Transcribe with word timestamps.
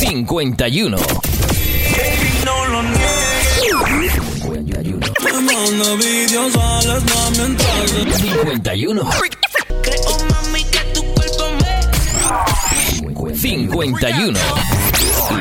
51. 0.00 0.96
No 2.44 2.66
lo 2.66 2.82
niegues. 2.82 4.12
51. 4.42 5.06
Me 5.22 5.32
manda 5.32 5.94
vídeos 5.96 6.56
a 6.56 6.82
las 6.86 7.04
manos 7.04 7.38
mientras 7.38 8.20
51. 8.20 9.10
Creo, 9.82 10.18
mami, 10.30 10.64
que 10.64 10.78
tu 10.94 11.04
cuerpo 11.12 11.44
me 13.26 13.36
51. 13.36 14.38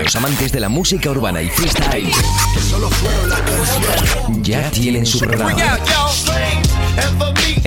Los 0.04 0.16
amantes 0.18 0.52
de 0.52 0.60
la 0.60 0.68
música 0.70 1.10
urbana 1.10 1.42
y 1.42 1.50
freestyle 1.50 2.12
ya 4.42 4.70
tienen 4.72 5.06
su 5.06 5.20
programa 5.20 5.56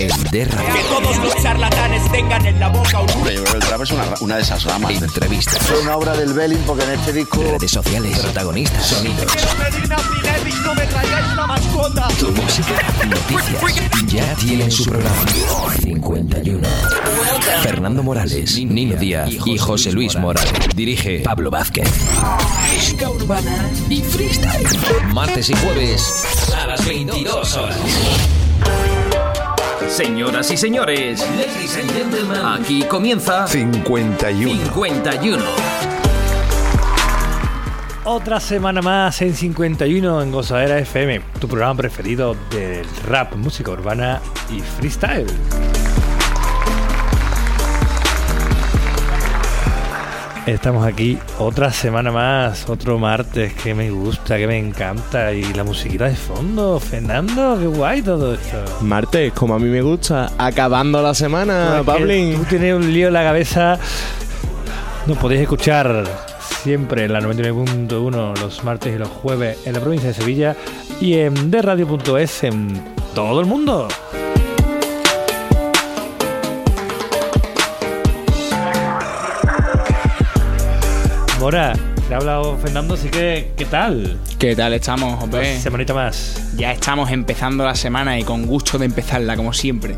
en 0.02 0.24
The 0.30 0.44
Radio. 0.46 0.68
Todos 0.88 1.16
los 1.18 1.42
charlatanes 1.42 2.10
tengan 2.12 2.46
en 2.46 2.60
la 2.60 2.68
boca 2.68 3.00
un 3.00 3.10
Hombre, 3.10 3.34
yo 3.34 3.42
creo 3.44 3.52
que 3.52 3.58
el 3.58 3.64
trap 3.64 3.82
es 3.82 3.90
una, 3.90 4.04
una 4.20 4.36
de 4.36 4.42
esas 4.42 4.64
ramas. 4.64 5.00
de- 5.00 5.06
Entrevistas, 5.06 5.56
Es 5.70 5.82
una 5.82 5.96
obra 5.96 6.12
del 6.16 6.32
Belling 6.32 6.62
porque 6.66 6.84
en 6.84 6.92
este 6.92 7.12
disco 7.12 7.42
redes 7.42 7.70
sociales, 7.70 8.18
protagonistas, 8.18 8.86
sonidos, 8.86 9.26
no 10.64 10.74
me 10.74 10.86
traigáis 10.86 11.32
una 11.32 11.46
mascota. 11.46 12.08
tu 12.18 12.30
música, 12.30 12.82
noticias. 13.06 13.62
Ya 14.06 14.34
tienen 14.36 14.70
su 14.70 14.84
programa 14.84 15.16
51. 15.82 16.68
Fernando 17.62 18.02
Morales, 18.02 18.54
Nino 18.64 18.96
Díaz 18.96 19.30
y 19.46 19.58
José 19.58 19.92
Luis 19.92 20.16
Morales. 20.16 20.52
Dirige 20.74 21.20
Pablo 21.20 21.50
Vázquez. 21.50 21.88
Música 22.74 23.10
urbana 23.10 23.68
y 23.88 24.00
freestyle. 24.02 24.66
Martes 25.12 25.50
y 25.50 25.54
jueves 25.56 26.52
a 26.62 26.66
las 26.66 26.84
22 26.86 27.56
horas. 27.56 27.76
Señoras 29.92 30.50
y 30.50 30.56
señores, 30.56 31.20
ladies 31.36 31.76
and 31.76 31.92
gentlemen, 31.92 32.46
aquí 32.46 32.82
comienza 32.84 33.46
51. 33.46 34.64
51. 34.72 35.44
Otra 38.04 38.40
semana 38.40 38.80
más 38.80 39.20
en 39.20 39.34
51 39.34 40.22
en 40.22 40.32
Gozadera 40.32 40.78
FM, 40.78 41.20
tu 41.38 41.46
programa 41.46 41.76
preferido 41.76 42.34
del 42.50 42.86
rap, 43.06 43.34
música 43.34 43.70
urbana 43.70 44.22
y 44.50 44.60
freestyle. 44.60 45.26
Estamos 50.46 50.84
aquí 50.84 51.16
otra 51.38 51.70
semana 51.70 52.10
más, 52.10 52.68
otro 52.68 52.98
martes 52.98 53.54
que 53.54 53.74
me 53.76 53.92
gusta, 53.92 54.36
que 54.36 54.48
me 54.48 54.58
encanta 54.58 55.32
y 55.32 55.44
la 55.54 55.62
musiquita 55.62 56.06
de 56.06 56.16
fondo, 56.16 56.80
Fernando, 56.80 57.56
qué 57.60 57.66
guay 57.68 58.02
todo 58.02 58.34
esto. 58.34 58.64
Martes, 58.80 59.32
como 59.34 59.54
a 59.54 59.60
mí 59.60 59.68
me 59.68 59.82
gusta, 59.82 60.32
acabando 60.38 61.00
la 61.00 61.14
semana, 61.14 61.76
que 61.78 61.84
Pablín. 61.84 62.38
Tú 62.38 62.44
tienes 62.46 62.74
un 62.74 62.92
lío 62.92 63.06
en 63.06 63.14
la 63.14 63.22
cabeza. 63.22 63.78
Nos 65.06 65.16
podéis 65.18 65.42
escuchar 65.42 66.04
siempre 66.40 67.04
en 67.04 67.12
la 67.12 67.20
99.1 67.20 68.40
los 68.40 68.64
martes 68.64 68.96
y 68.96 68.98
los 68.98 69.08
jueves 69.08 69.58
en 69.64 69.74
la 69.74 69.80
provincia 69.80 70.08
de 70.08 70.14
Sevilla 70.14 70.56
y 71.00 71.18
en 71.18 71.52
derradio.es 71.52 72.42
en 72.42 72.82
todo 73.14 73.40
el 73.40 73.46
mundo. 73.46 73.86
Mora, 81.42 81.72
te 82.08 82.14
ha 82.14 82.18
hablado 82.18 82.56
Fernando, 82.56 82.94
así 82.94 83.08
que 83.08 83.50
¿qué 83.56 83.64
tal? 83.64 84.16
¿Qué 84.38 84.54
tal 84.54 84.74
estamos, 84.74 85.20
hombre? 85.20 85.58
Semanita 85.58 85.92
más. 85.92 86.40
Ya 86.56 86.70
estamos 86.70 87.10
empezando 87.10 87.64
la 87.64 87.74
semana 87.74 88.16
y 88.16 88.22
con 88.22 88.46
gusto 88.46 88.78
de 88.78 88.84
empezarla, 88.86 89.34
como 89.34 89.52
siempre. 89.52 89.96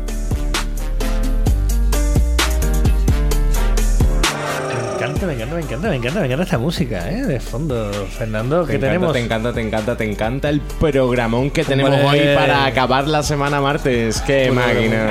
Me 4.89 4.95
encanta, 4.95 5.27
me 5.27 5.33
encanta, 5.33 5.55
me 5.55 5.61
encanta, 5.61 5.89
me 5.89 5.95
encanta, 5.97 6.19
me 6.21 6.25
encanta 6.25 6.43
esta 6.45 6.57
música, 6.57 7.11
¿eh? 7.11 7.23
De 7.25 7.39
fondo, 7.39 7.91
Fernando, 8.17 8.63
Te 8.65 8.71
que 8.71 8.77
encanta, 8.77 8.87
tenemos... 8.87 9.13
te 9.13 9.19
encanta, 9.19 9.53
te 9.53 9.61
encanta, 9.61 9.95
te 9.97 10.03
encanta 10.09 10.49
el 10.49 10.61
programón 10.61 11.51
que 11.51 11.63
tenemos 11.63 11.91
hoy 12.05 12.21
para 12.33 12.65
acabar 12.65 13.07
la 13.07 13.21
semana 13.21 13.61
martes. 13.61 14.19
¡Qué 14.21 14.49
Bueno, 14.49 14.61
máquina! 14.73 15.09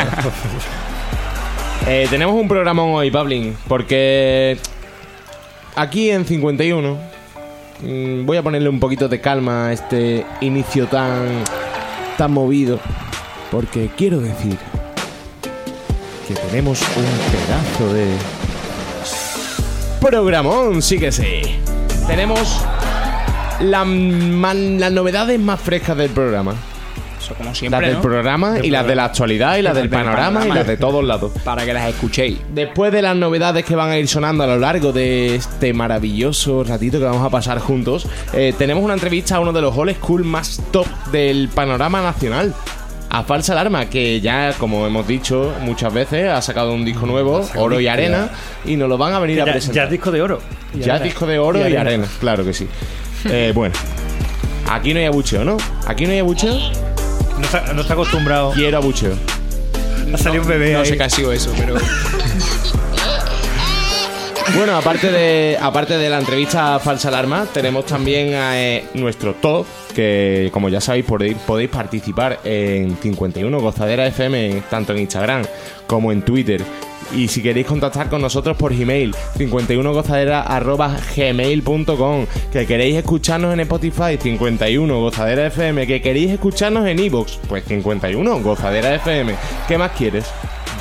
Eh, 1.87 2.06
tenemos 2.09 2.34
un 2.34 2.49
programón 2.49 2.93
hoy, 2.94 3.11
Pablin, 3.11 3.55
porque 3.69 4.59
aquí 5.77 6.11
en 6.11 6.25
51 6.25 6.99
mm, 7.83 8.27
voy 8.27 8.37
a 8.37 8.43
ponerle 8.43 8.69
un 8.69 8.81
poquito 8.81 9.09
de 9.09 9.21
calma 9.21 9.69
a 9.69 9.73
este 9.73 10.25
inicio 10.41 10.87
tan, 10.87 11.45
tan 12.17 12.33
movido, 12.33 12.81
porque 13.51 13.91
quiero 13.97 14.21
decir 14.21 14.57
que 16.27 16.35
tenemos 16.35 16.81
un 16.81 17.05
pedazo 17.31 17.95
de 17.95 18.07
programón, 20.01 20.83
sí 20.83 20.99
que 20.99 21.12
sí. 21.12 21.43
Tenemos 22.06 22.61
las 23.61 24.93
novedades 24.93 25.41
más 25.41 25.61
frescas 25.61 25.97
del 25.97 26.11
programa. 26.11 26.55
Eso 27.25 27.35
como 27.35 27.49
Las 27.51 27.59
siempre, 27.59 27.87
del 27.87 27.97
¿no? 27.97 28.03
programa 28.03 28.51
Del 28.53 28.67
y 28.67 28.71
las 28.71 28.87
de 28.87 28.95
la 28.95 29.07
actualidad 29.07 29.57
y 29.57 29.62
las 29.62 29.75
del 29.75 29.89
Del 29.89 29.99
panorama 29.99 30.47
y 30.47 30.53
las 30.53 30.67
de 30.67 30.77
todos 30.77 31.03
lados. 31.03 31.33
Para 31.43 31.65
que 31.65 31.73
las 31.73 31.89
escuchéis. 31.89 32.39
Después 32.53 32.93
de 32.93 33.01
las 33.03 33.17
novedades 33.17 33.65
que 33.65 33.75
van 33.75 33.91
a 33.91 33.99
ir 33.99 34.09
sonando 34.09 34.45
a 34.45 34.47
lo 34.47 34.59
largo 34.59 34.93
de 34.93 35.37
este 35.37 35.73
maravilloso 35.73 36.65
ratito 36.65 36.99
que 36.99 37.05
vamos 37.05 37.25
a 37.25 37.31
pasar 37.31 37.59
juntos, 37.61 38.07
eh, 38.35 38.53
tenemos 38.59 38.85
una 38.85 38.95
entrevista 38.95 39.37
a 39.37 39.41
uno 39.41 39.53
de 39.53 39.62
los 39.62 39.77
old 39.77 39.95
school 39.97 40.25
más 40.25 40.61
top 40.71 40.87
del 41.12 41.49
panorama 41.49 42.03
nacional. 42.03 42.55
A 43.11 43.23
Falsa 43.23 43.53
Alarma, 43.53 43.87
que 43.87 44.21
ya, 44.21 44.53
como 44.59 44.87
hemos 44.87 45.06
dicho 45.06 45.55
muchas 45.61 45.95
veces, 45.95 46.29
ha 46.29 46.43
sacado 46.43 46.75
un 46.75 46.85
disco 46.85 47.06
nuevo, 47.06 47.49
Oro 47.55 47.79
y 47.81 47.87
Arena, 47.87 48.29
y 48.65 48.75
nos 48.77 48.89
lo 48.89 48.99
van 48.99 49.15
a 49.15 49.21
venir 49.21 49.41
a 49.41 49.45
presentar. 49.45 49.75
ya 49.77 49.85
es 49.85 49.91
disco 49.91 50.11
de 50.11 50.21
oro. 50.21 50.41
Ya 50.75 50.95
arena. 50.95 51.05
disco 51.05 51.25
de 51.25 51.39
oro 51.39 51.61
y 51.61 51.62
arena, 51.62 51.81
arena. 51.83 52.06
claro 52.19 52.45
que 52.45 52.53
sí. 52.53 52.67
Eh, 53.27 53.53
bueno, 53.55 53.73
aquí 54.69 54.93
no 54.93 54.99
hay 54.99 55.06
abucheo, 55.06 55.45
¿no? 55.45 55.56
Aquí 55.87 56.06
no 56.06 56.12
hay 56.12 56.19
abucheo. 56.19 56.59
No 57.53 57.59
está, 57.59 57.72
no 57.75 57.81
está 57.82 57.93
acostumbrado. 57.94 58.53
Quiero 58.53 58.78
abucheo. 58.78 59.15
Ha 60.12 60.19
salido 60.19 60.43
un 60.43 60.49
bebé 60.49 60.72
No 60.72 60.81
ahí. 60.81 60.87
sé 60.87 60.97
qué 60.97 61.03
ha 61.05 61.10
sido 61.10 61.32
eso, 61.32 61.53
pero. 61.59 61.77
Bueno, 64.56 64.77
aparte 64.77 65.10
de, 65.10 65.59
aparte 65.60 65.97
de 65.99 66.09
la 66.09 66.19
entrevista 66.19 66.77
a 66.77 66.78
Falsa 66.78 67.09
Alarma, 67.09 67.47
tenemos 67.53 67.87
también 67.87 68.34
a, 68.34 68.56
eh, 68.60 68.84
nuestro 68.94 69.34
top, 69.34 69.66
que 69.94 70.50
como 70.53 70.69
ya 70.69 70.81
sabéis 70.81 71.06
podéis, 71.06 71.37
podéis 71.38 71.71
participar 71.71 72.38
en 72.44 72.97
51 72.97 73.60
Gozadera 73.60 74.06
FM, 74.06 74.62
tanto 74.71 74.93
en 74.93 75.00
Instagram 75.00 75.43
como 75.87 76.12
en 76.12 76.22
Twitter. 76.22 76.62
Y 77.15 77.28
si 77.28 77.43
queréis 77.43 77.66
contactar 77.66 78.09
con 78.09 78.22
nosotros 78.22 78.56
por 78.56 78.75
Gmail, 78.75 79.15
51gozadera.gmail.com 79.38 82.27
Que 82.50 82.66
queréis 82.66 82.97
escucharnos 82.97 83.53
en 83.55 83.60
Spotify, 83.60 84.19
51 84.21 85.00
Gozadera 85.00 85.47
FM 85.49 85.87
Que 85.87 86.00
queréis 86.00 86.31
escucharnos 86.32 86.87
en 86.87 86.99
Evox, 86.99 87.38
pues 87.49 87.65
51 87.65 88.41
Gozadera 88.41 88.94
FM 88.94 89.34
¿Qué 89.69 89.76
más 89.76 89.91
quieres? 89.93 90.25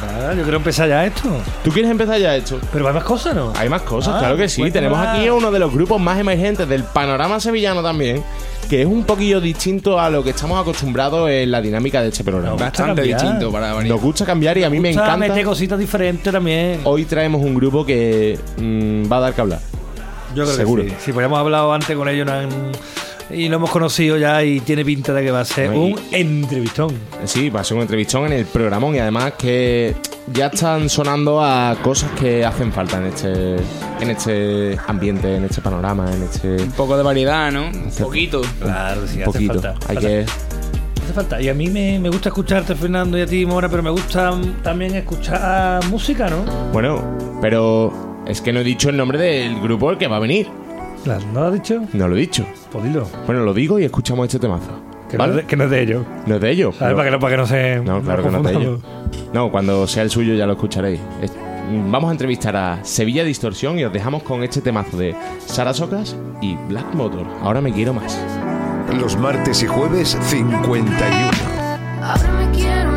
Ah, 0.09 0.33
yo 0.35 0.43
quiero 0.43 0.57
empezar 0.57 0.87
ya 0.89 1.05
esto. 1.05 1.29
¿Tú 1.63 1.71
quieres 1.71 1.89
empezar 1.91 2.19
ya 2.19 2.35
esto? 2.35 2.59
Pero 2.71 2.87
hay 2.87 2.93
más 2.93 3.03
cosas, 3.03 3.35
¿no? 3.35 3.53
Hay 3.55 3.69
más 3.69 3.81
cosas, 3.83 4.15
Ah, 4.15 4.19
claro 4.19 4.37
que 4.37 4.47
sí. 4.49 4.61
cuéntame 4.61 4.87
Tenemos 4.87 5.07
aquí 5.07 5.29
uno 5.29 5.51
de 5.51 5.59
los 5.59 5.71
grupos 5.73 5.99
más 6.01 6.19
emergentes 6.19 6.67
del 6.67 6.83
panorama 6.83 7.39
sevillano 7.39 7.81
también, 7.81 8.23
que 8.69 8.81
es 8.81 8.87
un 8.87 9.03
poquillo 9.03 9.39
distinto 9.41 9.99
a 9.99 10.09
lo 10.09 10.23
que 10.23 10.31
estamos 10.31 10.59
acostumbrados 10.61 11.29
en 11.29 11.51
la 11.51 11.61
dinámica 11.61 12.01
de 12.01 12.09
este 12.09 12.23
programa. 12.23 12.55
Bastante 12.55 13.01
cambiar. 13.01 13.21
distinto 13.21 13.51
para 13.51 13.73
variar. 13.73 13.93
Nos 13.95 14.01
gusta 14.01 14.25
cambiar 14.25 14.57
y 14.57 14.63
a 14.63 14.69
mí 14.69 14.79
me 14.79 14.91
encanta. 14.91 15.17
meter 15.17 15.43
cositas 15.45 15.77
diferentes 15.79 16.31
también. 16.31 16.81
Hoy 16.83 17.05
traemos 17.05 17.41
un 17.41 17.53
grupo 17.55 17.85
que 17.85 18.37
mm, 18.57 19.11
va 19.11 19.17
a 19.17 19.19
dar 19.19 19.33
que 19.33 19.41
hablar. 19.41 19.59
Yo 20.35 20.45
creo 20.45 20.55
seguro. 20.55 20.83
que 20.83 20.89
sí. 20.89 20.95
Sí, 21.05 21.11
pues 21.13 21.25
hemos 21.25 21.37
hablado 21.37 21.71
antes 21.73 21.95
con 21.95 22.07
ellos 22.09 22.25
no 22.25 22.33
han- 22.33 22.49
y 23.33 23.49
lo 23.49 23.55
hemos 23.57 23.69
conocido 23.71 24.17
ya 24.17 24.43
y 24.43 24.59
tiene 24.61 24.83
pinta 24.85 25.13
de 25.13 25.23
que 25.23 25.31
va 25.31 25.41
a 25.41 25.45
ser 25.45 25.71
un 25.71 25.99
entrevistón. 26.11 26.91
Sí, 27.25 27.49
va 27.49 27.61
a 27.61 27.63
ser 27.63 27.75
un 27.77 27.81
entrevistón 27.81 28.25
en 28.27 28.33
el 28.33 28.45
programón 28.45 28.95
y 28.95 28.99
además 28.99 29.33
que 29.37 29.95
ya 30.33 30.47
están 30.47 30.89
sonando 30.89 31.43
a 31.43 31.75
cosas 31.81 32.11
que 32.11 32.45
hacen 32.45 32.71
falta 32.71 32.97
en 32.97 33.05
este, 33.07 33.55
en 34.01 34.09
este 34.09 34.77
ambiente, 34.87 35.35
en 35.35 35.45
este 35.45 35.61
panorama, 35.61 36.11
en 36.13 36.23
este 36.23 36.63
Un 36.63 36.71
poco 36.71 36.95
de 36.97 37.03
variedad, 37.03 37.51
¿no? 37.51 37.67
Un 37.67 37.91
poquito. 37.99 38.41
Claro, 38.61 39.01
sí, 39.07 39.17
un 39.21 39.29
hace 39.29 39.47
falta. 39.47 39.75
Hay 39.87 39.97
Hace- 39.97 40.07
que 40.07 40.25
hace 41.03 41.13
falta. 41.13 41.41
Y 41.41 41.49
a 41.49 41.53
mí 41.53 41.67
me, 41.69 41.99
me 41.99 42.09
gusta 42.09 42.29
escucharte, 42.29 42.75
Fernando, 42.75 43.17
y 43.17 43.21
a 43.21 43.25
ti, 43.25 43.45
Mora, 43.45 43.67
pero 43.69 43.83
me 43.83 43.89
gusta 43.89 44.31
también 44.63 44.95
escuchar 44.95 45.83
música, 45.89 46.29
¿no? 46.29 46.43
Bueno, 46.71 47.03
pero 47.41 48.23
es 48.25 48.39
que 48.39 48.53
no 48.53 48.61
he 48.61 48.63
dicho 48.63 48.89
el 48.89 48.95
nombre 48.97 49.19
del 49.19 49.59
grupo 49.59 49.91
el 49.91 49.97
que 49.97 50.07
va 50.07 50.15
a 50.15 50.19
venir. 50.19 50.47
Claro, 51.03 51.21
¿No 51.33 51.41
lo 51.41 51.47
has 51.47 51.53
dicho? 51.53 51.81
No 51.93 52.07
lo 52.07 52.15
he 52.15 52.19
dicho. 52.19 52.45
Pues 52.71 52.83
dilo. 52.85 53.07
Bueno, 53.25 53.41
lo 53.43 53.53
digo 53.53 53.79
y 53.79 53.83
escuchamos 53.85 54.25
este 54.27 54.39
temazo. 54.39 54.69
Que, 55.09 55.17
no, 55.17 55.25
es 55.25 55.35
de, 55.35 55.43
que 55.45 55.55
no 55.55 55.65
es 55.65 55.69
de 55.69 55.81
ellos. 55.81 56.05
No 56.25 56.35
es 56.35 56.41
de 56.41 56.49
ellos. 56.51 56.75
¿Sabes? 56.75 56.95
pero- 56.95 56.97
Para, 56.97 57.05
que 57.09 57.11
no, 57.11 57.19
para 57.19 57.31
que 57.31 57.37
no 57.37 57.45
se. 57.47 57.75
No, 57.81 58.01
claro 58.01 58.23
que 58.23 58.29
no 58.31 58.37
es 58.39 58.43
de 58.45 58.51
ellos. 58.53 58.79
No, 59.33 59.51
cuando 59.51 59.85
sea 59.87 60.03
el 60.03 60.09
suyo 60.09 60.33
ya 60.33 60.45
lo 60.45 60.53
escucharéis. 60.53 60.99
Es- 61.21 61.33
Vamos 61.89 62.09
a 62.09 62.11
entrevistar 62.11 62.55
a 62.57 62.83
Sevilla 62.83 63.23
Distorsión 63.23 63.79
y 63.79 63.85
os 63.85 63.93
dejamos 63.93 64.21
con 64.23 64.43
este 64.43 64.59
temazo 64.61 64.97
de 64.97 65.15
Sara 65.45 65.73
Socas 65.73 66.15
y 66.41 66.55
Black 66.67 66.93
Motor. 66.93 67.25
Ahora 67.41 67.61
me 67.61 67.71
quiero 67.71 67.93
más. 67.93 68.19
Los 68.99 69.17
martes 69.17 69.63
y 69.63 69.67
jueves 69.67 70.17
51. 70.21 71.31
Ahora 72.01 72.31
me 72.37 72.51
quiero 72.57 72.92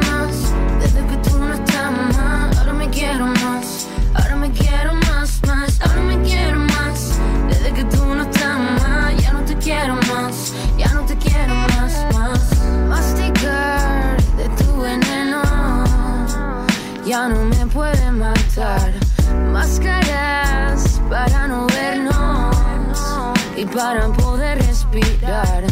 para 23.76 24.08
poder 24.08 24.58
respirar. 24.67 25.62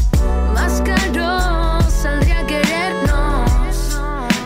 Más 0.53 0.83
caro 0.83 1.81
saldría 1.91 2.47
querernos. 2.47 3.99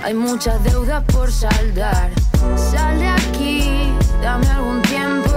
Hay 0.05 0.15
muchas 0.15 0.63
deudas 0.63 1.03
por 1.13 1.31
saldar. 1.33 2.11
Sale 2.57 3.09
aquí, 3.09 3.93
dame 4.23 4.47
algún 4.47 4.81
tiempo 4.83 5.33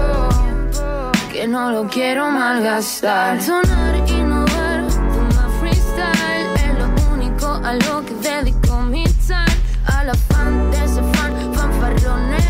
que 1.32 1.48
no 1.48 1.72
lo 1.72 1.88
quiero 1.88 2.30
malgastar. 2.30 3.42
Sonar, 3.42 3.96
innovar, 4.08 4.88
tomar 4.88 5.50
freestyle 5.60 6.48
es 6.64 6.74
lo 6.78 7.14
único 7.14 7.48
a 7.48 7.74
lo 7.74 8.06
que 8.06 8.14
dedico 8.22 8.82
mi 8.82 9.04
time. 9.04 9.58
Al 9.88 10.12
afán 10.12 10.70
de 10.70 10.78
ese 10.86 11.02
fan, 11.14 11.54
fanfarronear. 11.56 12.42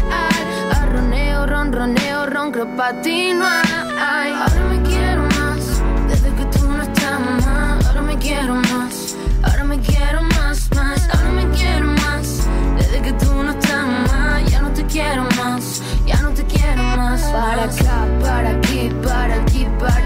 Arroneo, 0.82 1.46
ronroneo, 1.48 2.26
ronco 2.26 2.68
patinar. 2.76 3.71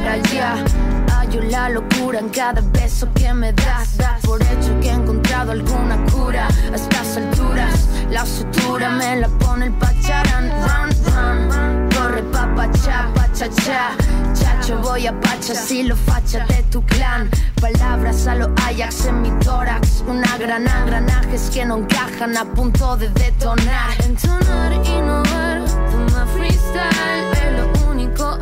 Allá. 0.07 0.55
Hallo 1.11 1.41
la 1.41 1.69
locura 1.69 2.19
en 2.19 2.29
cada 2.29 2.61
beso 2.61 3.07
que 3.13 3.33
me 3.33 3.51
das. 3.53 3.97
Das 3.97 4.21
por 4.21 4.41
hecho 4.41 4.79
que 4.81 4.89
he 4.89 4.93
encontrado 4.93 5.51
alguna 5.51 5.97
cura. 6.11 6.47
A 6.71 6.75
estas 6.75 7.17
alturas, 7.17 7.87
la 8.09 8.25
sutura 8.25 8.89
me 8.89 9.17
la 9.17 9.27
pone 9.27 9.67
el 9.67 9.73
pacharán. 9.73 10.49
Run, 10.49 10.89
run, 11.13 11.89
corre 11.89 12.23
pa' 12.23 12.53
pacha, 12.55 13.09
pacha, 13.15 13.49
cha. 13.49 13.91
Chacho, 14.33 14.79
voy 14.79 15.07
a 15.07 15.19
pacha 15.21 15.55
si 15.55 15.83
lo 15.83 15.95
facha 15.95 16.45
de 16.45 16.63
tu 16.63 16.81
clan. 16.85 17.29
Palabras 17.61 18.27
a 18.27 18.35
lo 18.35 18.53
Ajax 18.67 19.05
en 19.05 19.21
mi 19.21 19.31
tórax. 19.39 20.03
Una 20.07 20.37
gran 20.37 20.67
engranajes 20.67 21.49
que 21.51 21.65
no 21.65 21.77
encajan 21.77 22.37
a 22.37 22.45
punto 22.45 22.97
de 22.97 23.09
detonar. 23.09 23.91
Entonar, 24.03 24.73
innovar, 24.73 25.65
toma 25.91 26.25
freestyle. 26.35 27.34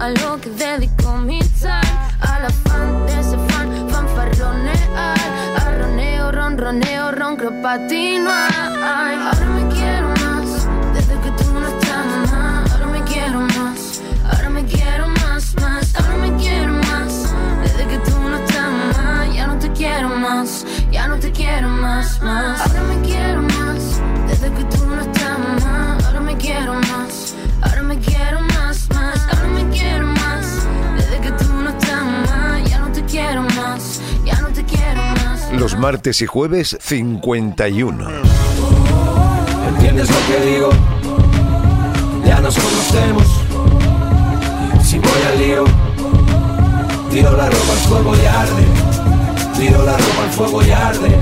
A 0.04 0.10
lo 0.10 0.38
que 0.42 0.50
dedico 0.50 1.14
mi 1.16 1.40
time. 1.40 1.80
Al 2.20 2.48
afán 2.48 3.06
de 3.06 3.20
ese 3.22 3.38
fan, 3.48 3.90
fanfarronear. 3.90 5.18
Arroneo, 5.66 6.30
ronroneo, 6.30 7.12
ronco 7.14 7.50
patinar. 7.62 8.52
Ahora 8.84 9.46
me 9.56 9.74
quiero 9.74 10.10
más, 10.10 10.68
desde 10.94 11.16
que 11.22 11.32
tú 11.42 11.54
no 11.54 11.66
estás 11.70 12.06
más. 12.34 12.72
Ahora 12.74 12.88
me 12.88 13.02
quiero 13.06 13.40
más, 13.40 14.02
ahora 14.30 14.50
me 14.50 14.66
quiero 14.66 15.08
más, 15.08 15.56
más. 15.62 15.96
Ahora 15.96 16.18
me 16.18 16.36
quiero 16.36 16.74
más, 16.74 17.14
desde 17.64 17.88
que 17.88 17.98
tú 18.00 18.20
no 18.20 18.36
estás 18.36 18.72
más. 18.98 19.34
Ya 19.34 19.48
no 19.48 19.58
te 19.58 19.72
quiero 19.72 20.10
más, 20.10 20.66
ya 20.92 21.08
no 21.08 21.16
te 21.18 21.32
quiero 21.32 21.70
más, 21.70 22.22
más. 22.22 22.60
Ahora 22.60 22.84
me 22.90 23.08
quiero 23.08 23.42
más, 23.42 24.02
desde 24.28 24.52
que 24.52 24.64
tú 24.66 24.83
Los 35.54 35.78
martes 35.78 36.22
y 36.22 36.26
jueves 36.26 36.78
51. 36.82 38.10
¿Entiendes 39.70 40.10
lo 40.10 40.16
que 40.28 40.52
digo? 40.52 40.70
Ya 42.26 42.40
nos 42.42 42.58
conocemos. 42.58 43.24
Si 44.84 44.98
voy 44.98 45.22
al 45.32 45.38
lío, 45.38 45.64
tiro 47.12 47.38
la 47.38 47.50
ropa 47.50 47.72
al 47.72 47.80
fuego 47.88 48.16
y 48.16 48.26
arde. 48.26 48.66
Tiro 49.58 49.84
la 49.86 49.98
ropa 49.98 50.24
al 50.24 50.32
fuego 50.32 50.64
y 50.64 50.72
arde. 50.72 51.20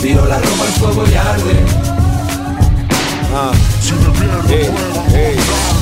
Tiro 0.00 0.24
la 0.26 0.38
ropa 0.38 0.64
al 0.64 0.72
fuego 0.72 1.04
y 1.10 1.14
arde. 1.14 1.64
Ah. 3.34 3.52
Ey, 4.48 4.70
ey. 5.14 5.79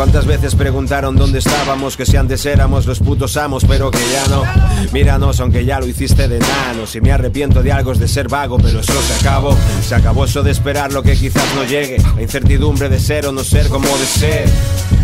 ¿Cuántas 0.00 0.24
veces 0.24 0.54
preguntaron 0.54 1.14
dónde 1.14 1.40
estábamos? 1.40 1.94
Que 1.94 2.06
si 2.06 2.16
antes 2.16 2.46
éramos 2.46 2.86
los 2.86 3.00
putos 3.00 3.36
amos, 3.36 3.66
pero 3.66 3.90
que 3.90 3.98
ya 4.10 4.26
no. 4.28 4.44
Míranos, 4.92 5.38
aunque 5.40 5.66
ya 5.66 5.78
lo 5.78 5.86
hiciste 5.86 6.26
de 6.26 6.38
nano. 6.38 6.86
Si 6.86 7.02
me 7.02 7.12
arrepiento 7.12 7.62
de 7.62 7.70
algo 7.70 7.92
es 7.92 7.98
de 7.98 8.08
ser 8.08 8.26
vago, 8.26 8.56
pero 8.56 8.80
eso 8.80 8.94
se 9.02 9.12
acabó. 9.20 9.54
Se 9.86 9.94
acabó 9.94 10.24
eso 10.24 10.42
de 10.42 10.52
esperar 10.52 10.90
lo 10.90 11.02
que 11.02 11.16
quizás 11.16 11.44
no 11.54 11.64
llegue. 11.64 11.98
La 12.16 12.22
incertidumbre 12.22 12.88
de 12.88 12.98
ser 12.98 13.26
o 13.26 13.32
no 13.32 13.44
ser 13.44 13.68
como 13.68 13.88
de 13.88 14.06
ser. 14.06 14.48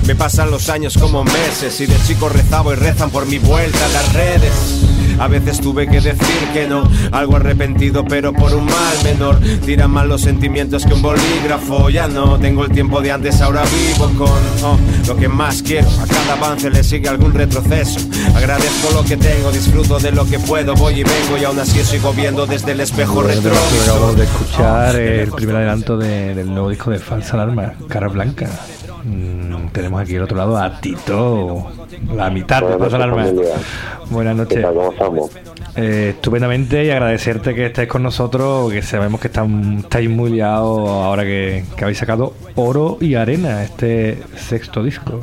Me 0.07 0.15
pasan 0.15 0.51
los 0.51 0.71
años 0.71 0.97
como 0.97 1.25
meses 1.25 1.79
y 1.83 1.85
de 1.85 1.97
chico 2.07 2.31
rezaba 2.31 2.73
y 2.73 2.77
rezan 2.77 3.11
por 3.11 3.27
mi 3.27 3.37
vuelta 3.37 3.87
las 3.89 4.15
redes. 4.15 4.86
A 5.19 5.29
veces 5.29 5.61
tuve 5.61 5.87
que 5.87 6.01
decir 6.01 6.49
que 6.53 6.67
no, 6.67 6.83
algo 7.13 7.37
arrepentido 7.37 8.05
pero 8.05 8.33
por 8.33 8.55
un 8.55 8.65
mal 8.67 8.97
menor. 9.05 9.39
Tiran 9.65 9.91
mal 9.91 10.09
los 10.09 10.21
sentimientos 10.23 10.85
que 10.85 10.95
un 10.95 11.03
bolígrafo. 11.03 11.91
Ya 11.91 12.07
no 12.09 12.39
tengo 12.39 12.65
el 12.65 12.71
tiempo 12.73 13.01
de 13.01 13.13
antes, 13.13 13.41
ahora 13.41 13.63
vivo 13.65 14.11
con 14.19 14.29
oh, 14.65 14.79
lo 15.07 15.17
que 15.17 15.29
más 15.29 15.63
quiero. 15.63 15.89
A 16.03 16.07
cada 16.07 16.35
avance 16.35 16.71
le 16.71 16.83
sigue 16.85 17.09
algún 17.09 17.33
retroceso. 17.33 18.01
Agradezco 18.35 18.91
lo 18.93 19.05
que 19.05 19.17
tengo, 19.17 19.51
disfruto 19.53 19.99
de 19.99 20.13
lo 20.13 20.27
que 20.27 20.39
puedo. 20.39 20.75
Voy 20.75 21.01
y 21.01 21.05
vengo 21.05 21.39
y 21.41 21.45
aún 21.45 21.59
así 21.59 21.83
sigo 21.85 22.13
viendo 22.13 22.47
desde 22.47 22.73
el 22.73 22.81
espejo 22.81 23.23
retrovisor. 23.23 23.83
Acabamos 23.83 24.17
de 24.17 24.25
escuchar 24.25 24.97
el 24.97 25.31
primer 25.31 25.57
adelanto 25.57 25.97
de- 25.97 26.35
del 26.35 26.49
nuevo 26.49 26.69
disco 26.71 26.91
de 26.91 26.99
Falsa 26.99 27.35
Alarma, 27.35 27.73
Cara 27.89 28.09
Blanca. 28.09 28.49
Mm, 29.05 29.69
tenemos 29.73 30.01
aquí 30.01 30.17
al 30.17 30.23
otro 30.23 30.37
lado 30.37 30.57
a 30.59 30.81
Tito, 30.81 31.71
la 32.15 32.31
mitad 32.31 32.63
de 32.63 32.79
Falsa 32.79 32.97
Alarma. 32.97 33.27
Buenas 34.11 34.37
noches. 34.37 34.65
¿Cómo 34.65 34.93
estamos? 34.93 35.31
Eh, 35.77 36.15
estupendamente 36.15 36.85
y 36.85 36.91
agradecerte 36.91 37.55
que 37.55 37.67
estés 37.67 37.87
con 37.87 38.03
nosotros, 38.03 38.73
que 38.73 38.81
sabemos 38.83 39.21
que 39.21 39.27
están, 39.27 39.79
estáis 39.81 40.09
muy 40.09 40.31
liados 40.31 40.89
ahora 40.89 41.23
que, 41.25 41.65
que 41.77 41.85
habéis 41.85 41.99
sacado 41.99 42.33
Oro 42.55 42.97
y 43.01 43.15
Arena, 43.15 43.63
este 43.63 44.19
sexto 44.37 44.83
disco. 44.83 45.21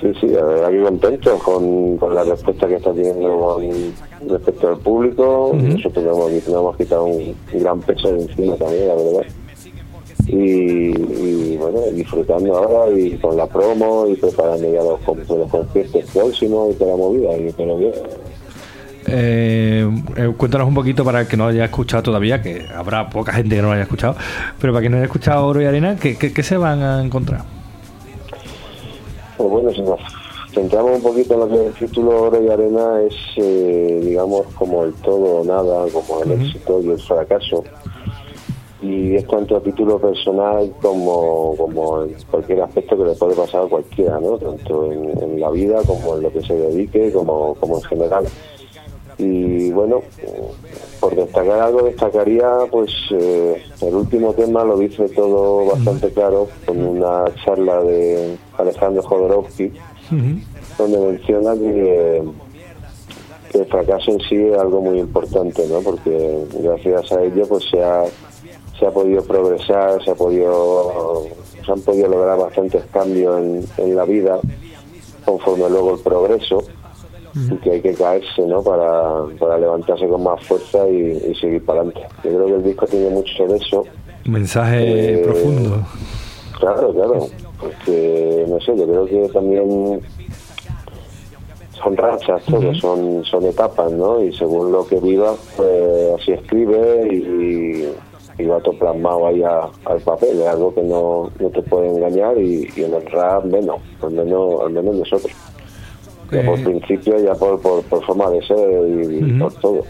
Sí, 0.00 0.12
sí, 0.20 0.26
la 0.28 0.42
verdad 0.42 0.70
que 0.70 0.82
contento 0.82 1.38
con, 1.38 1.96
con 1.98 2.14
la 2.14 2.24
respuesta 2.24 2.66
que 2.66 2.76
está 2.76 2.92
teniendo 2.92 3.60
respecto 4.28 4.68
al 4.68 4.78
público. 4.78 5.48
Ujú. 5.48 5.56
Nosotros 5.58 6.04
nos 6.04 6.16
hemos, 6.16 6.32
nos 6.32 6.48
hemos 6.48 6.76
quitado 6.76 7.04
un 7.04 7.36
gran 7.52 7.80
peso 7.80 8.12
de 8.12 8.22
encima 8.22 8.56
también, 8.56 8.88
la 8.88 8.94
verdad. 8.94 9.22
Disfrutando 11.94 12.56
ahora 12.56 12.98
y 12.98 13.16
con 13.18 13.36
la 13.36 13.46
promo 13.46 14.06
y 14.08 14.16
preparando 14.16 14.72
ya 14.72 14.82
los, 14.82 15.28
los 15.28 15.50
conciertos 15.50 16.04
próximos 16.12 16.74
y 16.74 16.78
toda 16.78 16.90
la 16.92 16.96
movida. 16.96 17.36
Y, 17.36 17.52
pero 17.52 17.76
bien, 17.76 17.92
Eh, 19.06 19.84
eh, 20.16 20.32
cuéntanos 20.36 20.68
un 20.68 20.74
poquito 20.74 21.04
para 21.04 21.20
el 21.22 21.26
que 21.26 21.36
no 21.36 21.48
haya 21.48 21.64
escuchado 21.64 22.04
todavía, 22.04 22.40
que 22.40 22.66
habrá 22.74 23.10
poca 23.10 23.32
gente 23.32 23.56
que 23.56 23.62
no 23.62 23.68
lo 23.68 23.74
haya 23.74 23.82
escuchado, 23.82 24.14
pero 24.60 24.72
para 24.72 24.80
quien 24.80 24.92
no 24.92 24.98
haya 24.98 25.06
escuchado 25.06 25.46
Oro 25.46 25.60
y 25.60 25.64
Arena, 25.64 25.96
¿qué, 26.00 26.16
qué, 26.16 26.32
qué 26.32 26.42
se 26.42 26.56
van 26.56 26.82
a 26.82 27.02
encontrar? 27.04 27.42
Pues 29.36 29.50
bueno, 29.50 29.70
si 29.72 29.82
nos 29.82 29.98
centramos 30.54 30.92
un 30.96 31.02
poquito 31.02 31.34
en 31.34 31.40
lo 31.40 31.48
que 31.48 31.66
el 31.66 31.72
título 31.74 32.22
Oro 32.22 32.42
y 32.42 32.48
Arena 32.48 33.02
es, 33.02 33.14
eh, 33.36 34.00
digamos, 34.04 34.46
como 34.54 34.84
el 34.84 34.92
todo 34.94 35.40
o 35.40 35.44
nada, 35.44 35.84
como 35.92 36.22
el 36.22 36.40
éxito 36.40 36.80
y 36.80 36.90
el 36.90 37.00
fracaso. 37.00 37.64
Y 38.82 39.14
es 39.14 39.26
tanto 39.28 39.56
a 39.56 39.62
título 39.62 39.98
personal 39.98 40.72
como, 40.82 41.54
como 41.56 42.02
en 42.02 42.14
cualquier 42.30 42.62
aspecto 42.62 42.96
que 42.96 43.04
le 43.04 43.14
puede 43.14 43.36
pasar 43.36 43.64
a 43.64 43.68
cualquiera, 43.68 44.18
¿no? 44.18 44.36
Tanto 44.38 44.90
en, 44.90 45.22
en 45.22 45.40
la 45.40 45.50
vida 45.50 45.80
como 45.86 46.16
en 46.16 46.22
lo 46.24 46.32
que 46.32 46.42
se 46.42 46.54
dedique, 46.54 47.12
como, 47.12 47.54
como 47.54 47.76
en 47.76 47.82
general. 47.84 48.24
Y 49.18 49.70
bueno, 49.70 50.02
por 51.00 51.14
destacar 51.14 51.60
algo, 51.60 51.82
destacaría 51.82 52.48
pues 52.70 52.90
eh, 53.10 53.62
el 53.80 53.94
último 53.94 54.32
tema 54.32 54.64
lo 54.64 54.76
dice 54.76 55.08
todo 55.10 55.66
bastante 55.66 56.10
claro 56.10 56.48
con 56.64 56.84
una 56.84 57.24
charla 57.44 57.82
de 57.82 58.36
Alejandro 58.58 59.02
Jodorowsky 59.02 59.72
donde 60.78 60.98
menciona 60.98 61.54
que, 61.54 62.22
que 63.50 63.58
el 63.58 63.66
fracaso 63.66 64.12
en 64.12 64.20
sí 64.20 64.36
es 64.36 64.58
algo 64.58 64.80
muy 64.80 64.98
importante, 64.98 65.66
¿no? 65.68 65.80
Porque 65.80 66.44
gracias 66.60 67.12
a 67.12 67.22
ello 67.22 67.46
pues 67.46 67.64
se 67.70 67.82
ha, 67.82 68.04
se 68.82 68.88
ha 68.88 68.90
podido 68.90 69.22
progresar, 69.22 70.02
se 70.04 70.10
ha 70.10 70.14
podido 70.16 71.22
se 71.64 71.70
han 71.70 71.80
podido 71.82 72.08
lograr 72.08 72.36
bastantes 72.36 72.82
cambios 72.92 73.40
en, 73.40 73.64
en 73.76 73.94
la 73.94 74.04
vida 74.04 74.40
conforme 75.24 75.70
luego 75.70 75.94
el 75.94 76.00
progreso 76.00 76.64
y 77.32 77.54
que 77.58 77.70
hay 77.70 77.80
que 77.80 77.94
caerse 77.94 78.42
¿no? 78.44 78.60
para, 78.60 79.22
para 79.38 79.56
levantarse 79.56 80.08
con 80.08 80.24
más 80.24 80.44
fuerza 80.44 80.88
y, 80.88 81.30
y 81.30 81.34
seguir 81.36 81.64
para 81.64 81.82
adelante. 81.82 82.08
Yo 82.24 82.30
creo 82.30 82.46
que 82.46 82.54
el 82.54 82.64
disco 82.64 82.86
tiene 82.88 83.10
mucho 83.10 83.46
de 83.46 83.56
eso. 83.56 83.84
Mensaje 84.24 85.14
Eh, 85.14 85.18
profundo. 85.18 85.86
Claro, 86.58 86.92
claro, 86.92 87.26
porque 87.60 88.44
no 88.48 88.60
sé, 88.60 88.76
yo 88.76 88.84
creo 88.84 89.04
que 89.06 89.28
también 89.32 90.00
son 91.80 91.96
rachas, 91.96 92.42
todo, 92.46 92.74
son, 92.74 93.24
son 93.24 93.44
etapas, 93.44 93.92
¿no? 93.92 94.20
Y 94.22 94.32
según 94.36 94.72
lo 94.72 94.84
que 94.86 94.96
viva, 94.98 95.34
pues 95.56 96.20
así 96.20 96.32
escribe 96.32 97.08
y, 97.10 97.14
y 97.16 97.94
va 98.46 98.60
todo 98.60 98.78
plasmado 98.78 99.26
ahí 99.26 99.42
a- 99.42 99.68
al 99.84 100.00
papel, 100.00 100.40
es 100.40 100.46
algo 100.48 100.74
que 100.74 100.82
no, 100.82 101.30
no 101.38 101.50
te 101.50 101.62
puede 101.62 101.88
engañar 101.88 102.36
y, 102.38 102.68
y 102.76 102.84
en 102.84 102.94
el 102.94 103.06
rap 103.10 103.44
menos, 103.44 103.76
al 104.02 104.10
menos, 104.12 104.60
al 104.62 104.70
menos 104.72 104.94
nosotros. 104.96 105.32
Ya 106.30 106.42
por 106.42 106.58
Eh, 106.58 106.62
principio, 106.64 107.18
ya 107.18 107.34
por, 107.34 107.60
por, 107.60 107.82
por 107.84 108.02
forma 108.04 108.30
de 108.30 108.42
ser 108.46 108.58
y, 108.88 109.18
y 109.28 109.32
por 109.38 109.52
todo. 109.54 109.82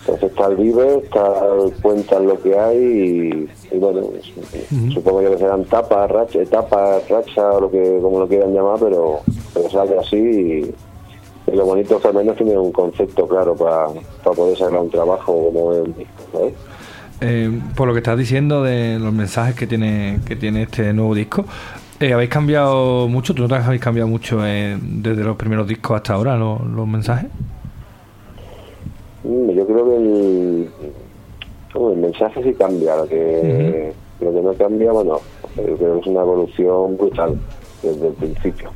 Entonces 0.00 0.30
está 0.30 0.46
el 0.46 0.56
vive, 0.56 0.96
está 0.98 1.34
cuentan 1.82 2.26
lo 2.26 2.40
que 2.42 2.58
hay 2.58 2.78
y, 2.78 3.48
y 3.76 3.78
bueno, 3.78 4.00
supongo 4.92 5.22
yo 5.22 5.30
que 5.32 5.38
serán 5.38 5.64
tapas, 5.66 6.10
racha, 6.10 6.38
tapas, 6.46 7.08
racha 7.08 7.52
o 7.52 7.60
lo 7.60 7.70
que 7.70 7.98
como 8.02 8.18
lo 8.18 8.26
quieran 8.26 8.52
llamar, 8.54 8.78
pero, 8.80 9.20
pero 9.54 9.70
sale 9.70 9.96
así 9.98 10.16
y, 10.16 10.74
y 11.52 11.54
lo 11.54 11.66
bonito 11.66 11.96
es 11.96 12.02
que 12.02 12.08
al 12.08 12.14
menos 12.14 12.36
tiene 12.36 12.58
un 12.58 12.72
concepto 12.72 13.28
claro 13.28 13.54
para 13.54 13.88
poder 14.34 14.56
sacar 14.56 14.80
un 14.80 14.90
trabajo 14.90 15.32
como 15.52 15.72
el 15.74 15.94
disco, 15.94 16.22
¿sabes? 16.32 16.54
Eh, 17.20 17.50
por 17.76 17.86
lo 17.88 17.94
que 17.94 17.98
estás 17.98 18.18
diciendo 18.18 18.62
de 18.62 18.98
los 18.98 19.12
mensajes 19.12 19.54
que 19.54 19.66
tiene, 19.66 20.20
que 20.26 20.36
tiene 20.36 20.62
este 20.62 20.92
nuevo 20.92 21.14
disco, 21.14 21.44
eh, 22.00 22.12
¿habéis 22.14 22.30
cambiado 22.30 23.08
mucho? 23.08 23.34
¿Tú 23.34 23.42
notas 23.42 23.60
que 23.60 23.66
habéis 23.66 23.82
cambiado 23.82 24.08
mucho 24.08 24.44
eh, 24.46 24.78
desde 24.80 25.22
los 25.22 25.36
primeros 25.36 25.66
discos 25.68 25.96
hasta 25.96 26.14
ahora 26.14 26.36
los, 26.36 26.60
los 26.62 26.86
mensajes? 26.88 27.30
Mm, 29.22 29.50
Yo 29.50 29.66
creo 29.66 29.84
que 29.88 29.96
el, 29.96 30.70
el 31.74 31.96
mensaje 31.98 32.42
sí 32.42 32.54
cambia, 32.54 32.96
lo 32.96 33.06
que, 33.06 33.92
lo 34.20 34.32
que 34.32 34.40
no 34.40 34.54
cambia, 34.54 34.92
bueno, 34.92 35.20
yo 35.56 35.76
creo 35.76 35.94
que 35.94 36.00
es 36.00 36.06
una 36.06 36.20
evolución 36.22 36.96
brutal 36.96 37.38
desde 37.82 38.08
el 38.08 38.14
principio. 38.14 38.70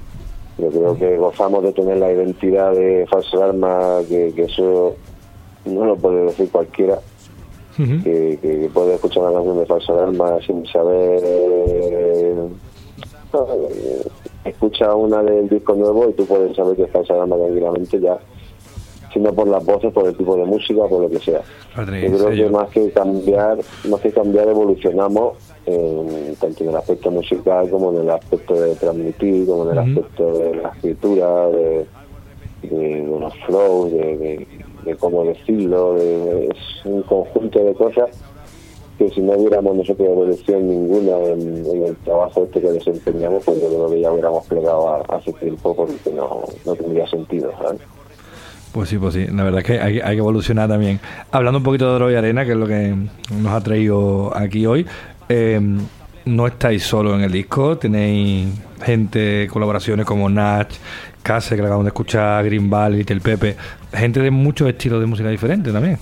Yo 0.58 0.68
creo 0.68 0.96
que 0.96 1.16
gozamos 1.16 1.64
de 1.64 1.72
tener 1.72 1.96
la 1.96 2.12
identidad 2.12 2.72
de 2.72 3.06
falsa 3.10 3.38
alarma, 3.38 4.00
que, 4.08 4.32
que 4.36 4.42
eso 4.44 4.94
no 5.64 5.84
lo 5.84 5.96
puede 5.96 6.26
decir 6.26 6.48
cualquiera, 6.50 6.98
que, 7.76 8.38
que- 8.40 8.60
que 8.60 8.70
puede 8.72 8.94
escuchar 8.94 9.22
una 9.24 9.32
canción 9.32 9.58
de 9.58 9.66
falsa 9.66 9.92
alarma 9.92 10.38
sin 10.46 10.66
saber... 10.66 11.20
eh, 11.24 12.34
escucha 14.44 14.94
una 14.94 15.22
del 15.22 15.48
disco 15.48 15.74
nuevo 15.74 16.08
y 16.08 16.12
tú 16.12 16.24
puedes 16.26 16.54
saber 16.56 16.76
que 16.76 16.84
es 16.84 16.90
falsa 16.90 17.14
alarma 17.14 17.36
tranquilamente 17.36 18.00
ya 18.00 18.18
sino 19.12 19.32
por 19.32 19.46
las 19.46 19.64
voces, 19.64 19.92
por 19.92 20.08
el 20.08 20.16
tipo 20.16 20.36
de 20.36 20.44
música, 20.44 20.80
por 20.88 21.02
lo 21.02 21.08
que 21.08 21.20
sea. 21.20 21.40
Yo 22.10 22.18
creo 22.18 22.30
que 22.30 22.50
más 22.50 22.68
que 22.70 22.90
cambiar, 22.90 23.58
más 23.88 24.00
que 24.00 24.10
cambiar 24.10 24.48
evolucionamos 24.48 25.34
en- 25.66 26.34
tanto 26.34 26.64
en 26.64 26.70
el 26.70 26.76
aspecto 26.76 27.12
musical 27.12 27.70
como 27.70 27.92
en 27.92 28.00
el 28.00 28.10
aspecto 28.10 28.54
de 28.60 28.74
transmitir, 28.74 29.46
como 29.46 29.66
en 29.66 29.70
el 29.70 29.78
aspecto 29.78 30.38
de 30.38 30.56
la 30.56 30.68
escritura, 30.70 31.46
de, 31.48 31.86
de, 32.62 32.76
de 32.76 33.20
los 33.20 33.32
flows, 33.46 33.92
de, 33.92 34.16
de- 34.16 34.46
de 34.84 34.96
cómo 34.96 35.24
decirlo, 35.24 35.94
de- 35.94 36.46
es 36.46 36.84
un 36.84 37.02
conjunto 37.02 37.58
de 37.64 37.74
cosas 37.74 38.10
que 38.98 39.10
si 39.10 39.20
no 39.20 39.32
hubiéramos 39.32 39.76
nosotros 39.76 40.08
evolución 40.08 40.68
ninguna 40.68 41.18
en, 41.18 41.66
el 41.84 41.96
trabajo 42.04 42.44
este 42.44 42.60
que 42.60 42.70
desempeñamos, 42.70 43.42
pues 43.44 43.60
yo 43.60 43.68
creo 43.68 43.90
que 43.90 44.00
ya 44.00 44.12
hubiéramos 44.12 44.46
plegado 44.46 45.04
hace 45.12 45.32
tiempo 45.32 45.74
porque 45.74 46.10
no, 46.14 46.42
no 46.64 46.74
tendría 46.76 47.06
sentido. 47.08 47.50
Pues 48.72 48.88
sí, 48.88 48.98
pues 48.98 49.14
sí, 49.14 49.26
la 49.26 49.44
verdad 49.44 49.60
es 49.60 49.66
que 49.66 49.80
hay, 49.80 50.00
hay 50.00 50.14
que 50.14 50.18
evolucionar 50.18 50.68
también. 50.68 51.00
Hablando 51.32 51.58
un 51.58 51.64
poquito 51.64 51.88
de 51.88 51.94
Droga 51.94 52.12
y 52.12 52.16
Arena, 52.16 52.44
que 52.44 52.52
es 52.52 52.56
lo 52.56 52.66
que 52.66 52.94
nos 53.40 53.52
ha 53.52 53.60
traído 53.60 54.36
aquí 54.36 54.66
hoy, 54.66 54.86
eh, 55.28 55.60
no 56.24 56.46
estáis 56.46 56.84
solo 56.84 57.14
en 57.14 57.20
el 57.22 57.32
disco, 57.32 57.76
tenéis 57.78 58.48
gente, 58.82 59.48
colaboraciones 59.52 60.06
como 60.06 60.28
Nach, 60.28 60.68
Case, 61.24 61.56
que 61.56 61.62
le 61.62 61.62
acabamos 61.62 61.86
de 61.86 61.88
escuchar, 61.88 62.44
Green 62.44 62.70
Valley, 62.70 62.98
Little 62.98 63.20
Pepe, 63.20 63.56
gente 63.92 64.20
de 64.20 64.30
muchos 64.30 64.68
estilos 64.68 65.00
de 65.00 65.06
música 65.06 65.28
diferentes 65.28 65.72
también. 65.72 65.98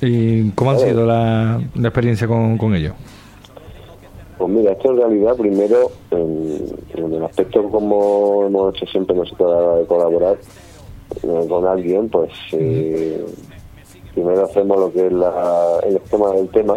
¿Y 0.00 0.50
cómo 0.50 0.72
ha 0.72 0.78
sido 0.78 1.06
la, 1.06 1.60
la 1.74 1.88
experiencia 1.88 2.26
con, 2.26 2.58
con 2.58 2.74
ellos? 2.74 2.94
Pues 4.38 4.50
mira, 4.50 4.72
esto 4.72 4.90
en 4.92 4.96
realidad 4.98 5.36
primero, 5.36 5.90
en, 6.12 6.64
en 6.94 7.12
el 7.12 7.24
aspecto 7.24 7.62
como 7.70 8.46
hemos 8.46 8.74
hecho 8.74 8.86
siempre 8.86 9.16
nosotros 9.16 9.52
a 9.52 9.54
la 9.54 9.62
hora 9.62 9.76
de 9.80 9.86
colaborar 9.86 10.38
eh, 11.22 11.46
con 11.48 11.66
alguien, 11.66 12.08
pues 12.08 12.30
eh, 12.52 13.24
primero 14.14 14.44
hacemos 14.44 14.78
lo 14.78 14.92
que 14.92 15.06
es 15.06 15.12
la, 15.12 15.80
el 15.86 15.96
esquema 15.96 16.32
del 16.32 16.48
tema. 16.50 16.76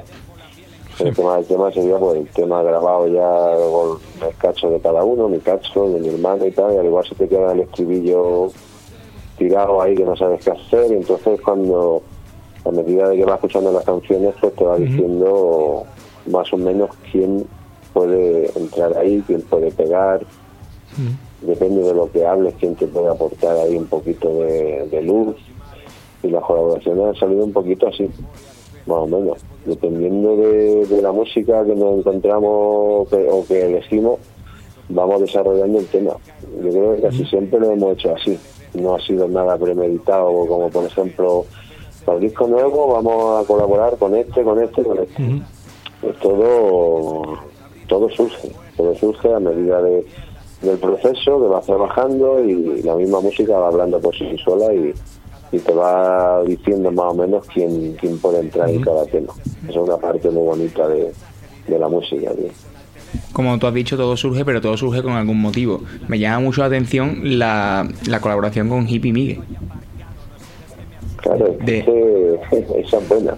El 1.01 1.07
esquema 1.07 1.37
del 1.37 1.45
tema 1.45 1.71
sería 1.71 1.97
pues 1.97 2.19
el 2.19 2.27
tema 2.27 2.61
grabado 2.61 3.07
ya 3.07 3.55
con 3.57 4.27
el 4.27 4.35
cacho 4.37 4.69
de 4.69 4.79
cada 4.79 5.03
uno, 5.03 5.27
mi 5.27 5.39
cacho, 5.39 5.89
de 5.89 5.99
mi 5.99 6.09
hermano 6.09 6.45
y 6.45 6.51
tal, 6.51 6.73
y 6.73 6.77
al 6.77 6.85
igual 6.85 7.05
se 7.05 7.15
te 7.15 7.27
queda 7.27 7.53
el 7.53 7.61
estribillo 7.61 8.49
tirado 9.37 9.81
ahí 9.81 9.95
que 9.95 10.05
no 10.05 10.15
sabes 10.15 10.43
qué 10.43 10.51
hacer, 10.51 10.91
y 10.91 10.95
entonces 10.95 11.41
cuando 11.41 12.03
a 12.63 12.69
medida 12.69 13.09
de 13.09 13.17
que 13.17 13.25
vas 13.25 13.35
escuchando 13.35 13.71
las 13.71 13.83
canciones, 13.83 14.35
pues 14.39 14.53
te 14.55 14.63
va 14.63 14.77
diciendo 14.77 15.83
más 16.27 16.53
o 16.53 16.57
menos 16.57 16.91
quién 17.11 17.47
puede 17.93 18.51
entrar 18.55 18.95
ahí, 18.95 19.23
quién 19.25 19.41
puede 19.41 19.71
pegar, 19.71 20.21
depende 21.41 21.81
de 21.81 21.95
lo 21.95 22.11
que 22.11 22.25
hables, 22.27 22.53
quién 22.59 22.75
te 22.75 22.85
puede 22.85 23.09
aportar 23.09 23.57
ahí 23.57 23.75
un 23.75 23.87
poquito 23.87 24.29
de, 24.29 24.87
de 24.91 25.01
luz. 25.01 25.35
Y 26.21 26.27
las 26.27 26.43
colaboraciones 26.43 27.03
han 27.03 27.15
salido 27.15 27.43
un 27.43 27.51
poquito 27.51 27.87
así, 27.87 28.07
más 28.85 28.97
o 28.97 29.07
menos. 29.07 29.37
Dependiendo 29.65 30.35
de, 30.37 30.85
de 30.87 31.01
la 31.01 31.11
música 31.11 31.63
que 31.65 31.75
nos 31.75 31.99
encontramos 31.99 33.07
que- 33.09 33.27
o 33.29 33.45
que 33.45 33.65
elegimos, 33.67 34.19
vamos 34.89 35.21
desarrollando 35.21 35.79
el 35.79 35.85
tema. 35.87 36.13
Yo 36.63 36.69
creo 36.69 36.95
que 36.95 37.01
casi 37.03 37.25
siempre 37.25 37.59
lo 37.59 37.71
hemos 37.71 37.93
hecho 37.93 38.13
así. 38.15 38.37
No 38.73 38.95
ha 38.95 38.99
sido 39.01 39.27
nada 39.27 39.57
premeditado, 39.57 40.27
como 40.47 40.69
por 40.69 40.85
ejemplo, 40.85 41.45
para 42.05 42.17
el 42.17 42.23
disco 42.23 42.47
nuevo 42.47 42.87
vamos 42.93 43.43
a 43.43 43.47
colaborar 43.47 43.97
con 43.97 44.15
este, 44.15 44.43
con 44.43 44.61
este, 44.61 44.81
con 44.83 44.97
este. 44.99 45.23
Pues 46.01 46.17
todo 46.19 47.21
todo 47.87 48.09
surge, 48.09 48.49
todo 48.77 48.95
surge 48.95 49.33
a 49.33 49.39
medida 49.39 49.81
de, 49.81 50.05
del 50.61 50.77
proceso 50.77 51.41
que 51.41 51.47
vas 51.47 51.65
trabajando 51.65 52.41
y 52.43 52.81
la 52.83 52.95
misma 52.95 53.19
música 53.19 53.57
va 53.59 53.67
hablando 53.67 53.99
por 53.99 54.15
sí 54.17 54.35
sola 54.43 54.73
y, 54.73 54.93
y 55.51 55.59
te 55.59 55.73
va 55.73 56.43
diciendo 56.45 56.91
más 56.91 57.11
o 57.11 57.13
menos 57.13 57.45
quién, 57.53 57.95
quién 57.99 58.17
puede 58.19 58.39
entrar 58.39 58.69
en 58.69 58.81
cada 58.81 59.05
tema. 59.05 59.33
Esa 59.63 59.71
es 59.71 59.77
una 59.77 59.97
parte 59.97 60.29
muy 60.29 60.43
bonita 60.43 60.87
de, 60.87 61.11
de 61.67 61.79
la 61.79 61.89
música. 61.89 62.31
Como 63.33 63.57
tú 63.59 63.67
has 63.67 63.73
dicho, 63.73 63.97
todo 63.97 64.15
surge, 64.15 64.45
pero 64.45 64.61
todo 64.61 64.77
surge 64.77 65.01
con 65.03 65.13
algún 65.13 65.39
motivo. 65.41 65.81
Me 66.07 66.17
llama 66.19 66.39
mucho 66.39 66.61
la 66.61 66.67
atención 66.67 67.19
la, 67.37 67.87
la 68.07 68.19
colaboración 68.21 68.69
con 68.69 68.87
Hippie 68.87 69.11
Miguel. 69.11 69.39
Claro, 71.17 71.55
ese- 71.65 72.39
esa 72.79 72.97
es 72.97 73.09
buena. 73.09 73.35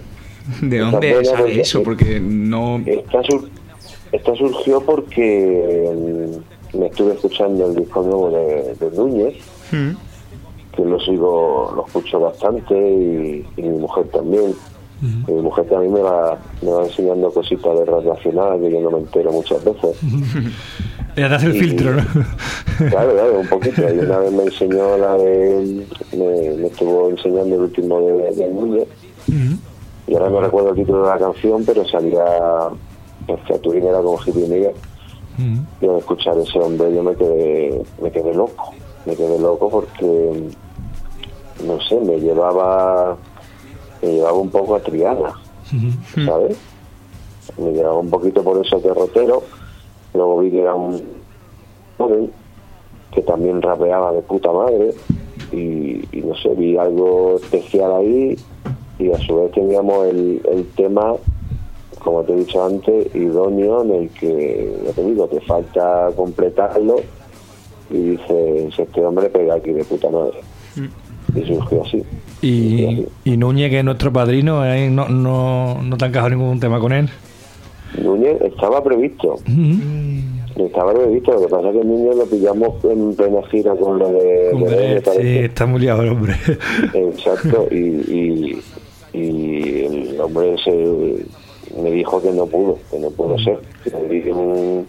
¿De 0.61 0.77
Esa 0.77 0.91
dónde 0.91 1.13
buena 1.13 1.29
sale 1.29 1.61
eso? 1.61 1.83
Porque 1.83 2.19
no... 2.19 2.81
Esta, 2.85 3.23
sur- 3.23 3.49
esta 4.11 4.35
surgió 4.35 4.81
porque 4.81 5.91
mm, 6.73 6.77
me 6.79 6.87
estuve 6.87 7.13
escuchando 7.13 7.65
el 7.67 7.75
disco 7.75 8.01
nuevo 8.03 8.29
de, 8.29 8.75
de 8.75 8.95
Núñez, 8.95 9.35
Mm. 9.71 9.95
Que 10.75 10.83
lo 10.83 10.99
sigo, 10.99 11.71
lo 11.75 11.85
escucho 11.85 12.19
bastante 12.19 12.73
y, 12.75 13.45
y 13.57 13.61
mi 13.61 13.77
mujer 13.79 14.05
también. 14.09 14.53
Mi 15.27 15.33
mujer 15.33 15.65
también 15.65 15.91
me 15.91 15.99
va, 15.99 16.37
me 16.61 16.71
va 16.71 16.83
enseñando 16.85 17.29
cositas 17.29 17.77
de 17.77 17.83
rap 17.83 18.05
nacional 18.05 18.57
que 18.61 18.71
yo 18.71 18.79
no 18.79 18.91
me 18.91 18.99
entero 18.99 19.33
muchas 19.33 19.61
veces. 19.65 19.97
Te 21.15 21.23
hace 21.25 21.45
el 21.47 21.55
Y- 21.55 21.59
filtro, 21.59 21.93
¿no? 21.95 22.01
Claro, 22.89 23.11
claro, 23.13 23.39
un 23.41 23.47
poquito. 23.47 23.81
Y 23.93 23.99
una 23.99 24.17
vez 24.19 24.31
me 24.31 24.43
enseñó 24.45 24.97
la 24.97 25.15
de. 25.17 25.85
Me, 26.13 26.55
me 26.57 26.67
estuvo 26.67 27.09
enseñando 27.09 27.55
el 27.55 27.61
último 27.61 27.99
de, 28.01 28.31
de 28.33 28.47
Núñez. 28.49 28.87
Y 30.07 30.13
ahora 30.15 30.29
no 30.29 30.41
recuerdo 30.41 30.69
el 30.69 30.75
título 30.77 31.03
de 31.03 31.09
la 31.09 31.19
canción, 31.19 31.63
pero 31.65 31.85
salía. 31.87 32.23
El 33.27 33.37
featuring 33.39 33.85
era 33.85 33.99
con 34.01 34.15
Hippie 34.25 34.47
Miguel. 34.47 34.71
Y 35.81 35.85
al 35.87 35.97
escuchar 35.97 36.35
ese 36.39 36.57
hombre 36.59 36.93
yo 36.95 37.03
me 37.03 37.13
quedé, 37.15 37.81
me 38.01 38.09
quedé 38.11 38.33
loco. 38.33 38.73
Me 39.05 39.15
quedé 39.15 39.37
loco 39.37 39.69
porque. 39.69 40.47
No 41.65 41.79
sé, 41.81 41.99
me 41.99 42.19
llevaba. 42.19 43.17
Me 44.01 44.13
llevaba 44.13 44.37
un 44.37 44.49
poco 44.49 44.75
a 44.75 44.79
Triana, 44.81 45.33
¿sabes? 46.25 46.57
Me 47.57 47.71
llevaba 47.71 47.99
un 47.99 48.09
poquito 48.09 48.43
por 48.43 48.65
eso 48.65 48.79
derrotero. 48.79 49.43
Luego 50.13 50.39
vi 50.39 50.51
que 50.51 50.61
era 50.61 50.75
un 50.75 51.01
joven 51.97 52.31
que 53.11 53.21
también 53.21 53.61
rapeaba 53.61 54.11
de 54.11 54.21
puta 54.21 54.51
madre 54.51 54.93
y, 55.51 56.03
y 56.11 56.21
no 56.21 56.35
sé, 56.35 56.49
vi 56.49 56.77
algo 56.77 57.37
especial 57.41 57.93
ahí 57.93 58.37
y 58.99 59.11
a 59.11 59.17
su 59.19 59.35
vez 59.37 59.51
teníamos 59.51 60.07
el, 60.07 60.41
el 60.51 60.67
tema, 60.75 61.13
como 62.03 62.23
te 62.23 62.33
he 62.33 62.37
dicho 62.37 62.63
antes, 62.63 63.15
idóneo 63.15 63.83
en 63.83 63.91
el 63.91 64.09
que, 64.09 64.75
ya 64.85 64.91
te 64.91 65.03
digo, 65.03 65.27
te 65.27 65.39
falta 65.41 66.09
completarlo 66.15 66.97
y 67.89 67.97
dices, 67.97 68.77
este 68.77 69.05
hombre 69.05 69.29
pega 69.29 69.55
aquí 69.55 69.71
de 69.71 69.83
puta 69.85 70.09
madre. 70.09 70.41
Y 71.35 71.41
surgió 71.47 71.83
así. 71.83 72.03
Y, 72.41 73.05
y 73.25 73.37
Núñez, 73.37 73.69
que 73.69 73.79
es 73.79 73.85
nuestro 73.85 74.11
padrino, 74.13 74.65
¿eh? 74.65 74.89
no, 74.89 75.07
no, 75.09 75.81
no 75.81 75.97
te 75.97 76.05
ha 76.05 76.07
encajado 76.09 76.29
ningún 76.31 76.59
tema 76.59 76.79
con 76.79 76.91
él. 76.93 77.09
Núñez 78.01 78.39
estaba 78.41 78.83
previsto. 78.83 79.35
Estaba 80.55 80.93
previsto, 80.93 81.31
lo 81.33 81.41
que 81.41 81.47
pasa 81.47 81.69
es 81.69 81.75
que 81.77 81.83
Núñez 81.83 82.15
lo 82.15 82.25
pillamos 82.25 82.83
en 82.85 83.15
plena 83.15 83.39
gira 83.49 83.75
con 83.75 83.97
lo 83.99 84.09
de... 84.09 84.49
Hombre, 84.53 84.75
de- 84.75 85.01
sí, 85.01 85.37
está 85.39 85.65
muy 85.65 85.79
liado 85.81 86.03
el 86.03 86.09
hombre. 86.09 86.35
Exacto, 86.93 87.67
y, 87.71 87.75
y, 87.77 88.61
y 89.13 89.85
el 90.13 90.21
hombre 90.21 90.55
se, 90.63 90.71
me 91.81 91.91
dijo 91.91 92.21
que 92.21 92.31
no 92.31 92.45
pudo, 92.45 92.77
que 92.91 92.99
no 92.99 93.09
pudo 93.09 93.37
ser. 93.39 93.59
Un- 94.31 94.85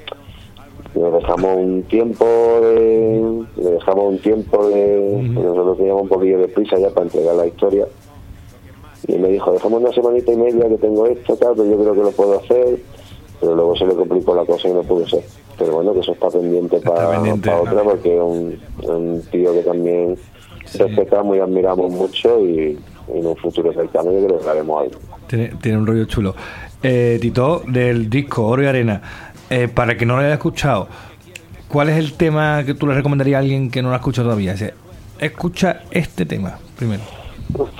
le 0.94 1.10
dejamos 1.10 1.56
un 1.56 1.82
tiempo 1.84 2.24
de, 2.24 3.44
le 3.56 3.70
dejamos 3.70 4.12
un 4.12 4.18
tiempo 4.18 4.68
de, 4.68 5.28
nosotros 5.34 5.76
teníamos 5.76 6.02
un 6.02 6.08
poquillo 6.08 6.38
de 6.38 6.48
prisa 6.48 6.78
ya 6.78 6.90
para 6.90 7.06
entregar 7.06 7.34
la 7.34 7.46
historia 7.46 7.86
y 9.06 9.18
me 9.18 9.28
dijo, 9.28 9.52
dejamos 9.52 9.82
una 9.82 9.92
semanita 9.92 10.32
y 10.32 10.36
media 10.36 10.68
que 10.68 10.78
tengo 10.78 11.06
esto, 11.06 11.36
tal, 11.36 11.54
pero 11.56 11.68
yo 11.68 11.78
creo 11.78 11.94
que 11.94 12.00
lo 12.00 12.10
puedo 12.12 12.38
hacer, 12.38 12.78
pero 13.40 13.54
luego 13.54 13.76
se 13.76 13.86
le 13.86 13.94
complicó 13.94 14.34
la 14.34 14.44
cosa 14.44 14.68
y 14.68 14.72
no 14.72 14.82
pudo 14.82 15.06
ser. 15.06 15.24
Pero 15.58 15.72
bueno, 15.72 15.92
que 15.92 16.00
eso 16.00 16.12
está 16.12 16.30
pendiente 16.30 16.80
para, 16.80 17.20
para 17.20 17.60
otra 17.60 17.82
porque 17.82 18.16
es 18.16 18.22
un, 18.22 18.58
un 18.82 19.22
tío 19.30 19.52
que 19.52 19.62
también 19.62 20.16
respetamos 20.78 21.36
y 21.36 21.40
admiramos 21.40 21.92
mucho 21.92 22.40
y, 22.40 22.78
y 23.12 23.18
en 23.18 23.26
un 23.26 23.36
futuro 23.36 23.72
cercano 23.72 24.10
yo 24.12 24.26
creo 24.26 24.40
que 24.40 24.48
haremos 24.48 24.82
algo. 24.82 24.98
Tiene, 25.26 25.52
tiene 25.60 25.78
un 25.78 25.86
rollo 25.86 26.04
chulo. 26.06 26.34
Eh, 26.82 27.18
Tito, 27.20 27.62
del 27.66 28.10
disco 28.10 28.46
Oro 28.46 28.62
y 28.62 28.66
Arena, 28.66 29.00
eh, 29.50 29.68
para 29.68 29.96
que 29.96 30.06
no 30.06 30.16
lo 30.16 30.22
haya 30.22 30.34
escuchado, 30.34 30.88
¿cuál 31.68 31.88
es 31.88 31.98
el 31.98 32.14
tema 32.14 32.64
que 32.64 32.74
tú 32.74 32.86
le 32.86 32.94
recomendarías 32.94 33.36
a 33.36 33.40
alguien 33.40 33.70
que 33.70 33.82
no 33.82 33.88
lo 33.88 33.94
ha 33.94 33.98
escuchado 33.98 34.28
todavía? 34.28 34.54
Escucha 35.18 35.82
este 35.90 36.26
tema 36.26 36.58
primero. 36.76 37.02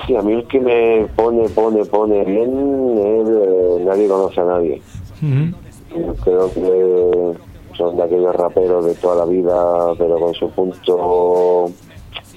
Sí, 0.06 0.14
a 0.14 0.22
mí 0.22 0.34
el 0.34 0.46
que 0.46 0.60
me 0.60 1.06
pone, 1.16 1.48
pone, 1.48 1.84
pone 1.84 2.24
bien 2.24 2.50
es 2.98 3.28
eh, 3.28 3.84
Nadie 3.84 4.08
conoce 4.08 4.40
a 4.40 4.44
nadie. 4.44 4.82
Yo 5.20 6.14
Creo 6.22 6.52
que 6.52 7.38
son 7.76 7.96
de 7.96 8.02
aquellos 8.02 8.34
raperos 8.36 8.84
de 8.84 8.94
toda 8.94 9.16
la 9.16 9.24
vida, 9.24 9.94
pero 9.98 10.18
con 10.18 10.34
su 10.34 10.50
punto 10.50 11.70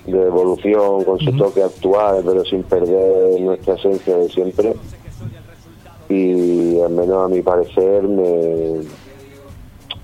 de 0.05 0.23
evolución, 0.23 1.03
con 1.03 1.19
su 1.19 1.31
toque 1.33 1.61
actual, 1.61 2.23
pero 2.25 2.43
sin 2.45 2.63
perder 2.63 3.41
nuestra 3.41 3.75
esencia 3.75 4.17
de 4.17 4.29
siempre. 4.29 4.73
Y 6.09 6.79
al 6.79 6.91
menos 6.91 7.25
a 7.25 7.27
mi 7.27 7.41
parecer 7.41 8.03
me, 8.03 8.81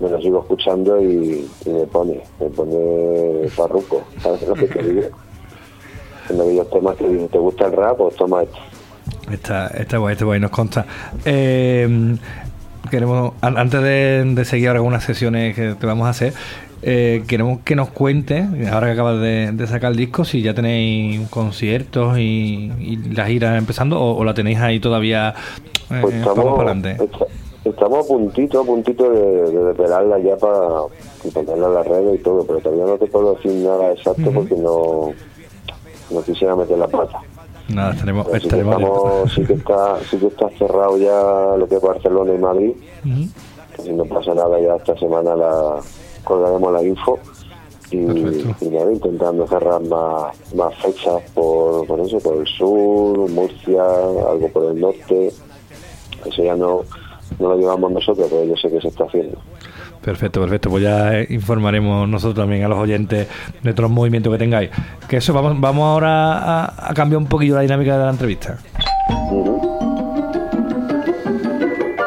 me 0.03 0.09
lo 0.09 0.21
sigo 0.21 0.39
escuchando 0.41 1.01
y, 1.01 1.47
y 1.65 1.69
me 1.69 1.85
pone, 1.87 2.19
me 2.39 2.47
pone 2.49 3.47
parruco, 3.55 4.03
¿sabes 4.21 4.47
lo 4.47 4.53
que 4.55 4.67
te 4.67 4.83
digo? 4.83 5.01
En 6.29 6.39
aquellos 6.41 6.69
temas 6.69 6.95
que 6.97 7.07
dicen, 7.07 7.27
¿te 7.29 7.37
gusta 7.37 7.65
el 7.67 7.73
rap? 7.73 7.97
Pues 7.97 8.15
toma 8.15 8.43
esto. 8.43 8.57
Está, 9.31 9.67
está 9.67 9.97
guay, 9.97 10.13
está 10.13 10.25
guay, 10.25 10.39
nos 10.39 10.51
consta. 10.51 10.85
Eh, 11.25 12.15
queremos, 12.89 13.33
an- 13.41 13.57
antes 13.57 13.81
de, 13.81 14.23
de 14.33 14.45
seguir 14.45 14.67
ahora 14.69 14.81
unas 14.81 15.03
sesiones 15.03 15.55
que 15.55 15.75
te 15.75 15.85
vamos 15.85 16.07
a 16.07 16.09
hacer, 16.11 16.33
eh, 16.81 17.23
queremos 17.27 17.59
que 17.63 17.75
nos 17.75 17.89
cuente, 17.89 18.45
ahora 18.71 18.87
que 18.87 18.93
acabas 18.93 19.19
de, 19.21 19.51
de 19.53 19.67
sacar 19.67 19.91
el 19.91 19.97
disco, 19.97 20.25
si 20.25 20.41
ya 20.41 20.53
tenéis 20.53 21.27
conciertos 21.29 22.17
y, 22.17 22.71
y 22.79 22.97
la 23.13 23.25
gira 23.25 23.57
empezando 23.57 23.99
o, 24.01 24.17
o 24.17 24.23
la 24.25 24.33
tenéis 24.33 24.59
ahí 24.59 24.79
todavía 24.79 25.29
eh, 25.89 25.99
Pues 26.01 26.13
vamos 26.25 26.27
estamos, 26.27 26.57
para 26.57 26.71
adelante. 26.71 26.97
Estamos 27.65 28.05
a 28.05 28.07
puntito, 28.07 28.61
a 28.61 28.63
puntito 28.63 29.09
de, 29.09 29.51
de 29.51 29.63
desvelarla 29.65 30.19
ya 30.19 30.35
para 30.37 30.81
ponerla 31.33 31.67
en 31.67 31.73
las 31.73 31.87
redes 31.87 32.19
y 32.19 32.23
todo, 32.23 32.45
pero 32.45 32.59
todavía 32.59 32.85
no 32.85 32.97
te 32.97 33.07
puedo 33.07 33.35
decir 33.35 33.51
nada 33.53 33.91
exacto 33.91 34.31
porque 34.33 34.55
no, 34.55 35.11
no 36.11 36.21
quisiera 36.23 36.55
meter 36.55 36.77
la 36.77 36.87
pata. 36.87 37.19
Nada, 37.69 37.93
estaremos, 37.93 38.27
Pero 38.27 38.39
sí, 38.39 38.41
que 38.41 38.47
estaremos 38.47 38.75
estamos, 38.75 39.33
sí, 39.33 39.45
que 39.45 39.53
está, 39.53 39.99
sí 40.09 40.17
que 40.17 40.27
está 40.27 40.49
cerrado 40.49 40.97
ya 40.97 41.55
lo 41.57 41.67
que 41.67 41.75
es 41.75 41.81
Barcelona 41.81 42.33
y 42.33 42.37
Madrid. 42.37 42.71
Si 43.81 43.91
no 43.91 44.05
pasa 44.05 44.33
nada 44.33 44.59
ya 44.59 44.75
esta 44.75 44.97
semana 44.97 45.35
la 45.35 45.79
colgaremos 46.23 46.73
la 46.73 46.83
info 46.83 47.19
y, 47.89 47.97
y 47.97 48.69
nada, 48.69 48.91
intentando 48.91 49.47
cerrar 49.47 49.81
más, 49.81 50.53
más 50.53 50.75
fechas 50.75 51.21
por, 51.33 51.87
por 51.87 51.99
eso, 52.01 52.19
por 52.19 52.37
el 52.37 52.47
sur, 52.47 53.29
Murcia, 53.29 53.83
algo 53.83 54.49
por 54.51 54.65
el 54.65 54.79
norte. 54.79 55.31
Eso 56.25 56.43
ya 56.43 56.55
no, 56.55 56.81
no 57.39 57.49
lo 57.49 57.57
llevamos 57.57 57.91
nosotros, 57.91 58.27
pero 58.29 58.45
yo 58.45 58.55
sé 58.55 58.69
que 58.69 58.81
se 58.81 58.87
está 58.87 59.05
haciendo. 59.05 59.37
Perfecto, 60.01 60.41
perfecto. 60.41 60.69
Pues 60.69 60.83
ya 60.83 61.19
eh, 61.19 61.27
informaremos 61.29 62.07
nosotros 62.09 62.43
también 62.43 62.63
a 62.63 62.67
los 62.67 62.77
oyentes 62.77 63.27
de 63.61 63.73
todos 63.73 63.89
los 63.89 63.91
movimientos 63.91 64.31
que 64.33 64.39
tengáis. 64.39 64.69
Que 65.07 65.17
eso, 65.17 65.33
vamos, 65.33 65.59
vamos 65.59 65.83
ahora 65.83 66.37
a, 66.37 66.89
a 66.89 66.93
cambiar 66.93 67.19
un 67.19 67.27
poquillo 67.27 67.55
la 67.55 67.61
dinámica 67.61 67.97
de 67.97 68.03
la 68.03 68.11
entrevista. 68.11 68.57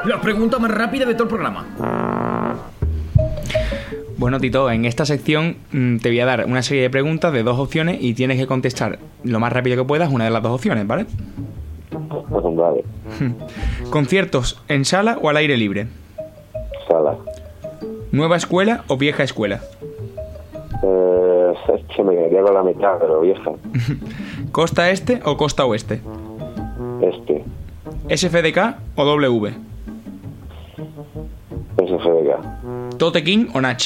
La 0.04 0.20
pregunta 0.20 0.58
más 0.58 0.70
rápida 0.70 1.04
de 1.06 1.14
todo 1.14 1.24
el 1.24 1.28
programa. 1.28 1.66
Bueno, 4.18 4.40
Tito, 4.40 4.70
en 4.70 4.86
esta 4.86 5.04
sección 5.04 5.56
mm, 5.72 5.98
te 5.98 6.08
voy 6.08 6.20
a 6.20 6.26
dar 6.26 6.46
una 6.46 6.62
serie 6.62 6.82
de 6.82 6.90
preguntas 6.90 7.32
de 7.32 7.42
dos 7.42 7.58
opciones 7.58 7.98
y 8.00 8.14
tienes 8.14 8.38
que 8.38 8.46
contestar 8.46 8.98
lo 9.24 9.40
más 9.40 9.52
rápido 9.52 9.76
que 9.76 9.84
puedas 9.84 10.10
una 10.10 10.24
de 10.24 10.30
las 10.30 10.42
dos 10.42 10.52
opciones, 10.52 10.86
¿vale? 10.86 11.06
¿Conciertos 13.90 14.60
en 14.68 14.84
sala 14.84 15.18
o 15.20 15.28
al 15.28 15.36
aire 15.36 15.56
libre? 15.56 15.86
sala. 16.88 17.16
¿Nueva 18.12 18.36
escuela 18.36 18.84
o 18.88 18.96
vieja 18.96 19.22
escuela? 19.24 19.60
Eh, 20.82 21.52
es 21.74 21.84
que 21.96 22.02
me 22.04 22.14
quedaría 22.14 22.42
con 22.42 22.54
la 22.54 22.62
mitad, 22.62 22.98
pero 23.00 23.20
vieja. 23.20 23.50
¿Costa 24.52 24.90
este 24.90 25.20
o 25.24 25.36
costa 25.36 25.64
oeste? 25.64 26.00
Este, 27.02 27.44
¿SFDK 28.14 28.76
o 28.94 29.04
W? 29.04 29.52
SFDK, 31.76 32.96
¿Tote 32.98 33.22
King 33.24 33.46
o 33.54 33.60
Nach? 33.60 33.82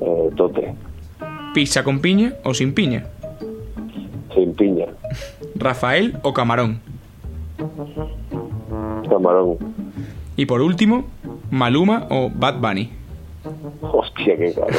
eh, 0.00 0.30
Tote, 0.36 0.74
¿Pizza 1.54 1.84
con 1.84 2.00
piña 2.00 2.34
o 2.44 2.54
sin 2.54 2.74
piña? 2.74 3.06
sin 4.34 4.52
piña, 4.54 4.86
¿Rafael 5.54 6.18
o 6.22 6.32
Camarón? 6.34 6.80
Camarón. 9.08 9.56
Y 10.36 10.46
por 10.46 10.60
último, 10.62 11.04
¿Maluma 11.50 12.06
o 12.10 12.30
Bad 12.34 12.60
Bunny? 12.60 12.90
Hostia, 13.82 14.36
qué 14.38 14.54
cabrón. 14.54 14.78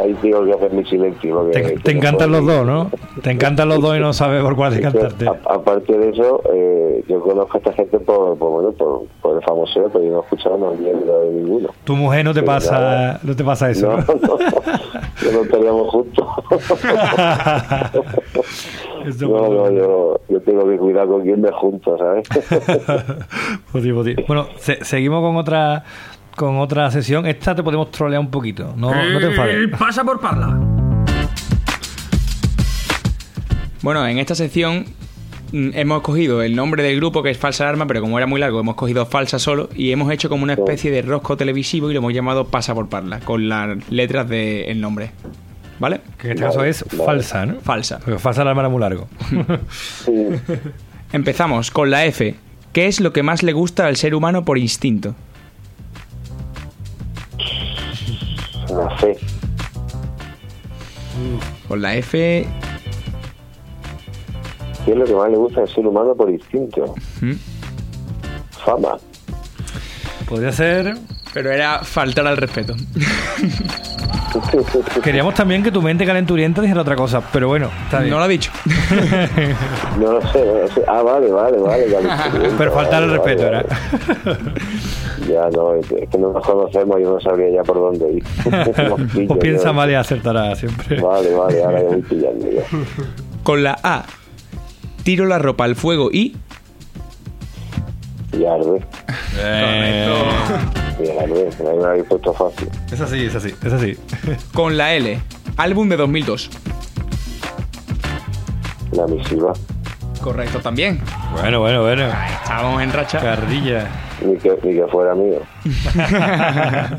Ahí 0.00 0.14
tengo 0.22 0.44
que 0.44 0.52
hacer 0.52 0.72
mi 0.72 0.84
silencio. 0.84 1.34
porque- 1.36 1.60
Te, 1.60 1.62
que 1.74 1.80
te 1.80 1.92
no 1.94 1.98
encantan 1.98 2.30
los 2.30 2.46
dos, 2.46 2.64
¿no? 2.64 2.90
Te 3.22 3.32
encantan 3.32 3.68
los 3.68 3.80
dos 3.80 3.96
y 3.96 4.00
no 4.00 4.12
sabes 4.12 4.40
por 4.42 4.54
cuál 4.54 4.72
decantarte. 4.74 5.26
A- 5.26 5.54
aparte 5.54 5.98
de 5.98 6.10
eso, 6.10 6.42
eh, 6.54 7.04
yo 7.08 7.20
conozco 7.22 7.56
a 7.56 7.58
esta 7.58 7.72
gente 7.72 7.98
por, 7.98 8.38
por, 8.38 8.50
bueno, 8.50 8.70
por, 8.72 9.02
por 9.20 9.36
el 9.36 9.42
famoso, 9.42 9.80
pero 9.92 10.04
yo 10.04 10.10
no 10.12 10.18
he 10.18 10.22
escuchado 10.22 10.58
mierda 10.78 11.18
de 11.22 11.30
ninguno. 11.32 11.68
Tu 11.82 11.96
mujer 11.96 12.24
no 12.24 12.32
te 12.32 12.40
Pero 12.40 12.52
pasa, 12.52 12.72
nada. 12.72 13.20
no 13.24 13.34
te 13.34 13.42
pasa 13.44 13.70
eso. 13.70 13.88
No, 13.88 13.96
¿no? 13.96 14.04
no, 14.04 14.38
yo 15.22 15.32
no 15.32 15.42
estaríamos 15.42 15.90
juntos. 15.90 16.26
no, 19.20 19.48
no, 19.48 19.70
yo, 19.72 20.20
yo 20.28 20.40
tengo 20.42 20.68
que 20.68 20.76
cuidar 20.76 21.06
con 21.06 21.22
quién 21.22 21.40
me 21.40 21.50
junto, 21.52 21.96
¿sabes? 21.98 22.28
Pues 23.72 23.84
sí, 23.84 23.92
pues 23.92 24.06
sí. 24.06 24.14
Bueno, 24.26 24.48
se- 24.58 24.84
seguimos 24.84 25.20
con 25.22 25.36
otra 25.36 25.84
con 26.36 26.58
otra 26.58 26.90
sesión. 26.90 27.26
Esta 27.26 27.54
te 27.54 27.62
podemos 27.62 27.90
trolear 27.90 28.20
un 28.20 28.30
poquito. 28.30 28.74
No, 28.76 28.90
no 28.90 29.18
te 29.20 29.26
enfades. 29.26 29.56
Eh, 29.56 29.68
Pasa 29.78 30.04
por 30.04 30.20
parla. 30.20 30.58
Bueno, 33.82 34.06
en 34.06 34.18
esta 34.18 34.34
sección 34.34 34.84
mm, 35.52 35.70
hemos 35.74 36.02
cogido 36.02 36.42
el 36.42 36.56
nombre 36.56 36.82
del 36.82 36.96
grupo 36.96 37.22
que 37.22 37.30
es 37.30 37.38
Falsa 37.38 37.64
Alarma, 37.64 37.86
pero 37.86 38.00
como 38.00 38.18
era 38.18 38.26
muy 38.26 38.40
largo, 38.40 38.60
hemos 38.60 38.74
cogido 38.74 39.06
Falsa 39.06 39.38
solo 39.38 39.68
y 39.74 39.92
hemos 39.92 40.10
hecho 40.12 40.28
como 40.28 40.42
una 40.42 40.54
especie 40.54 40.90
de 40.90 41.02
rosco 41.02 41.36
televisivo 41.36 41.90
y 41.90 41.94
lo 41.94 41.98
hemos 42.00 42.12
llamado 42.12 42.46
Pasa 42.46 42.74
por 42.74 42.88
Parla, 42.88 43.20
con 43.20 43.48
las 43.48 43.78
letras 43.90 44.28
del 44.28 44.80
nombre. 44.80 45.10
¿Vale? 45.78 46.00
Que 46.18 46.28
en 46.28 46.32
este 46.34 46.44
caso 46.44 46.64
es 46.64 46.84
falsa, 47.04 47.44
¿no? 47.44 47.60
Falsa. 47.60 47.98
Porque 47.98 48.18
falsa 48.18 48.44
la 48.44 48.52
era 48.52 48.68
muy 48.68 48.80
largo. 48.80 49.08
Empezamos 51.12 51.70
con 51.70 51.90
la 51.90 52.04
F. 52.06 52.34
¿Qué 52.72 52.86
es 52.86 53.00
lo 53.00 53.12
que 53.12 53.22
más 53.22 53.42
le 53.42 53.52
gusta 53.52 53.86
al 53.86 53.96
ser 53.96 54.14
humano 54.14 54.44
por 54.44 54.58
instinto? 54.58 55.14
La 58.68 58.90
fe. 58.98 59.16
Con 61.68 61.82
la 61.82 61.96
F. 61.96 62.46
¿Qué 64.84 64.92
es 64.92 64.96
lo 64.96 65.04
que 65.04 65.14
más 65.14 65.30
le 65.30 65.36
gusta 65.36 65.60
al 65.62 65.68
ser 65.68 65.86
humano 65.86 66.14
por 66.14 66.30
instinto? 66.30 66.94
¿Mm? 67.20 67.32
Fama. 68.64 68.98
Podría 70.28 70.52
ser. 70.52 70.96
Pero 71.32 71.50
era 71.50 71.80
faltar 71.80 72.26
al 72.26 72.36
respeto. 72.36 72.74
Queríamos 75.02 75.34
también 75.34 75.62
que 75.62 75.70
tu 75.70 75.80
mente 75.82 76.04
calenturienta 76.06 76.60
dijera 76.62 76.80
otra 76.82 76.96
cosa, 76.96 77.20
pero 77.32 77.48
bueno, 77.48 77.70
está 77.84 77.98
bien. 78.00 78.10
No 78.10 78.18
lo 78.18 78.24
ha 78.24 78.28
dicho. 78.28 78.50
No 79.98 80.12
lo 80.12 80.20
sé, 80.32 80.44
no 80.44 80.54
lo 80.58 80.68
sé. 80.68 80.82
Ah, 80.86 81.02
vale, 81.02 81.30
vale, 81.30 81.58
vale. 81.58 81.86
vale. 81.90 82.08
Pero 82.58 82.72
faltar 82.72 83.02
el 83.02 83.08
Vale, 83.10 83.22
respeto 83.22 83.50
vale, 83.50 83.64
era. 83.66 84.38
Ya 85.28 85.48
no, 85.50 85.74
es 85.74 85.86
que 85.86 86.18
no 86.18 86.32
nos 86.32 86.46
conocemos, 86.46 87.00
yo 87.00 87.14
no 87.14 87.20
sabría 87.20 87.50
ya 87.50 87.62
por 87.62 87.76
dónde 87.76 88.12
ir. 88.12 88.24
Pillo, 89.14 89.28
o 89.34 89.38
piensa 89.38 89.72
mal 89.72 89.90
y 89.90 89.94
acertará 89.94 90.54
siempre. 90.54 91.00
Vale, 91.00 91.34
vale, 91.34 91.64
ahora 91.64 91.82
ya 91.82 91.88
voy 91.88 92.02
pillando 92.02 92.46
ya. 92.50 92.62
Con 93.42 93.62
la 93.62 93.78
A. 93.82 94.04
Tiro 95.02 95.24
la 95.26 95.38
ropa 95.38 95.64
al 95.64 95.76
fuego 95.76 96.10
y. 96.12 96.36
Y 98.32 98.44
arde. 98.44 98.82
Me 100.98 101.76
la 101.78 101.88
habéis 101.90 102.04
puesto 102.04 102.32
fácil. 102.32 102.68
Es 102.90 103.00
así, 103.00 103.24
es 103.26 103.34
así, 103.34 103.54
es 103.64 103.72
así. 103.72 103.98
Con 104.54 104.76
la 104.76 104.94
L. 104.94 105.20
Álbum 105.56 105.88
de 105.88 105.96
2002. 105.96 106.50
La 108.92 109.06
misiva. 109.06 109.52
Correcto 110.22 110.60
también. 110.60 111.00
Bueno, 111.32 111.60
bueno, 111.60 111.82
bueno. 111.82 112.06
Estábamos 112.42 112.82
en 112.82 112.92
racha. 112.92 113.20
Carrilla. 113.20 113.88
Ni 114.24 114.36
que, 114.38 114.58
ni 114.62 114.74
que 114.74 114.86
fuera 114.90 115.14
mío. 115.14 115.40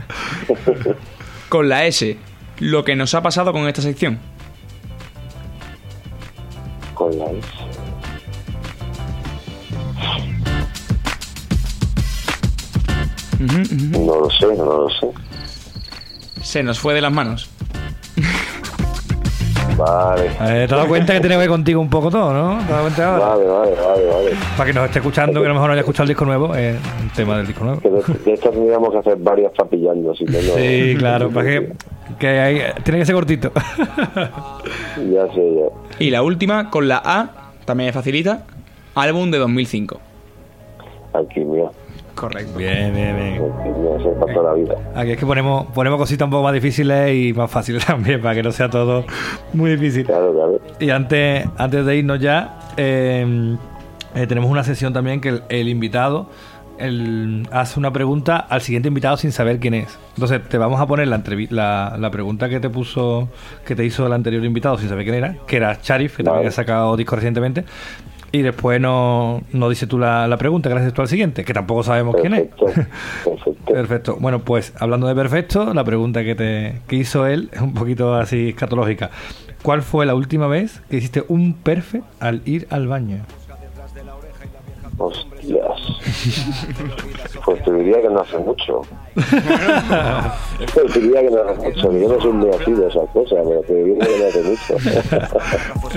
Con 1.50 1.68
la 1.70 1.86
S, 1.86 2.18
lo 2.60 2.84
que 2.84 2.96
nos 2.96 3.16
ha 3.16 3.22
pasado 3.22 3.52
con 3.52 3.68
esta 3.68 3.82
sección. 3.82 4.20
Con 6.94 7.18
la 7.18 7.26
S. 7.26 7.67
No 13.40 14.20
lo 14.22 14.30
sé, 14.30 14.48
no 14.58 14.66
lo 14.66 14.90
sé. 14.90 15.08
Se 16.42 16.64
nos 16.64 16.80
fue 16.80 16.94
de 16.94 17.02
las 17.02 17.12
manos. 17.12 17.50
Vale. 19.78 20.26
Eh, 20.26 20.32
¿Te 20.40 20.64
has 20.64 20.70
dado 20.72 20.88
cuenta 20.88 21.14
que 21.14 21.20
tiene 21.20 21.36
que 21.36 21.40
ver 21.40 21.50
contigo 21.50 21.80
un 21.80 21.90
poco 21.90 22.10
todo, 22.10 22.34
no? 22.34 22.58
¿Te 22.58 22.64
has 22.64 22.70
dado 22.70 22.82
cuenta 22.82 23.14
ahora? 23.14 23.28
Vale, 23.28 23.46
vale, 23.48 23.72
vale, 23.76 24.06
vale. 24.08 24.32
Para 24.58 24.68
que 24.68 24.74
nos 24.74 24.86
esté 24.86 25.00
escuchando, 25.00 25.40
que 25.40 25.46
a 25.46 25.50
lo 25.50 25.54
mejor 25.54 25.68
no 25.68 25.74
haya 25.74 25.82
escuchado 25.82 26.04
el 26.06 26.08
disco 26.10 26.26
nuevo, 26.26 26.56
es 26.56 26.76
un 27.02 27.10
tema 27.10 27.38
del 27.38 27.46
disco 27.48 27.64
nuevo. 27.64 27.82
Que 27.82 27.90
de, 27.90 28.02
de 28.26 28.34
estas 28.34 28.52
tendríamos 28.54 28.92
que 28.92 28.98
hacer 28.98 29.18
varias 29.18 29.52
papillando, 29.56 30.10
no. 30.10 30.16
Sí, 30.56 30.96
claro, 30.98 31.30
para 31.30 31.48
que, 31.48 31.74
que 32.18 32.28
hay- 32.28 32.62
tiene 32.84 33.00
que 33.00 33.06
ser 33.06 33.16
cortito. 33.16 33.52
Ya 34.98 35.32
sé, 35.32 35.54
ya. 35.56 35.68
Y 36.00 36.10
la 36.10 36.24
última, 36.24 36.72
con 36.72 36.88
la 36.88 36.98
A, 37.06 37.52
también 37.66 37.90
es 37.90 37.94
facilita. 37.96 38.46
Álbum 38.96 39.30
de 39.30 39.38
2005. 39.38 40.00
Alquimia. 41.14 41.70
Correcto. 42.18 42.58
Bien, 42.58 42.94
bien, 42.94 43.16
bien. 43.16 43.34
Alquimia, 43.44 43.96
eso 44.00 44.12
es 44.12 44.18
para 44.20 44.34
toda 44.34 44.52
la 44.52 44.58
vida. 44.58 44.76
Aquí 44.96 45.12
es 45.12 45.18
que 45.20 45.26
ponemos, 45.26 45.68
ponemos 45.68 46.00
cositas 46.00 46.26
un 46.26 46.32
poco 46.32 46.44
más 46.44 46.54
difíciles 46.54 47.14
y 47.14 47.34
más 47.34 47.50
fáciles 47.52 47.86
también, 47.86 48.20
para 48.22 48.34
que 48.36 48.44
no 48.44 48.52
sea 48.52 48.70
todo 48.70 49.06
muy 49.54 49.72
difícil. 49.72 50.06
Claro, 50.06 50.34
claro. 50.34 50.60
Y 50.80 50.90
antes, 50.90 51.46
antes 51.58 51.86
de 51.86 51.96
irnos 51.96 52.20
ya, 52.20 52.58
eh, 52.76 53.56
eh, 54.16 54.26
tenemos 54.28 54.50
una 54.50 54.64
sesión 54.64 54.94
también 54.94 55.22
que 55.22 55.30
el, 55.30 55.44
el 55.50 55.70
invitado 55.70 56.30
el- 56.80 57.48
hace 57.52 57.80
una 57.80 57.92
pregunta 57.92 58.38
al 58.38 58.62
siguiente 58.62 58.88
invitado 58.88 59.18
sin 59.18 59.32
saber 59.32 59.60
quién 59.60 59.74
es. 59.76 59.98
Entonces 60.16 60.42
te 60.50 60.58
vamos 60.58 60.80
a 60.82 60.86
poner 60.88 61.08
la, 61.08 61.22
la, 61.50 61.96
la 62.00 62.12
pregunta 62.12 62.50
que 62.50 62.60
te 62.60 62.70
puso, 62.70 63.30
que 63.66 63.76
te 63.76 63.84
hizo 63.86 64.06
el 64.08 64.14
anterior 64.14 64.44
invitado 64.44 64.78
sin 64.78 64.90
saber 64.90 65.04
quién 65.04 65.16
era, 65.18 65.36
que 65.48 65.58
era 65.58 65.80
Charif, 65.82 66.18
que 66.18 66.24
también 66.24 66.48
ha 66.48 66.52
sacado 66.52 66.96
disco 66.98 67.16
recientemente. 67.16 67.64
Y 68.32 68.42
después 68.42 68.82
nos 68.82 69.42
no 69.54 69.70
dice 69.70 69.88
tú 69.88 69.98
la, 69.98 70.28
la 70.28 70.38
pregunta, 70.38 70.70
gracias 70.70 70.94
tú 70.94 71.02
al 71.02 71.08
siguiente, 71.08 71.46
que 71.46 71.54
tampoco 71.54 71.84
sabemos 71.84 72.16
quién 72.20 72.34
es. 72.34 72.50
Perfecto. 73.66 74.18
Bueno, 74.20 74.40
pues 74.40 74.74
hablando 74.80 75.08
de 75.08 75.16
perfecto, 75.16 75.74
la 75.74 75.84
pregunta 75.84 76.24
que 76.24 76.36
te 76.36 76.82
que 76.88 76.96
hizo 76.96 77.26
él 77.26 77.50
es 77.52 77.62
un 77.62 77.74
poquito 77.74 78.16
así 78.16 78.50
escatológica. 78.50 79.12
¿Cuál 79.62 79.82
fue 79.82 80.06
la 80.06 80.16
última 80.16 80.48
vez 80.48 80.82
que 80.90 80.98
hiciste 80.98 81.24
un 81.28 81.54
perfect 81.54 82.06
al 82.20 82.42
ir 82.46 82.68
al 82.70 82.88
baño? 82.88 83.26
Pues 87.46 87.64
te 87.64 87.72
diría 87.72 88.02
que 88.02 88.10
no 88.10 88.20
hace 88.20 88.38
mucho. 88.40 88.82
te 89.16 91.00
diría 91.00 91.22
que 91.22 91.30
no 91.30 91.42
hace 91.44 91.62
mucho. 91.62 91.90
que 91.90 92.02
Yo 92.02 92.10
no 92.10 92.22
soy 92.22 92.34
muy 92.34 92.50
así 92.50 92.72
de 92.74 92.88
esas 92.88 93.10
cosas, 93.12 93.40
pero 93.48 93.62
te 93.62 93.74
diría 93.74 94.06
que 94.06 94.20
no 94.20 94.28
hace 94.28 94.44
mucho. 94.44 94.76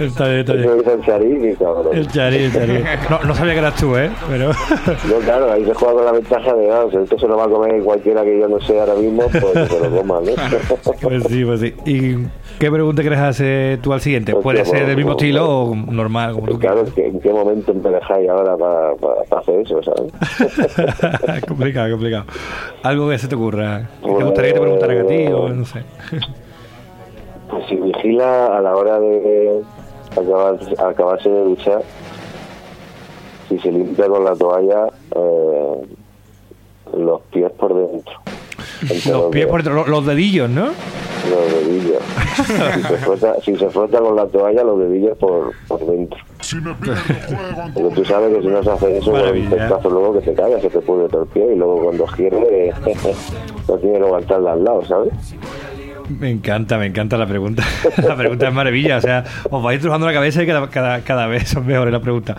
Está 0.02 0.28
bien, 0.28 0.38
está 0.40 0.52
bien. 0.52 0.70
El 0.86 1.04
Charín 1.04 1.50
y 1.50 1.54
cabrón. 1.56 1.88
El 1.92 2.06
chari, 2.08 2.36
el 2.36 2.52
chari. 2.52 2.84
No, 3.10 3.22
no 3.24 3.34
sabía 3.34 3.54
que 3.54 3.58
eras 3.58 3.74
tú, 3.74 3.96
¿eh? 3.96 4.10
Pero... 4.28 4.50
No, 5.10 5.16
claro, 5.24 5.52
ahí 5.52 5.64
se 5.64 5.74
juega 5.74 5.94
con 5.94 6.04
la 6.04 6.12
ventaja 6.12 6.54
de, 6.54 6.70
ah, 6.70 6.84
si 6.90 6.96
esto 6.96 7.18
se 7.18 7.26
lo 7.26 7.36
va 7.36 7.44
a 7.44 7.48
comer 7.48 7.82
cualquiera 7.82 8.22
que 8.22 8.38
yo 8.38 8.48
no 8.48 8.60
sé 8.60 8.78
ahora 8.78 8.94
mismo, 8.94 9.22
pues 9.28 9.68
se 9.68 9.80
lo 9.80 9.96
coma, 9.96 10.20
¿no? 10.20 10.32
Pues 11.00 11.24
sí, 11.24 11.44
pues 11.44 11.60
sí. 11.60 11.74
¿Y 11.84 12.26
qué 12.60 12.70
pregunta 12.70 13.00
quieres 13.00 13.18
hacer 13.18 13.80
tú 13.80 13.92
al 13.92 14.00
siguiente? 14.02 14.36
Puede 14.36 14.60
Hostia, 14.60 14.78
ser 14.78 14.86
del 14.86 14.96
mismo 14.96 15.12
estilo 15.12 15.48
o 15.48 15.74
normal, 15.74 16.34
como 16.34 16.46
tú 16.46 16.58
Claro, 16.58 16.80
¿en 16.80 16.92
qué, 16.92 17.06
en 17.06 17.18
qué 17.18 17.32
momento 17.32 17.72
me 17.72 17.90
dejáis 17.90 18.28
ahora 18.28 18.56
para, 18.56 18.94
para, 18.96 19.22
para 19.24 19.40
hacer 19.40 19.60
eso, 19.60 19.80
¿sabes? 19.82 21.44
complicado, 21.48 21.90
complicado. 21.90 22.24
Algo 22.82 23.08
que 23.08 23.18
se 23.18 23.28
te 23.28 23.34
ocurra. 23.34 23.88
¿Te 24.02 24.08
gustaría 24.08 24.52
que 24.52 24.58
te 24.58 24.60
preguntaran 24.60 24.98
a 24.98 25.06
ti 25.06 25.26
o 25.26 25.48
no 25.48 25.64
sé? 25.64 25.82
Pues 27.50 27.66
si 27.66 27.74
vigila 27.74 28.56
a 28.56 28.60
la 28.60 28.76
hora 28.76 29.00
de 29.00 29.60
acabar, 30.12 30.56
acabarse 30.78 31.28
de 31.28 31.42
duchar, 31.42 31.82
si 33.48 33.58
se 33.58 33.72
limpia 33.72 34.06
con 34.06 34.24
la 34.24 34.36
toalla 34.36 34.86
eh, 35.16 35.82
los 36.96 37.22
pies 37.22 37.50
por 37.58 37.74
dentro. 37.74 38.14
Los 39.10 39.32
pies 39.32 39.46
por 39.48 39.64
dentro, 39.64 39.74
los, 39.74 39.88
los 39.88 40.06
dedillos, 40.06 40.48
¿no? 40.48 40.68
Los 41.30 41.52
dedillos. 41.52 42.02
si, 42.36 42.82
se 42.82 42.96
frota, 42.98 43.40
si 43.42 43.56
se 43.56 43.70
frota 43.70 43.98
con 44.00 44.16
la 44.16 44.26
toalla, 44.26 44.64
los 44.64 44.78
dedillos 44.80 45.16
por, 45.18 45.52
por 45.68 45.86
dentro. 45.86 46.18
Porque 47.74 47.94
tú 47.94 48.04
sabes 48.04 48.34
que 48.34 48.42
si 48.42 48.48
no 48.48 48.62
se 48.62 48.70
hace 48.70 48.98
eso, 48.98 49.12
con 49.12 49.20
el 49.20 49.48
luego 49.84 50.14
que 50.14 50.20
te 50.20 50.34
cagas, 50.34 50.62
se 50.62 50.70
te 50.70 50.80
pudre 50.80 51.08
todo 51.08 51.22
el 51.22 51.28
pie 51.28 51.52
y 51.52 51.56
luego 51.56 51.84
cuando 51.84 52.06
gire, 52.08 52.72
no 53.68 53.78
tiene 53.78 53.98
que 53.98 54.04
aguantarla 54.04 54.52
al 54.52 54.64
lado, 54.64 54.84
¿sabes? 54.86 55.12
Me 56.18 56.30
encanta, 56.30 56.76
me 56.78 56.86
encanta 56.86 57.16
la 57.16 57.26
pregunta. 57.26 57.62
La 58.06 58.16
pregunta 58.16 58.48
es 58.48 58.54
maravilla. 58.54 58.96
O 58.96 59.00
sea, 59.00 59.24
os 59.50 59.62
vais 59.62 59.80
trujando 59.80 60.06
la 60.06 60.12
cabeza 60.12 60.42
y 60.42 60.46
cada, 60.46 60.68
cada, 60.68 61.00
cada 61.02 61.26
vez 61.26 61.48
son 61.48 61.66
mejores 61.66 61.92
la 61.92 62.00
pregunta. 62.00 62.36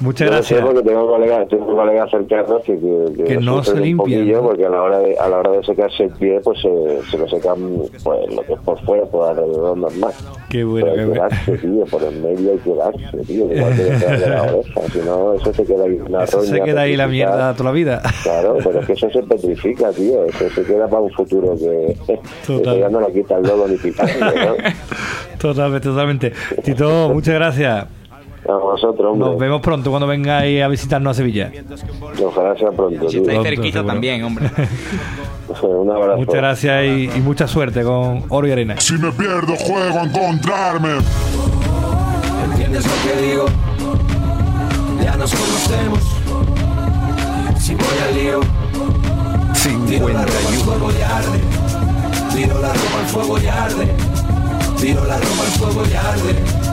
Muchas 0.00 0.26
Yo 0.28 0.32
gracias. 0.34 0.60
porque 0.64 0.82
tengo 0.82 1.06
colegas, 1.06 1.48
tengo 1.48 1.76
colegas 1.76 2.10
cercanos 2.10 2.62
que, 2.64 2.78
que, 2.78 3.24
Que 3.24 3.36
no 3.36 3.62
se 3.62 3.78
limpian, 3.78 4.42
porque 4.42 4.66
a 4.66 4.70
la 4.70 4.82
hora 4.82 4.98
de 4.98 5.16
a 5.18 5.28
la 5.28 5.38
hora 5.38 5.50
de 5.52 5.64
secarse 5.64 6.04
el 6.04 6.10
pie 6.10 6.40
pues 6.42 6.60
se, 6.60 7.02
se 7.10 7.18
lo 7.18 7.28
secan 7.28 7.82
pues 8.02 8.34
lo 8.34 8.42
que 8.42 8.52
es 8.54 8.60
por 8.60 8.80
fuera 8.84 9.04
por 9.06 9.30
alrededor 9.30 9.76
normal 9.76 10.12
Qué 10.52 10.64
bueno, 10.64 10.88
pero 10.90 10.92
hay 10.92 10.98
que 10.98 11.04
bueno. 11.06 11.22
darse 11.22 11.56
tío 11.56 11.84
por 11.86 12.02
el 12.02 12.20
medio 12.20 12.52
hay 12.52 12.58
que 12.58 12.74
darse 12.74 13.26
tío 13.26 13.54
igual 13.54 13.74
que 13.74 13.84
detrás 13.84 14.20
de 14.20 14.28
la 14.28 14.42
oreja 14.52 14.80
si 14.92 14.98
no 14.98 15.32
eso 15.32 15.54
se 15.54 15.64
queda 15.64 15.84
ahí 15.84 15.98
una 16.06 16.24
Eso 16.24 16.42
se 16.42 16.60
queda 16.60 16.80
ahí 16.82 16.94
la 16.94 17.08
mierda 17.08 17.54
toda 17.54 17.70
la 17.70 17.72
vida. 17.74 18.02
Claro, 18.22 18.58
pero 18.62 18.80
es 18.80 18.86
que 18.86 18.92
eso 18.92 19.10
se 19.10 19.22
petrifica, 19.22 19.90
tío. 19.92 20.26
Eso 20.26 20.50
se 20.50 20.62
queda 20.64 20.86
para 20.88 21.00
un 21.00 21.10
futuro 21.12 21.56
que, 21.56 21.96
que 22.46 22.78
ya 22.78 22.88
no 22.90 23.00
lo 23.00 23.10
quita 23.10 23.38
el 23.38 23.44
lobo 23.44 23.66
ni 23.66 23.76
¿no? 23.76 24.54
Totalmente, 25.38 25.88
totalmente. 25.88 26.32
Tito, 26.62 27.08
muchas 27.08 27.34
gracias. 27.34 28.01
A 28.48 28.54
vosotros, 28.54 29.12
hombre. 29.12 29.28
Nos 29.28 29.38
vemos 29.38 29.60
pronto 29.60 29.90
cuando 29.90 30.06
vengáis 30.06 30.62
a 30.62 30.68
visitarnos 30.68 31.12
a 31.12 31.14
Sevilla. 31.14 31.50
Ojalá 32.24 32.56
sea 32.56 32.70
pronto. 32.72 33.08
Si 33.08 33.18
estáis 33.18 33.42
cerquita 33.42 33.84
también, 33.84 34.24
hombre. 34.24 34.50
Un 35.62 35.90
abrazo. 35.90 36.18
Muchas 36.18 36.34
gracias 36.34 36.84
y, 36.84 37.10
y 37.14 37.20
mucha 37.20 37.46
suerte 37.46 37.82
con 37.84 38.24
Oro 38.30 38.48
y 38.48 38.50
Arena. 38.50 38.80
Si 38.80 38.94
me 38.94 39.12
pierdo, 39.12 39.54
juego 39.56 39.98
a 40.00 40.02
encontrarme. 40.04 40.90
¿Entiendes 42.50 42.84
lo 42.86 42.92
que 43.12 43.26
digo? 43.26 43.46
Ya 45.04 45.16
nos 45.16 45.32
conocemos. 45.34 46.00
Si 47.58 47.74
voy 47.76 47.84
al 48.08 48.14
lío, 48.14 48.40
tiro 49.86 50.08
la 50.08 50.24
ropa 50.24 50.48
al 50.48 50.54
fuego 50.54 50.90
y 50.90 51.02
arde. 51.02 51.40
Tiro 52.34 52.60
la 52.60 52.72
ropa 52.72 52.98
al 53.00 53.06
fuego 53.06 53.38
y 53.38 53.46
arde. 53.46 53.88
Tiro 54.80 55.04
la 55.04 55.16
ropa 55.16 55.42
al 55.42 55.52
fuego 55.58 55.82
y 55.88 55.94
arde. 55.94 56.71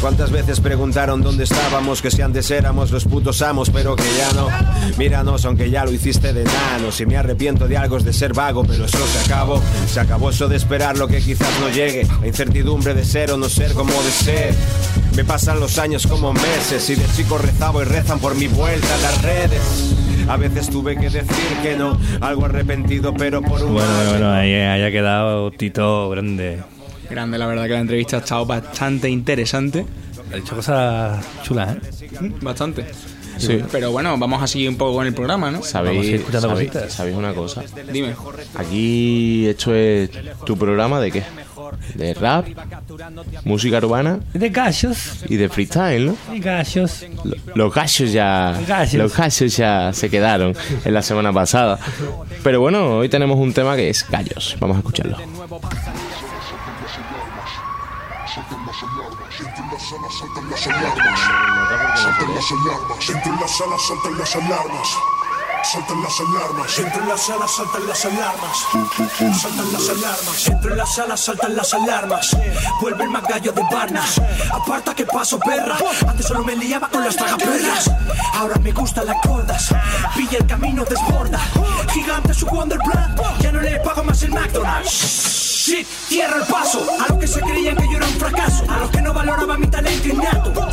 ¿Cuántas 0.00 0.30
veces 0.30 0.60
preguntaron 0.60 1.22
dónde 1.22 1.44
estábamos? 1.44 2.00
Que 2.00 2.10
si 2.10 2.22
antes 2.22 2.50
éramos 2.52 2.92
los 2.92 3.04
putos 3.04 3.42
amos, 3.42 3.68
pero 3.70 3.96
que 3.96 4.04
ya 4.16 4.32
no. 4.32 4.48
Míranos, 4.96 5.44
aunque 5.44 5.70
ya 5.70 5.84
lo 5.84 5.92
hiciste 5.92 6.32
de 6.32 6.44
nano. 6.44 6.92
Si 6.92 7.04
me 7.04 7.16
arrepiento 7.16 7.66
de 7.66 7.76
algo 7.76 7.96
es 7.96 8.04
de 8.04 8.12
ser 8.12 8.32
vago, 8.32 8.64
pero 8.64 8.84
eso 8.84 8.98
se 9.06 9.18
acabó. 9.24 9.60
Se 9.88 9.98
acabó 9.98 10.30
eso 10.30 10.48
de 10.48 10.56
esperar 10.56 10.96
lo 10.96 11.08
que 11.08 11.18
quizás 11.18 11.50
no 11.60 11.68
llegue. 11.68 12.06
La 12.20 12.28
incertidumbre 12.28 12.94
de 12.94 13.04
ser 13.04 13.32
o 13.32 13.36
no 13.36 13.48
ser 13.48 13.72
como 13.74 13.92
de 13.92 14.10
ser. 14.10 14.54
Me 15.16 15.24
pasan 15.24 15.58
los 15.58 15.78
años 15.78 16.06
como 16.06 16.32
meses 16.32 16.88
y 16.90 16.94
de 16.94 17.04
chico 17.16 17.36
rezaba 17.38 17.82
y 17.82 17.84
rezan 17.84 18.20
por 18.20 18.36
mi 18.36 18.46
vuelta 18.46 18.94
a 18.94 18.98
las 18.98 19.22
redes. 19.22 19.60
A 20.28 20.36
veces 20.36 20.70
tuve 20.70 20.96
que 20.96 21.10
decir 21.10 21.56
que 21.62 21.74
no, 21.76 21.98
algo 22.20 22.44
arrepentido, 22.44 23.14
pero 23.14 23.42
por 23.42 23.62
un 23.64 23.74
Bueno, 23.74 23.88
bueno, 23.94 24.10
bueno, 24.10 24.30
ahí, 24.32 24.54
ahí 24.54 24.82
ha 24.82 24.90
quedado 24.90 25.50
Tito 25.50 26.10
grande. 26.10 26.58
Grande, 27.10 27.38
la 27.38 27.46
verdad 27.46 27.64
que 27.64 27.70
la 27.70 27.80
entrevista 27.80 28.16
ha 28.16 28.20
estado 28.20 28.44
bastante 28.46 29.08
interesante. 29.08 29.84
Ha 30.32 30.36
dicho 30.36 30.54
cosas 30.56 31.24
chulas, 31.42 31.76
¿eh? 31.76 31.80
Bastante. 32.42 32.84
Sí. 33.38 33.62
Pero 33.70 33.92
bueno, 33.92 34.18
vamos 34.18 34.42
a 34.42 34.46
seguir 34.48 34.68
un 34.68 34.76
poco 34.76 34.94
con 34.96 35.06
el 35.06 35.14
programa, 35.14 35.48
¿no? 35.50 35.62
¿Sabéis, 35.62 36.22
sabéis, 36.40 36.72
sabéis 36.88 37.16
una 37.16 37.32
cosa? 37.32 37.62
Dime. 37.92 38.14
Aquí 38.56 39.46
esto 39.46 39.72
es 39.74 40.10
tu 40.44 40.58
programa 40.58 41.00
de 41.00 41.12
qué? 41.12 41.22
De 41.94 42.14
rap, 42.14 42.46
música 43.44 43.76
urbana 43.78 44.18
De 44.34 44.48
gallos, 44.48 45.24
y 45.28 45.36
de 45.36 45.48
freestyle, 45.48 46.06
¿no? 46.06 46.16
de 46.32 46.40
gallos. 46.40 47.04
Lo- 47.24 47.36
Los 47.54 47.74
gallos 47.74 48.10
ya. 48.12 48.58
Gallos. 48.66 48.94
Los 48.94 49.16
gallos 49.16 49.56
ya 49.56 49.92
se 49.92 50.10
quedaron 50.10 50.54
en 50.84 50.94
la 50.94 51.02
semana 51.02 51.32
pasada. 51.32 51.78
Pero 52.42 52.60
bueno, 52.60 52.96
hoy 52.98 53.08
tenemos 53.08 53.38
un 53.38 53.52
tema 53.52 53.76
que 53.76 53.88
es 53.90 54.04
gallos. 54.10 54.56
Vamos 54.58 54.76
a 54.76 54.80
escucharlo. 54.80 55.16
Saltan 59.88 60.50
las 60.50 60.66
alarmas. 60.66 61.20
Entre 63.08 63.32
las 63.32 63.60
alas 63.62 63.80
saltan 63.88 64.18
las 64.18 64.36
alarmas. 64.36 64.88
saltan 65.64 66.02
las 66.02 66.20
alarmas. 66.20 66.78
Entro 66.78 67.02
en 67.02 67.08
la 67.08 67.16
sala, 67.16 67.48
saltan 67.48 67.86
las 67.86 68.04
alarmas. 68.04 68.66
Saltan 69.40 69.72
las 69.72 69.88
alarmas. 69.88 70.48
Entro 70.48 70.70
en 70.72 70.76
la 70.76 70.86
sala, 70.86 71.16
saltan 71.16 71.56
las 71.56 71.72
alarmas. 71.72 72.36
Vuelve 72.82 73.04
el 73.04 73.10
magallo 73.10 73.50
de 73.50 73.62
Barnas. 73.72 74.20
Aparta 74.52 74.94
que 74.94 75.06
paso, 75.06 75.40
perra. 75.40 75.78
Antes 76.06 76.26
solo 76.26 76.44
me 76.44 76.54
liaba 76.54 76.90
con 76.90 77.02
las 77.02 77.16
tragaperras. 77.16 77.90
Ahora 78.34 78.56
me 78.58 78.72
gustan 78.72 79.06
las 79.06 79.16
gordas. 79.26 79.74
Pilla 80.14 80.36
el 80.36 80.46
camino, 80.46 80.84
desborda. 80.84 81.40
Gigante 81.94 82.34
su 82.34 82.44
Wonderbrand. 82.44 83.18
Ya 83.40 83.52
no 83.52 83.62
le 83.62 83.80
pago 83.80 84.04
más 84.04 84.22
el 84.22 84.32
McDonald's. 84.32 85.47
Shit, 85.68 85.86
cierra 85.86 86.36
el 86.36 86.46
paso. 86.46 86.82
A 86.98 87.08
los 87.10 87.18
que 87.18 87.26
se 87.26 87.40
creían 87.42 87.76
que 87.76 87.84
yo 87.90 87.98
era 87.98 88.06
un 88.06 88.14
fracaso. 88.14 88.64
A 88.70 88.78
los 88.78 88.90
que 88.90 89.02
no 89.02 89.12
valoraban 89.12 89.60
mi 89.60 89.66
talento 89.66 90.08
innato. 90.08 90.66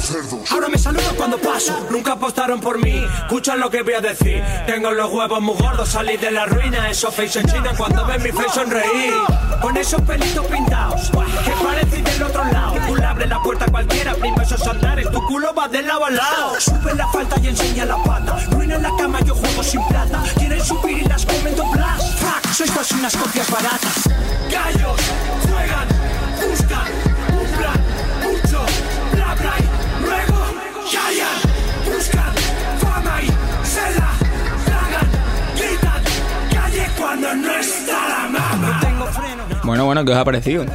Ahora 0.51 0.69
me 0.69 0.77
saludan 0.77 1.13
cuando 1.17 1.37
paso. 1.37 1.85
Nunca 1.89 2.13
apostaron 2.13 2.61
por 2.61 2.79
mí. 2.79 3.05
Escuchan 3.23 3.59
lo 3.59 3.69
que 3.69 3.81
voy 3.81 3.95
a 3.95 3.99
decir. 3.99 4.41
Tengo 4.65 4.91
los 4.91 5.11
huevos 5.11 5.41
muy 5.41 5.55
gordos, 5.55 5.89
salí 5.89 6.15
de 6.15 6.31
la 6.31 6.45
ruina. 6.45 6.89
Esos 6.89 7.13
face 7.13 7.41
en 7.41 7.47
China 7.47 7.73
cuando 7.75 8.05
ven 8.05 8.23
mi 8.23 8.31
face 8.31 8.53
sonreír. 8.53 9.13
Con 9.61 9.75
esos 9.75 10.01
pelitos 10.03 10.45
pintados. 10.45 11.11
Que 11.43 11.51
parecen 11.61 12.03
del 12.05 12.23
otro 12.23 12.45
lado. 12.45 12.75
Tú 12.87 12.95
le 12.95 13.05
abres 13.05 13.27
la 13.27 13.41
puerta 13.43 13.65
a 13.65 13.67
cualquiera, 13.67 14.13
primo 14.13 14.41
esos 14.41 14.65
andares. 14.65 15.11
Tu 15.11 15.21
culo 15.25 15.53
va 15.53 15.67
de 15.67 15.81
lado 15.81 16.05
a 16.05 16.09
lado. 16.09 16.61
Sube 16.61 16.95
la 16.95 17.07
falta 17.09 17.37
y 17.41 17.49
enseña 17.49 17.83
la 17.83 18.01
pata. 18.01 18.37
Ruina 18.49 18.75
en 18.75 18.83
la 18.83 18.95
cama, 18.97 19.19
yo 19.25 19.35
juego 19.35 19.61
sin 19.61 19.85
plata. 19.89 20.23
Quieren 20.37 20.63
subir 20.63 20.99
y 20.99 21.03
las 21.03 21.25
comen 21.25 21.53
doblas. 21.53 22.15
Fuck, 22.15 22.53
sois 22.53 22.71
todas 22.71 22.91
unas 22.93 23.17
copias 23.17 23.51
baratas. 23.51 24.09
Gallos, 24.85 25.01
juegan, 25.49 25.87
buscan, 26.47 26.87
un 27.33 27.47
plan, 27.57 27.79
mucho, 28.23 28.65
bla 29.13 29.35
bla 29.35 29.53
y 29.57 30.05
luego 30.05 30.39
callan, 30.91 31.39
buscan, 31.85 32.33
fama 32.79 33.21
y 33.23 33.25
se 33.65 33.99
la 33.99 34.11
tragan, 34.65 35.09
gritan, 35.57 36.03
calle 36.53 36.87
cuando 36.97 37.33
no 37.35 37.51
está 37.55 38.07
la 38.09 38.27
mama. 38.29 38.81
Bueno, 39.63 39.85
bueno, 39.85 40.05
¿qué 40.05 40.11
os 40.11 40.17
ha 40.17 40.25
parecido? 40.25 40.65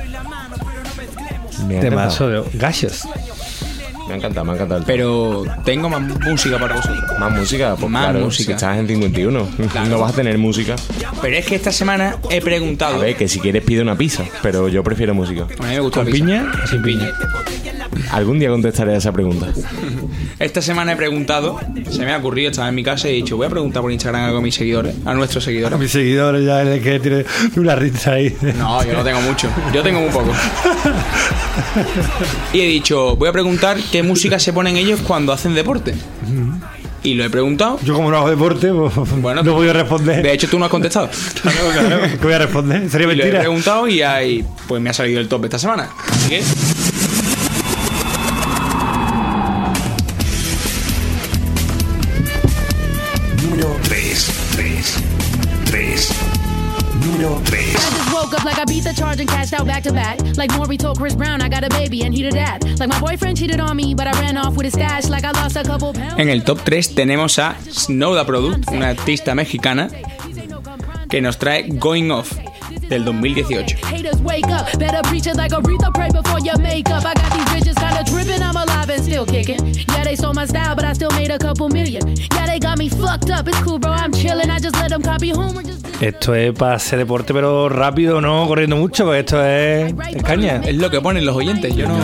Me 1.67 1.79
ha 1.79 1.81
Temazo 1.81 2.29
de 2.29 2.43
Gallos. 2.55 3.07
Me 4.11 4.15
ha 4.15 4.17
encantado, 4.19 4.45
me 4.45 4.51
ha 4.53 4.55
encantado. 4.57 4.83
Pero 4.87 5.45
tengo 5.65 5.89
más 5.89 6.03
música 6.03 6.59
para 6.59 6.75
vosotros. 6.75 7.19
Más 7.21 7.31
música, 7.33 7.77
pues 7.79 7.91
Más 7.91 8.05
claro, 8.11 8.25
música. 8.25 8.45
si 8.47 8.53
estás 8.53 8.77
en 8.79 8.89
51, 8.89 9.49
no 9.89 9.99
vas 10.01 10.13
a 10.13 10.17
tener 10.17 10.37
música. 10.37 10.75
Pero 11.23 11.37
es 11.37 11.47
que 11.47 11.55
esta 11.55 11.71
semana 11.71 12.17
he 12.29 12.39
A 12.39 12.41
preguntado. 12.41 12.99
ver, 12.99 13.15
que 13.17 13.29
si 13.29 13.39
quieres 13.39 13.63
pide 13.63 13.83
una 13.83 13.97
pizza, 13.97 14.25
pero 14.43 14.69
yo 14.69 14.83
prefiero 14.83 15.15
música. 15.15 15.43
A 15.43 15.63
mí 15.63 15.69
me 15.75 15.81
gusta 15.81 16.01
¿Con 16.01 16.07
la 16.07 16.13
pizza. 16.13 16.25
piña 16.27 16.53
sin 16.69 16.83
piña? 16.83 17.13
Algún 18.11 18.39
día 18.39 18.49
contestaré 18.51 18.95
a 18.95 18.99
esa 18.99 19.13
pregunta. 19.13 19.49
Esta 20.39 20.63
semana 20.63 20.93
he 20.93 20.97
preguntado, 20.97 21.61
se 21.91 22.05
me 22.05 22.13
ha 22.13 22.19
ocurrido, 22.19 22.51
estaba 22.51 22.69
en 22.69 22.75
mi 22.75 22.83
casa 22.85 23.09
y 23.09 23.13
he 23.13 23.15
dicho, 23.17 23.37
voy 23.37 23.47
a 23.47 23.51
preguntar 23.51 23.83
por 23.83 23.91
Instagram 23.93 24.25
algo 24.25 24.39
a 24.39 24.41
mis 24.41 24.55
seguidores, 24.55 24.95
a 25.05 25.13
nuestros 25.15 25.45
A 25.45 25.47
seguidores. 25.47 25.79
mis 25.79 25.91
seguidores 25.91 26.45
ya 26.47 26.63
es 26.63 26.83
que 26.83 27.01
tiene 27.01 27.25
una 27.57 27.75
risa 27.75 28.13
ahí. 28.13 28.35
No, 28.57 28.83
yo 28.85 28.93
no 28.95 29.03
tengo 29.05 29.21
mucho, 29.23 29.49
yo 29.73 29.83
tengo 29.83 30.01
muy 30.01 30.11
poco. 30.11 30.33
Y 32.53 32.61
he 32.61 32.67
dicho, 32.67 33.17
voy 33.17 33.29
a 33.29 33.33
preguntar 33.33 33.77
qué 33.91 34.03
música 34.03 34.39
se 34.39 34.53
ponen 34.53 34.77
ellos 34.77 35.01
cuando 35.07 35.33
hacen 35.33 35.55
deporte. 35.55 35.95
Y 37.03 37.15
lo 37.15 37.25
he 37.25 37.31
preguntado. 37.31 37.79
Yo 37.83 37.95
como 37.95 38.11
no 38.11 38.19
hago 38.19 38.29
deporte, 38.31 38.71
pues, 38.73 38.93
Bueno, 39.23 39.43
no 39.43 39.55
voy 39.55 39.69
a 39.69 39.73
responder. 39.73 40.23
De 40.23 40.33
hecho, 40.35 40.49
tú 40.49 40.59
no 40.59 40.67
has 40.67 40.71
contestado. 40.71 41.09
Claro, 41.41 41.59
claro, 41.73 42.03
¿qué 42.11 42.17
voy 42.25 42.33
a 42.35 42.39
responder? 42.39 42.91
Sería 42.91 43.07
Y 43.07 43.07
lo 43.07 43.13
he 43.13 43.17
mentira. 43.25 43.41
preguntado 43.41 43.89
y 43.89 44.03
ahí, 44.03 44.45
pues 44.69 44.83
me 44.83 44.91
ha 44.91 44.93
salido 44.93 45.19
el 45.21 45.27
top 45.29 45.45
esta 45.47 45.59
semana. 45.59 45.89
Así 46.11 46.29
que 46.29 46.43
And 59.21 59.29
cashed 59.29 59.53
out 59.53 59.67
back 59.67 59.83
to 59.83 59.93
back. 59.93 60.19
Like 60.39 60.51
Maury 60.57 60.79
told 60.79 60.97
Chris 60.97 61.15
Brown, 61.15 61.43
I 61.43 61.51
got 61.51 61.63
a 61.63 61.69
baby 61.69 62.05
and 62.05 62.15
he 62.15 62.23
the 62.23 62.31
dad. 62.31 62.65
Like 62.79 62.89
my 62.89 62.99
boyfriend 62.99 63.37
cheated 63.37 63.61
on 63.61 63.77
me, 63.77 63.95
but 63.95 64.07
I 64.07 64.13
ran 64.13 64.39
off 64.39 64.57
with 64.57 64.65
his 64.65 64.73
stash. 64.73 65.11
Like 65.11 65.25
I 65.25 65.33
lost 65.33 65.57
a 65.57 65.63
couple 65.63 65.93
pounds. 65.93 66.19
en 66.19 66.31
el 66.31 66.43
top 66.43 66.61
3 66.65 66.95
tenemos 66.95 67.39
a 67.39 67.55
Snowda 67.71 68.25
Product, 68.25 68.71
una 68.71 68.89
artista 68.89 69.35
mexicana, 69.35 69.91
que 71.11 71.21
nos 71.21 71.37
trae 71.37 71.69
Going 71.69 72.11
Off 72.11 72.33
del 72.91 73.05
2018. 73.05 73.79
Haters 73.87 74.21
wake 74.21 74.47
up, 74.49 74.67
better 74.79 75.01
preach 75.09 75.27
it 75.27 75.37
like 75.37 75.53
Aretha, 75.53 75.91
pray 75.95 76.11
before 76.11 76.41
your 76.41 76.59
makeup. 76.59 77.05
I 77.07 77.15
got 77.15 77.33
these 77.33 77.49
bitches 77.55 77.77
kinda 77.79 78.05
tripping, 78.05 78.43
I'm 78.43 78.57
alive 78.57 78.91
and 78.91 79.03
still 79.03 79.25
kicking. 79.25 79.75
Yeah, 79.89 80.05
they 80.05 80.17
stole 80.17 80.35
my 80.35 80.47
style, 80.47 80.75
but 80.75 80.85
I 80.85 80.93
still 80.93 81.11
made 81.13 81.31
a 81.31 81.39
couple 81.39 81.69
million. 81.69 82.03
Yeah, 82.35 82.47
they 82.47 82.59
got 82.59 82.77
me 82.77 82.91
fucked 82.91 83.31
up, 83.31 83.49
it's 83.49 83.59
cool, 83.63 83.79
bro, 83.79 83.93
I'm 83.93 84.13
chilling. 84.13 84.51
I 84.51 84.59
just 84.59 84.77
let 84.77 84.91
them 84.91 85.03
copy 85.03 85.31
Homer, 85.31 85.63
just 85.63 85.87
Esto 86.03 86.35
es 86.35 86.53
para 86.53 86.77
hacer 86.77 86.99
deporte, 86.99 87.33
pero 87.33 87.69
rápido, 87.69 88.21
no 88.21 88.47
corriendo 88.49 88.77
mucho, 88.77 89.05
porque 89.05 89.21
esto 89.21 89.45
es, 89.45 89.95
es 90.15 90.23
caña. 90.23 90.61
Es 90.65 90.75
lo 90.77 90.91
que 90.91 91.01
ponen 91.01 91.25
los 91.25 91.37
oyentes, 91.37 91.75
yo 91.77 91.87
no... 91.87 91.95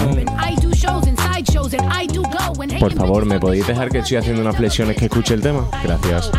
Por 2.79 2.93
favor, 2.93 3.25
¿me 3.25 3.41
podéis 3.41 3.67
dejar 3.67 3.89
que 3.89 3.99
estoy 3.99 4.19
haciendo 4.19 4.43
unas 4.43 4.57
flexiones 4.57 4.97
que 4.97 5.07
escuche 5.07 5.35
el 5.35 5.41
tema? 5.41 5.69
Gracias. 5.83 6.31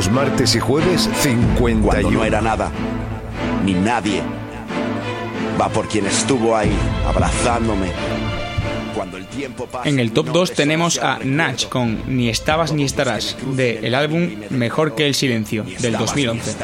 Los 0.00 0.10
martes 0.10 0.54
y 0.54 0.60
jueves, 0.60 1.10
51. 1.20 1.82
Cuando 1.82 2.10
no 2.10 2.24
era 2.24 2.40
nada, 2.40 2.70
ni 3.66 3.74
nadie. 3.74 4.22
Va 5.60 5.68
por 5.68 5.88
quien 5.88 6.06
estuvo 6.06 6.56
ahí, 6.56 6.74
abrazándome. 7.06 7.92
Cuando. 8.94 9.09
En 9.84 10.00
el 10.00 10.12
top 10.12 10.28
2 10.32 10.52
tenemos 10.52 10.98
a 10.98 11.18
Natch 11.22 11.66
con 11.66 12.02
Ni 12.06 12.28
estabas 12.28 12.72
ni 12.72 12.84
estarás, 12.84 13.36
del 13.54 13.94
álbum 13.94 14.30
Mejor 14.50 14.94
que 14.94 15.06
el 15.06 15.14
silencio, 15.14 15.64
del 15.80 15.96
2011. 15.96 16.56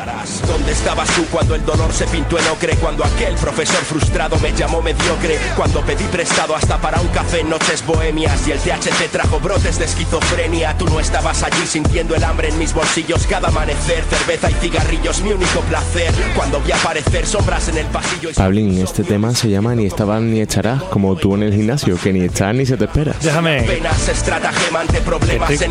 ¿Dónde 0.46 0.72
estabas 0.72 1.08
tú 1.14 1.24
cuando 1.30 1.54
el 1.54 1.64
dolor 1.64 1.92
se 1.92 2.06
pintó 2.06 2.38
en 2.38 2.46
ocre? 2.48 2.74
Cuando 2.76 3.04
aquel 3.04 3.34
profesor 3.34 3.82
frustrado 3.84 4.38
me 4.40 4.52
llamó 4.52 4.82
mediocre. 4.82 5.38
Cuando 5.56 5.80
pedí 5.82 6.04
prestado 6.04 6.54
hasta 6.54 6.78
para 6.78 7.00
un 7.00 7.08
café 7.08 7.40
en 7.40 7.50
noches 7.50 7.84
bohemias 7.86 8.46
y 8.48 8.52
el 8.52 8.58
THC 8.58 9.10
trajo 9.10 9.40
brotes 9.40 9.78
de 9.78 9.84
esquizofrenia. 9.84 10.76
Tú 10.78 10.86
no 10.86 11.00
estabas 11.00 11.42
allí 11.42 11.66
sintiendo 11.66 12.14
el 12.14 12.24
hambre 12.24 12.48
en 12.48 12.58
mis 12.58 12.74
bolsillos 12.74 13.26
cada 13.26 13.48
amanecer. 13.48 14.04
Cerveza 14.04 14.50
y 14.50 14.54
cigarrillos, 14.54 15.22
mi 15.22 15.32
único 15.32 15.60
placer. 15.68 16.12
Cuando 16.34 16.60
vi 16.60 16.72
aparecer 16.72 17.26
sombras 17.26 17.68
en 17.68 17.78
el 17.78 17.86
pasillo 17.86 18.30
y 18.30 18.34
Pablín, 18.34 18.78
este 18.78 19.04
tema 19.04 19.34
se 19.34 19.48
llama 19.48 19.74
Ni 19.74 19.86
estabas 19.86 20.22
ni 20.22 20.40
estarás, 20.40 20.82
como 20.84 21.16
tú 21.16 21.34
en 21.34 21.44
el 21.44 21.54
gimnasio, 21.54 21.98
que 21.98 22.12
ni 22.12 22.20
ni 22.52 22.66
se 22.66 22.76
te 22.76 22.84
espera. 22.84 23.14
Déjame. 23.20 23.58
Estoy, 23.58 23.80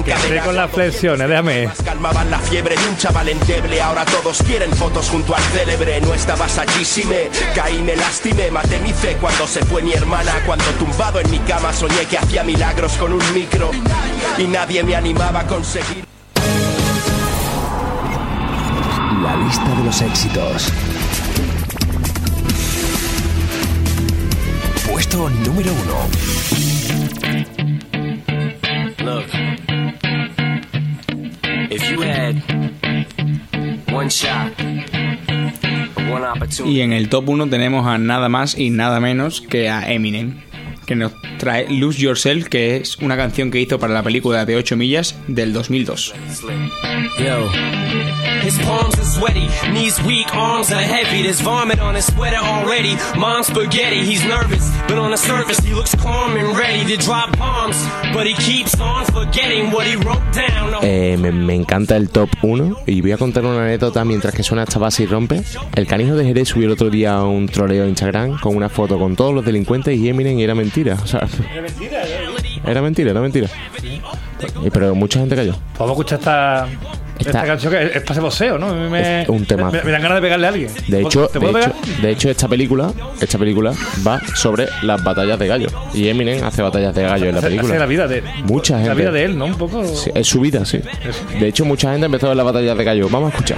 que 0.03 0.41
con 0.43 0.55
las 0.55 0.71
flexiones, 0.71 1.27
déjame. 1.27 1.69
Calmaban 1.83 2.31
la 2.31 2.39
fiebre 2.39 2.75
de 2.75 2.88
un 2.88 2.97
chaval 2.97 3.29
endeble 3.29 3.81
Ahora 3.81 4.05
todos 4.05 4.41
quieren 4.43 4.71
fotos 4.73 5.09
junto 5.09 5.35
al 5.35 5.41
célebre 5.43 5.99
No 6.01 6.13
estabas 6.13 6.57
allí 6.57 6.85
si 6.85 7.03
me 7.05 7.29
caí, 7.53 7.81
me 7.81 7.95
lastimé 7.95 8.51
Maté 8.51 8.79
mi 8.79 8.93
fe 8.93 9.17
cuando 9.19 9.47
se 9.47 9.63
fue 9.65 9.81
mi 9.81 9.93
hermana 9.93 10.31
Cuando 10.45 10.65
tumbado 10.79 11.19
en 11.19 11.29
mi 11.31 11.39
cama 11.39 11.73
soñé 11.73 12.05
que 12.09 12.17
hacía 12.17 12.43
milagros 12.43 12.93
con 12.93 13.13
un 13.13 13.33
micro 13.33 13.71
Y 14.38 14.45
nadie 14.45 14.83
me 14.83 14.95
animaba 14.95 15.41
a 15.41 15.47
conseguir 15.47 16.05
La 19.21 19.35
lista 19.38 19.75
de 19.75 19.83
los 19.83 20.01
éxitos. 20.01 20.71
Puesto 24.95 25.29
número 25.29 25.73
1. 25.73 25.84
Look, 29.03 29.25
if 31.69 31.91
you 31.91 32.01
had 32.01 32.41
one 33.91 34.10
shot, 34.10 34.53
one 36.10 36.23
opportunity. 36.23 36.77
Y 36.77 36.79
en 36.79 36.93
el 36.93 37.10
top 37.10 37.27
1 37.27 37.49
tenemos 37.49 37.86
a 37.86 37.97
nada 37.97 38.29
más 38.29 38.58
y 38.58 38.69
nada 38.69 39.01
menos 39.01 39.41
que 39.41 39.67
a 39.69 39.91
Eminem, 39.91 40.39
que 40.88 40.95
nos 40.95 41.12
trae 41.39 41.69
Lose 41.69 41.99
Yourself, 41.99 42.47
que 42.47 42.77
es 42.77 42.95
una 42.99 43.17
canción 43.17 43.51
que 43.51 43.60
hizo 43.60 43.77
para 43.77 43.93
la 43.93 44.01
película 44.01 44.45
de 44.45 44.55
8 44.55 44.77
millas 44.77 45.17
del 45.27 45.51
2002. 45.51 46.13
Yo. 47.19 47.51
His 48.43 48.57
palms 48.59 48.93
are 48.99 49.03
sweaty, 49.05 49.47
knees 49.71 50.01
weak, 50.03 50.27
arms 50.35 50.71
are 50.71 50.81
heavy. 50.81 51.23
There's 51.23 51.41
vomit 51.41 51.79
on 51.79 51.95
his 51.95 52.05
sweater 52.05 52.37
already. 52.37 52.95
Mom's 53.17 53.47
spaghetti, 53.47 54.03
he's 54.03 54.23
nervous, 54.25 54.69
but 54.87 54.97
on 54.99 55.11
the 55.11 55.17
surface 55.17 55.57
he 55.65 55.73
looks 55.73 55.95
calm 55.95 56.35
and 56.37 56.55
ready 56.57 56.85
to 56.85 56.97
drop 57.03 57.35
bombs. 57.37 57.75
But 58.13 58.27
he 58.27 58.33
keeps 58.35 58.79
on 58.79 59.05
forgetting 59.05 59.71
what 59.71 59.87
he 59.87 59.95
wrote 59.95 60.21
down. 60.33 60.75
Eh, 60.83 61.17
me, 61.17 61.31
me 61.31 61.55
encanta 61.55 61.95
el 61.97 62.09
top 62.09 62.29
1 62.43 62.77
y 62.85 63.01
voy 63.01 63.13
a 63.13 63.17
contar 63.17 63.43
una 63.45 63.63
anécdota 63.65 64.05
mientras 64.05 64.33
que 64.35 64.43
suena 64.43 64.63
esta 64.63 64.77
base 64.79 65.03
y 65.03 65.05
rompe. 65.07 65.41
El 65.75 65.87
canijo 65.87 66.15
de 66.15 66.25
Jerez 66.25 66.49
subió 66.49 66.67
el 66.67 66.73
otro 66.73 66.89
día 66.89 67.19
un 67.23 67.47
troleo 67.47 67.83
de 67.83 67.89
Instagram 67.89 68.39
con 68.39 68.55
una 68.55 68.69
foto 68.69 68.99
con 68.99 69.15
todos 69.15 69.33
los 69.33 69.43
delincuentes 69.43 69.97
y 69.97 70.07
Eminem 70.07 70.37
y 70.37 70.43
era 70.43 70.53
mentira. 70.53 70.97
O 71.03 71.07
sea, 71.07 71.27
era 71.51 72.81
mentira, 72.81 73.11
era 73.11 73.21
mentira. 73.21 73.47
Y- 74.63 74.69
Pero 74.69 74.93
mucha 74.93 75.19
gente 75.19 75.35
cayó. 75.35 75.53
Vamos 75.79 75.89
a 75.89 75.93
escuchar 75.93 76.19
esta, 76.19 76.67
Esta- 77.17 77.30
esta 77.32 77.45
canción 77.45 77.71
que 77.73 77.84
es, 77.84 77.95
es 77.95 78.01
para 78.01 78.12
ese 78.13 78.21
boxeo, 78.21 78.58
¿no? 78.58 78.67
A 78.69 78.73
mí 78.73 78.89
me, 78.89 79.21
Es 79.23 79.30
un 79.30 79.45
temazo. 79.45 79.78
me, 79.78 79.84
me 79.84 79.91
dan 79.91 80.01
ganas 80.01 80.17
de 80.17 80.21
pegarle 80.21 80.45
a 80.45 80.49
alguien. 80.49 80.69
De 80.88 81.01
hecho, 81.01 81.28
¿Te 81.28 81.39
de 81.39 81.45
hecho, 81.45 81.54
pegar? 81.54 81.73
de 82.01 82.12
hecho, 82.12 82.30
esta 82.30 82.47
película, 82.47 82.91
esta 83.21 83.38
película 83.38 83.73
va 84.06 84.19
sobre 84.36 84.67
las 84.82 85.04
batallas 85.04 85.39
de 85.39 85.47
gallo. 85.47 85.67
Y 85.93 86.08
Eminem 86.10 86.43
hace 86.43 86.62
batallas 86.62 86.93
de 86.93 87.04
gallo 87.04 87.25
en 87.30 87.36
la 87.36 87.41
película. 87.41 87.69
hace 87.69 87.80
la 87.80 87.86
vida 87.86 88.08
de 88.08 88.21
Mucha 88.43 88.75
gente. 88.75 88.89
La 88.89 88.95
vida 88.95 89.12
de 89.12 89.23
él, 89.23 89.38
¿no? 89.38 89.45
Un 89.45 89.56
poco. 89.56 89.86
Sí, 89.86 90.12
es 90.13 90.28
su 90.28 90.39
vida, 90.41 90.65
sí. 90.65 90.80
De 91.39 91.47
hecho, 91.47 91.63
mucha 91.65 91.91
gente 91.91 92.06
empezó 92.08 92.32
en 92.32 92.38
las 92.38 92.45
batallas 92.45 92.78
de 92.78 92.84
gallo. 92.84 93.08
Vamos 93.10 93.32
a 93.32 93.36
escuchar. 93.38 93.58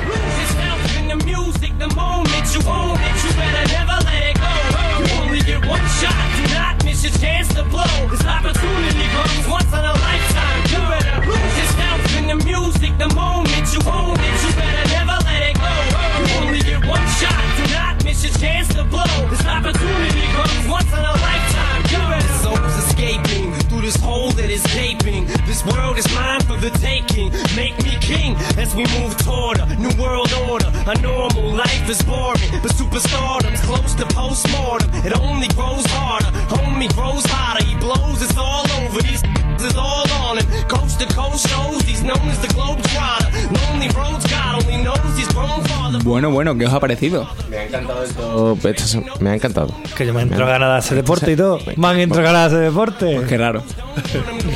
This 25.58 25.74
world 25.74 25.98
is 25.98 26.06
mine 26.14 26.47
for 26.48 26.58
the 26.58 26.70
taking. 26.80 27.30
Make 27.56 27.76
me 27.84 27.98
king 28.02 28.36
as 28.58 28.74
we 28.76 28.86
move 29.00 29.16
toward 29.18 29.60
a 29.60 29.76
new 29.76 29.92
world 30.02 30.32
order. 30.50 30.68
A 30.88 30.96
normal 31.02 31.52
life 31.54 31.90
is 31.90 32.02
boring, 32.04 32.50
but 32.64 32.72
superstardom's 32.72 33.62
close 33.62 33.94
to 33.96 34.06
postmortem. 34.16 34.90
It 35.06 35.14
only 35.20 35.48
grows 35.50 35.86
harder, 35.88 36.32
homie 36.54 36.90
grows 36.96 37.26
hotter. 37.26 37.64
He 37.66 37.76
blows, 37.76 38.22
it's 38.22 38.38
all 38.38 38.66
over. 38.82 39.02
These 39.02 39.24
is 39.68 39.76
all 39.76 40.06
on 40.24 40.38
him. 40.40 40.48
Coast 40.68 41.00
to 41.00 41.06
coast 41.14 41.48
shows, 41.50 41.82
he's 41.84 42.04
known 42.04 42.24
as 42.30 42.40
the 42.42 42.48
globe 42.54 42.82
trotter. 42.94 43.28
Lonely 43.58 43.90
roads, 43.90 44.26
God 44.32 44.64
only 44.64 44.84
knows 44.84 45.18
he's 45.18 45.28
grown 45.34 45.62
farther. 45.66 46.00
Bueno, 46.04 46.30
bueno, 46.32 46.58
¿qué 46.58 46.66
os 46.66 46.74
ha 46.74 46.80
parecido? 46.80 47.28
Me 47.50 47.58
ha 47.58 47.64
encantado 47.66 48.04
esto. 48.04 48.58
esta 48.64 48.84
se- 48.86 49.04
me 49.20 49.30
ha 49.32 49.36
encantado. 49.36 49.74
Que 49.96 50.06
yo 50.06 50.14
me 50.14 50.22
entro 50.22 50.46
ganas 50.46 50.70
de 50.70 50.78
hacer 50.78 50.98
deporte 50.98 51.32
y 51.32 51.36
todo. 51.36 51.60
Me 51.76 51.88
han 51.88 52.00
entrado 52.00 52.24
ganas 52.24 52.52
de 52.52 52.58
hacer 52.58 52.70
deporte. 52.72 53.22
Qué 53.28 53.38
raro. 53.38 53.64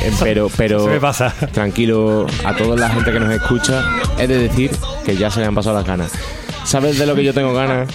Eh, 0.04 0.12
Pero, 0.20 0.50
pero 0.56 0.84
Se 0.84 0.90
me 0.90 1.00
pasa. 1.00 1.32
tranquilo, 1.52 1.81
a 1.90 2.56
toda 2.56 2.76
la 2.76 2.90
gente 2.90 3.12
que 3.12 3.20
nos 3.20 3.34
escucha, 3.34 3.84
es 4.20 4.30
de 4.30 4.38
decir 4.38 4.72
que 5.04 5.16
ya 5.16 5.32
se 5.32 5.40
le 5.40 5.48
han 5.48 5.56
pasado 5.56 5.78
las 5.78 5.86
ganas. 5.86 6.12
¿Sabes 6.64 7.00
de 7.00 7.08
lo 7.08 7.16
que 7.16 7.24
yo 7.24 7.34
tengo 7.34 7.54
ganas? 7.54 7.90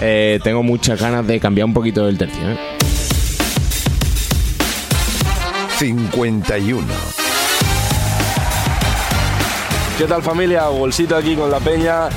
Eh, 0.00 0.40
tengo 0.42 0.62
muchas 0.62 0.98
ganas 0.98 1.26
de 1.26 1.38
cambiar 1.38 1.66
un 1.66 1.74
poquito 1.74 2.08
el 2.08 2.16
tercio. 2.16 2.40
¿eh? 2.50 2.56
51. 5.78 6.86
¿Qué 9.98 10.04
tal 10.06 10.22
familia? 10.22 10.68
Bolsito 10.68 11.14
aquí 11.14 11.36
con 11.36 11.50
la 11.50 11.60
peña. 11.60 12.08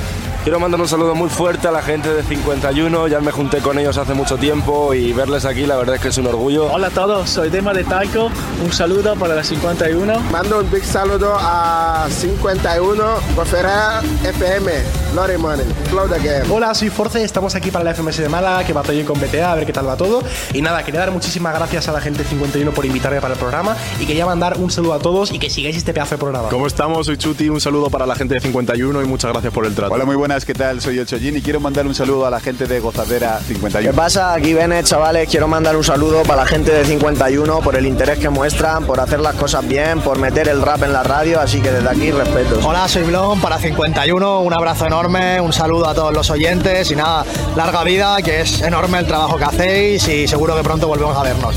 Quiero 0.44 0.60
mandar 0.60 0.78
un 0.78 0.86
saludo 0.86 1.14
muy 1.14 1.30
fuerte 1.30 1.68
a 1.68 1.70
la 1.70 1.80
gente 1.80 2.12
de 2.12 2.22
51. 2.22 3.08
Ya 3.08 3.18
me 3.20 3.32
junté 3.32 3.60
con 3.60 3.78
ellos 3.78 3.96
hace 3.96 4.12
mucho 4.12 4.36
tiempo 4.36 4.92
y 4.92 5.14
verles 5.14 5.46
aquí 5.46 5.64
la 5.64 5.76
verdad 5.76 5.94
es 5.94 6.02
que 6.02 6.08
es 6.08 6.18
un 6.18 6.26
orgullo. 6.26 6.70
Hola 6.70 6.88
a 6.88 6.90
todos, 6.90 7.30
soy 7.30 7.48
Dema 7.48 7.72
de 7.72 7.82
Taiko. 7.82 8.30
Un 8.62 8.70
saludo 8.70 9.16
para 9.16 9.34
la 9.34 9.42
51. 9.42 10.20
Mando 10.30 10.60
un 10.60 10.70
big 10.70 10.84
saludo 10.84 11.34
a 11.38 12.08
51 12.10 13.04
Bofera 13.34 14.02
FM, 14.22 14.70
Lori 15.14 15.38
Money, 15.38 15.64
Flow 15.88 16.08
the 16.08 16.18
Game. 16.18 16.54
Hola, 16.54 16.74
soy 16.74 16.90
Force, 16.90 17.24
estamos 17.24 17.54
aquí 17.54 17.70
para 17.70 17.86
la 17.86 17.94
FMS 17.94 18.18
de 18.18 18.28
Málaga, 18.28 18.64
que 18.64 18.74
batallé 18.74 19.06
con 19.06 19.18
BTA, 19.18 19.50
a 19.50 19.54
ver 19.54 19.64
qué 19.64 19.72
tal 19.72 19.88
va 19.88 19.96
todo. 19.96 20.22
Y 20.52 20.60
nada, 20.60 20.84
quería 20.84 21.00
dar 21.00 21.10
muchísimas 21.10 21.54
gracias 21.54 21.88
a 21.88 21.92
la 21.92 22.02
gente 22.02 22.22
de 22.22 22.28
51 22.28 22.70
por 22.72 22.84
invitarme 22.84 23.18
para 23.22 23.32
el 23.32 23.40
programa 23.40 23.78
y 23.98 24.04
quería 24.04 24.26
mandar 24.26 24.58
un 24.58 24.70
saludo 24.70 24.92
a 24.92 24.98
todos 24.98 25.32
y 25.32 25.38
que 25.38 25.48
sigáis 25.48 25.78
este 25.78 25.94
pedazo 25.94 26.16
de 26.16 26.18
programa. 26.18 26.50
¿Cómo 26.50 26.66
estamos? 26.66 27.06
Soy 27.06 27.16
Chuti, 27.16 27.48
un 27.48 27.62
saludo 27.62 27.88
para 27.88 28.04
la 28.04 28.14
gente 28.14 28.34
de 28.34 28.40
51 28.40 29.00
y 29.00 29.06
muchas 29.06 29.32
gracias 29.32 29.54
por 29.54 29.64
el 29.64 29.74
trato. 29.74 29.94
Hola, 29.94 30.04
muy 30.04 30.16
buenas, 30.16 30.33
¿qué 30.42 30.52
tal? 30.52 30.80
Soy 30.80 30.98
el 30.98 31.06
Chollín 31.06 31.36
y 31.36 31.42
quiero 31.42 31.60
mandar 31.60 31.86
un 31.86 31.94
saludo 31.94 32.26
a 32.26 32.30
la 32.30 32.40
gente 32.40 32.66
de 32.66 32.80
Gozadera 32.80 33.38
51. 33.38 33.88
¿Qué 33.88 33.96
pasa? 33.96 34.34
Aquí 34.34 34.52
Bennett, 34.52 34.84
chavales. 34.84 35.28
Quiero 35.28 35.46
mandar 35.46 35.76
un 35.76 35.84
saludo 35.84 36.24
para 36.24 36.42
la 36.42 36.46
gente 36.46 36.72
de 36.72 36.84
51 36.84 37.60
por 37.60 37.76
el 37.76 37.86
interés 37.86 38.18
que 38.18 38.28
muestran, 38.28 38.84
por 38.84 38.98
hacer 38.98 39.20
las 39.20 39.36
cosas 39.36 39.66
bien, 39.68 40.00
por 40.00 40.18
meter 40.18 40.48
el 40.48 40.60
rap 40.60 40.82
en 40.82 40.92
la 40.92 41.04
radio. 41.04 41.40
Así 41.40 41.60
que 41.60 41.70
desde 41.70 41.88
aquí, 41.88 42.10
respeto. 42.10 42.58
Hola, 42.66 42.88
soy 42.88 43.04
Blon 43.04 43.40
para 43.40 43.58
51, 43.58 44.40
un 44.40 44.52
abrazo 44.52 44.86
enorme, 44.86 45.40
un 45.40 45.52
saludo 45.52 45.88
a 45.88 45.94
todos 45.94 46.12
los 46.12 46.28
oyentes 46.30 46.90
y 46.90 46.96
nada, 46.96 47.24
larga 47.54 47.84
vida, 47.84 48.20
que 48.20 48.40
es 48.40 48.60
enorme 48.60 48.98
el 48.98 49.06
trabajo 49.06 49.36
que 49.36 49.44
hacéis 49.44 50.08
y 50.08 50.26
seguro 50.26 50.56
que 50.56 50.64
pronto 50.64 50.88
volvemos 50.88 51.16
a 51.16 51.22
vernos. 51.22 51.54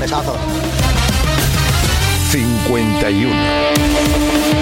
Besazo. 0.00 0.34
51. 2.32 4.59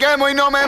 Quemo 0.00 0.28
y 0.28 0.34
no 0.34 0.50
me 0.50 0.59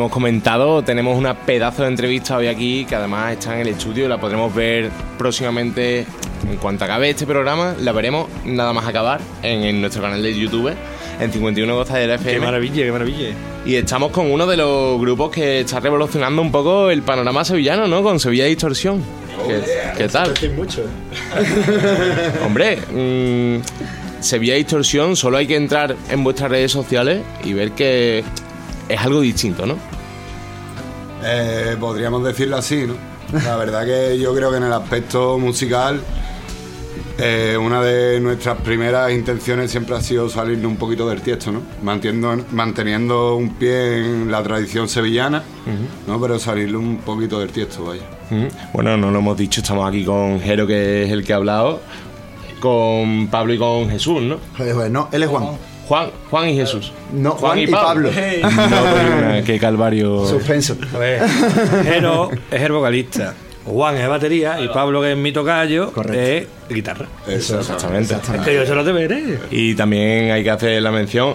hemos 0.00 0.12
comentado, 0.12 0.82
tenemos 0.82 1.18
una 1.18 1.34
pedazo 1.34 1.82
de 1.82 1.88
entrevista 1.88 2.38
hoy 2.38 2.46
aquí 2.46 2.86
que 2.86 2.94
además 2.94 3.32
está 3.32 3.54
en 3.54 3.60
el 3.60 3.68
estudio. 3.68 4.08
La 4.08 4.18
podremos 4.18 4.54
ver 4.54 4.90
próximamente 5.18 6.06
en 6.50 6.56
cuanto 6.56 6.86
acabe 6.86 7.10
este 7.10 7.26
programa. 7.26 7.74
La 7.78 7.92
veremos 7.92 8.26
nada 8.46 8.72
más 8.72 8.86
acabar 8.86 9.20
en, 9.42 9.62
en 9.62 9.80
nuestro 9.82 10.00
canal 10.00 10.22
de 10.22 10.34
YouTube, 10.34 10.74
en 11.20 11.30
51 11.30 11.74
Gozadera 11.74 12.14
FM. 12.14 12.32
Qué 12.32 12.40
maravilla, 12.40 12.82
qué 12.82 12.92
maravilla. 12.92 13.28
Y 13.66 13.74
estamos 13.74 14.10
con 14.10 14.30
uno 14.30 14.46
de 14.46 14.56
los 14.56 14.98
grupos 14.98 15.30
que 15.30 15.60
está 15.60 15.80
revolucionando 15.80 16.40
un 16.40 16.50
poco 16.50 16.88
el 16.88 17.02
panorama 17.02 17.44
sevillano, 17.44 17.86
¿no? 17.86 18.02
Con 18.02 18.18
Sevilla 18.18 18.46
Distorsión. 18.46 19.02
¿Qué, 19.46 19.62
qué 19.98 20.08
tal? 20.08 20.32
mucho. 20.56 20.82
Hombre, 22.46 22.78
mm, 22.90 24.22
Sevilla 24.22 24.54
Distorsión, 24.54 25.14
solo 25.14 25.36
hay 25.36 25.46
que 25.46 25.56
entrar 25.56 25.94
en 26.08 26.24
vuestras 26.24 26.50
redes 26.50 26.72
sociales 26.72 27.20
y 27.44 27.52
ver 27.52 27.72
que 27.72 28.24
es 28.88 29.00
algo 29.00 29.20
distinto, 29.20 29.66
¿no? 29.66 29.89
Eh, 31.24 31.76
podríamos 31.78 32.24
decirlo 32.24 32.56
así, 32.56 32.86
¿no? 32.86 32.94
La 33.44 33.56
verdad 33.56 33.84
que 33.84 34.18
yo 34.18 34.34
creo 34.34 34.50
que 34.50 34.56
en 34.56 34.64
el 34.64 34.72
aspecto 34.72 35.38
musical 35.38 36.00
eh, 37.22 37.56
una 37.58 37.82
de 37.82 38.18
nuestras 38.18 38.58
primeras 38.62 39.12
intenciones 39.12 39.70
siempre 39.70 39.94
ha 39.94 40.00
sido 40.00 40.30
salirnos 40.30 40.72
un 40.72 40.78
poquito 40.78 41.06
del 41.08 41.20
tiesto, 41.20 41.52
¿no? 41.52 41.60
Manteniendo, 41.82 42.44
manteniendo 42.50 43.36
un 43.36 43.56
pie 43.56 43.98
en 43.98 44.30
la 44.30 44.42
tradición 44.42 44.88
sevillana, 44.88 45.42
¿no? 46.06 46.18
Pero 46.18 46.38
salirle 46.38 46.78
un 46.78 46.96
poquito 46.98 47.38
del 47.40 47.50
tiesto, 47.50 47.84
vaya. 47.84 48.02
Bueno, 48.72 48.96
no 48.96 49.10
lo 49.10 49.18
hemos 49.18 49.36
dicho, 49.36 49.60
estamos 49.60 49.86
aquí 49.86 50.04
con 50.04 50.40
Jero, 50.40 50.66
que 50.66 51.04
es 51.04 51.10
el 51.10 51.22
que 51.22 51.34
ha 51.34 51.36
hablado, 51.36 51.80
con 52.58 53.28
Pablo 53.28 53.52
y 53.52 53.58
con 53.58 53.90
Jesús, 53.90 54.22
¿no? 54.22 54.38
no, 54.88 55.08
él 55.12 55.22
es 55.22 55.28
Juan. 55.28 55.44
Juan, 55.90 56.08
Juan 56.30 56.48
y 56.50 56.54
Jesús. 56.54 56.92
No, 57.12 57.32
Juan 57.32 57.58
y 57.58 57.66
Pablo. 57.66 58.10
No, 58.42 58.84
pero, 58.94 59.44
qué 59.44 59.58
calvario. 59.58 60.24
Suspenso. 60.24 60.76
A 60.94 60.98
ver, 60.98 61.20
Jero 61.82 62.30
es 62.48 62.62
el 62.62 62.70
vocalista. 62.70 63.34
Juan 63.66 63.96
es 63.96 64.08
batería 64.08 64.60
y 64.60 64.68
Pablo, 64.68 65.02
que 65.02 65.10
es 65.10 65.18
mi 65.18 65.32
tocayo, 65.32 65.92
es 66.14 66.46
guitarra. 66.68 67.06
Exactamente. 67.26 68.14
Es 68.14 68.40
que 68.42 68.54
yo 68.54 68.64
se 68.64 68.72
lo 68.76 68.84
deberé. 68.84 69.40
Y 69.50 69.74
también 69.74 70.30
hay 70.30 70.44
que 70.44 70.50
hacer 70.50 70.80
la 70.80 70.92
mención 70.92 71.34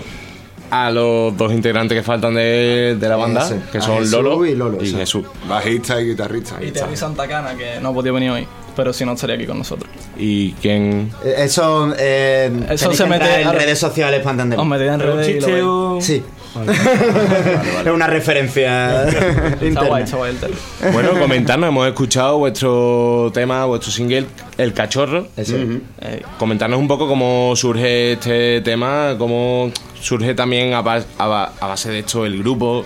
a 0.72 0.90
los 0.90 1.36
dos 1.36 1.52
integrantes 1.52 1.98
que 1.98 2.04
faltan 2.04 2.36
de, 2.36 2.96
de 2.98 3.10
la 3.10 3.18
banda, 3.18 3.44
Ese. 3.44 3.60
que 3.74 3.82
son 3.82 3.98
Jesús 3.98 4.12
Lolo 4.14 4.46
y 4.46 4.56
Lolo. 4.56 4.78
Jesús. 4.80 5.26
Bajista 5.50 6.00
y 6.00 6.12
guitarrista. 6.12 6.64
Y 6.64 6.72
Terry 6.72 6.96
Santa 6.96 7.28
Cana, 7.28 7.56
que 7.58 7.82
no 7.82 7.90
ha 7.90 7.94
podido 7.94 8.14
venir 8.14 8.32
hoy, 8.32 8.48
pero 8.76 8.94
si 8.94 9.06
no 9.06 9.14
estaría 9.14 9.36
aquí 9.36 9.46
con 9.46 9.58
nosotros. 9.58 9.90
¿Y 10.18 10.52
quién? 10.54 11.12
Eso, 11.24 11.94
eh, 11.98 12.52
Eso 12.70 12.94
se 12.94 13.06
mete 13.06 13.42
en 13.42 13.52
redes 13.54 13.80
sociales 13.80 14.20
para 14.22 14.32
entenderlo. 14.32 14.64
Os 14.64 14.68
metéis 14.70 14.92
en 14.92 14.98
¿Pero 15.00 15.12
un 15.14 15.18
redes 15.20 15.30
y 15.30 15.34
lo 15.34 15.38
chiste 15.40 15.52
veis. 15.54 15.66
o- 15.66 15.98
Sí. 16.02 16.24
Es 17.86 17.92
una 17.92 18.08
referencia 18.08 19.04
Está 19.10 19.84
guay, 19.84 20.04
está 20.04 20.16
guay 20.18 20.32
el 20.32 20.38
Terry. 20.38 20.54
Bueno, 20.94 21.20
comentarnos, 21.20 21.68
hemos 21.68 21.86
escuchado 21.88 22.38
vuestro 22.38 23.30
tema, 23.34 23.66
vuestro 23.66 23.92
single, 23.92 24.26
El 24.58 24.74
Cachorro. 24.74 25.28
Eso. 25.36 25.56
Eh, 25.58 26.22
comentarnos 26.40 26.80
un 26.80 26.88
poco 26.88 27.08
cómo 27.10 27.54
surge 27.58 28.14
este 28.14 28.62
tema, 28.62 29.16
cómo 29.18 29.70
surge 30.00 30.34
también 30.34 30.74
a, 30.74 30.78
a 30.80 30.82
ba- 31.28 31.52
a 31.60 31.68
base 31.68 31.90
de 31.92 32.00
esto 32.00 32.26
el 32.26 32.40
grupo. 32.40 32.86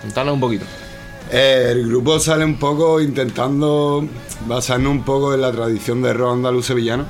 Contanos 0.00 0.34
un 0.34 0.40
poquito. 0.40 0.64
Eh, 1.30 1.68
el 1.72 1.86
grupo 1.88 2.18
sale 2.18 2.44
un 2.44 2.56
poco 2.58 3.00
intentando 3.00 4.06
basarnos 4.46 4.90
un 4.92 5.02
poco 5.04 5.34
en 5.34 5.42
la 5.42 5.52
tradición 5.52 6.00
de 6.02 6.12
rock 6.14 6.34
andaluz 6.34 6.66
sevillano, 6.66 7.04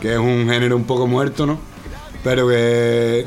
que 0.00 0.12
es 0.12 0.18
un 0.18 0.48
género 0.48 0.76
un 0.76 0.84
poco 0.84 1.06
muerto, 1.06 1.44
¿no? 1.46 1.58
Pero 2.22 2.48
que 2.48 3.26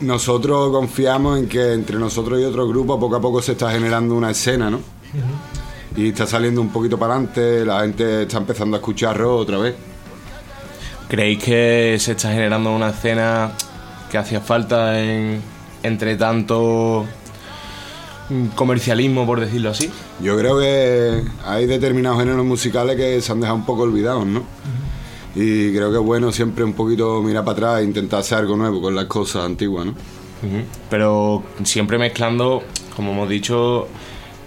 nosotros 0.00 0.70
confiamos 0.70 1.38
en 1.38 1.48
que 1.48 1.72
entre 1.72 1.98
nosotros 1.98 2.40
y 2.40 2.44
otros 2.44 2.68
grupos 2.68 2.98
poco 3.00 3.16
a 3.16 3.20
poco 3.20 3.42
se 3.42 3.52
está 3.52 3.70
generando 3.72 4.14
una 4.14 4.30
escena, 4.30 4.70
¿no? 4.70 4.80
Y 5.96 6.08
está 6.10 6.26
saliendo 6.26 6.60
un 6.60 6.68
poquito 6.70 6.96
para 6.96 7.14
adelante, 7.14 7.64
la 7.66 7.80
gente 7.80 8.22
está 8.22 8.38
empezando 8.38 8.76
a 8.76 8.78
escuchar 8.78 9.16
rock 9.18 9.40
otra 9.40 9.58
vez. 9.58 9.74
¿Creéis 11.08 11.42
que 11.42 11.96
se 11.98 12.12
está 12.12 12.30
generando 12.30 12.70
una 12.72 12.90
escena 12.90 13.50
que 14.10 14.18
hacía 14.18 14.40
falta 14.40 15.00
en- 15.02 15.42
entre 15.82 16.14
tanto 16.16 17.04
comercialismo, 18.54 19.26
por 19.26 19.40
decirlo 19.40 19.70
así? 19.70 19.90
Yo 20.22 20.36
creo 20.38 20.58
que 20.58 21.22
hay 21.44 21.66
determinados 21.66 22.18
géneros 22.18 22.44
musicales 22.44 22.96
que 22.96 23.20
se 23.20 23.32
han 23.32 23.40
dejado 23.40 23.56
un 23.56 23.66
poco 23.66 23.82
olvidados, 23.82 24.26
¿no? 24.26 24.44
Y 25.34 25.72
creo 25.72 25.90
que 25.90 25.98
es 25.98 26.04
bueno 26.04 26.32
siempre 26.32 26.64
un 26.64 26.72
poquito 26.72 27.22
mirar 27.22 27.44
para 27.44 27.52
atrás 27.52 27.80
e 27.80 27.84
intentar 27.84 28.20
hacer 28.20 28.38
algo 28.38 28.56
nuevo 28.56 28.80
con 28.80 28.94
las 28.94 29.04
cosas 29.04 29.44
antiguas, 29.44 29.86
¿no? 29.86 29.92
Ujú. 29.92 30.64
Pero 30.88 31.42
siempre 31.64 31.98
mezclando, 31.98 32.62
como 32.96 33.12
hemos 33.12 33.28
dicho, 33.28 33.86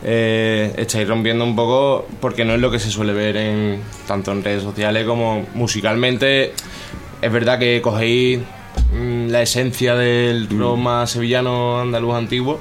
eh, 0.04 0.74
estáis 0.78 1.08
rompiendo 1.08 1.46
un 1.46 1.56
poco 1.56 2.06
porque 2.20 2.44
no 2.44 2.54
es 2.54 2.60
lo 2.60 2.70
que 2.70 2.80
se 2.80 2.92
suele 2.92 3.14
ver 3.14 3.38
en 3.38 3.82
tanto 4.06 4.34
en 4.34 4.44
redes 4.44 4.64
sociales 4.64 5.06
como 5.06 5.46
musicalmente. 5.54 6.54
Es 7.22 7.32
verdad 7.32 7.58
que 7.58 7.82
cogéis 7.82 8.40
mm, 8.94 9.28
la 9.28 9.42
esencia 9.42 9.96
del 9.96 10.50
rock 10.50 10.78
más 10.78 11.12
sevillano 11.12 11.80
andaluz 11.80 12.16
antiguo, 12.16 12.60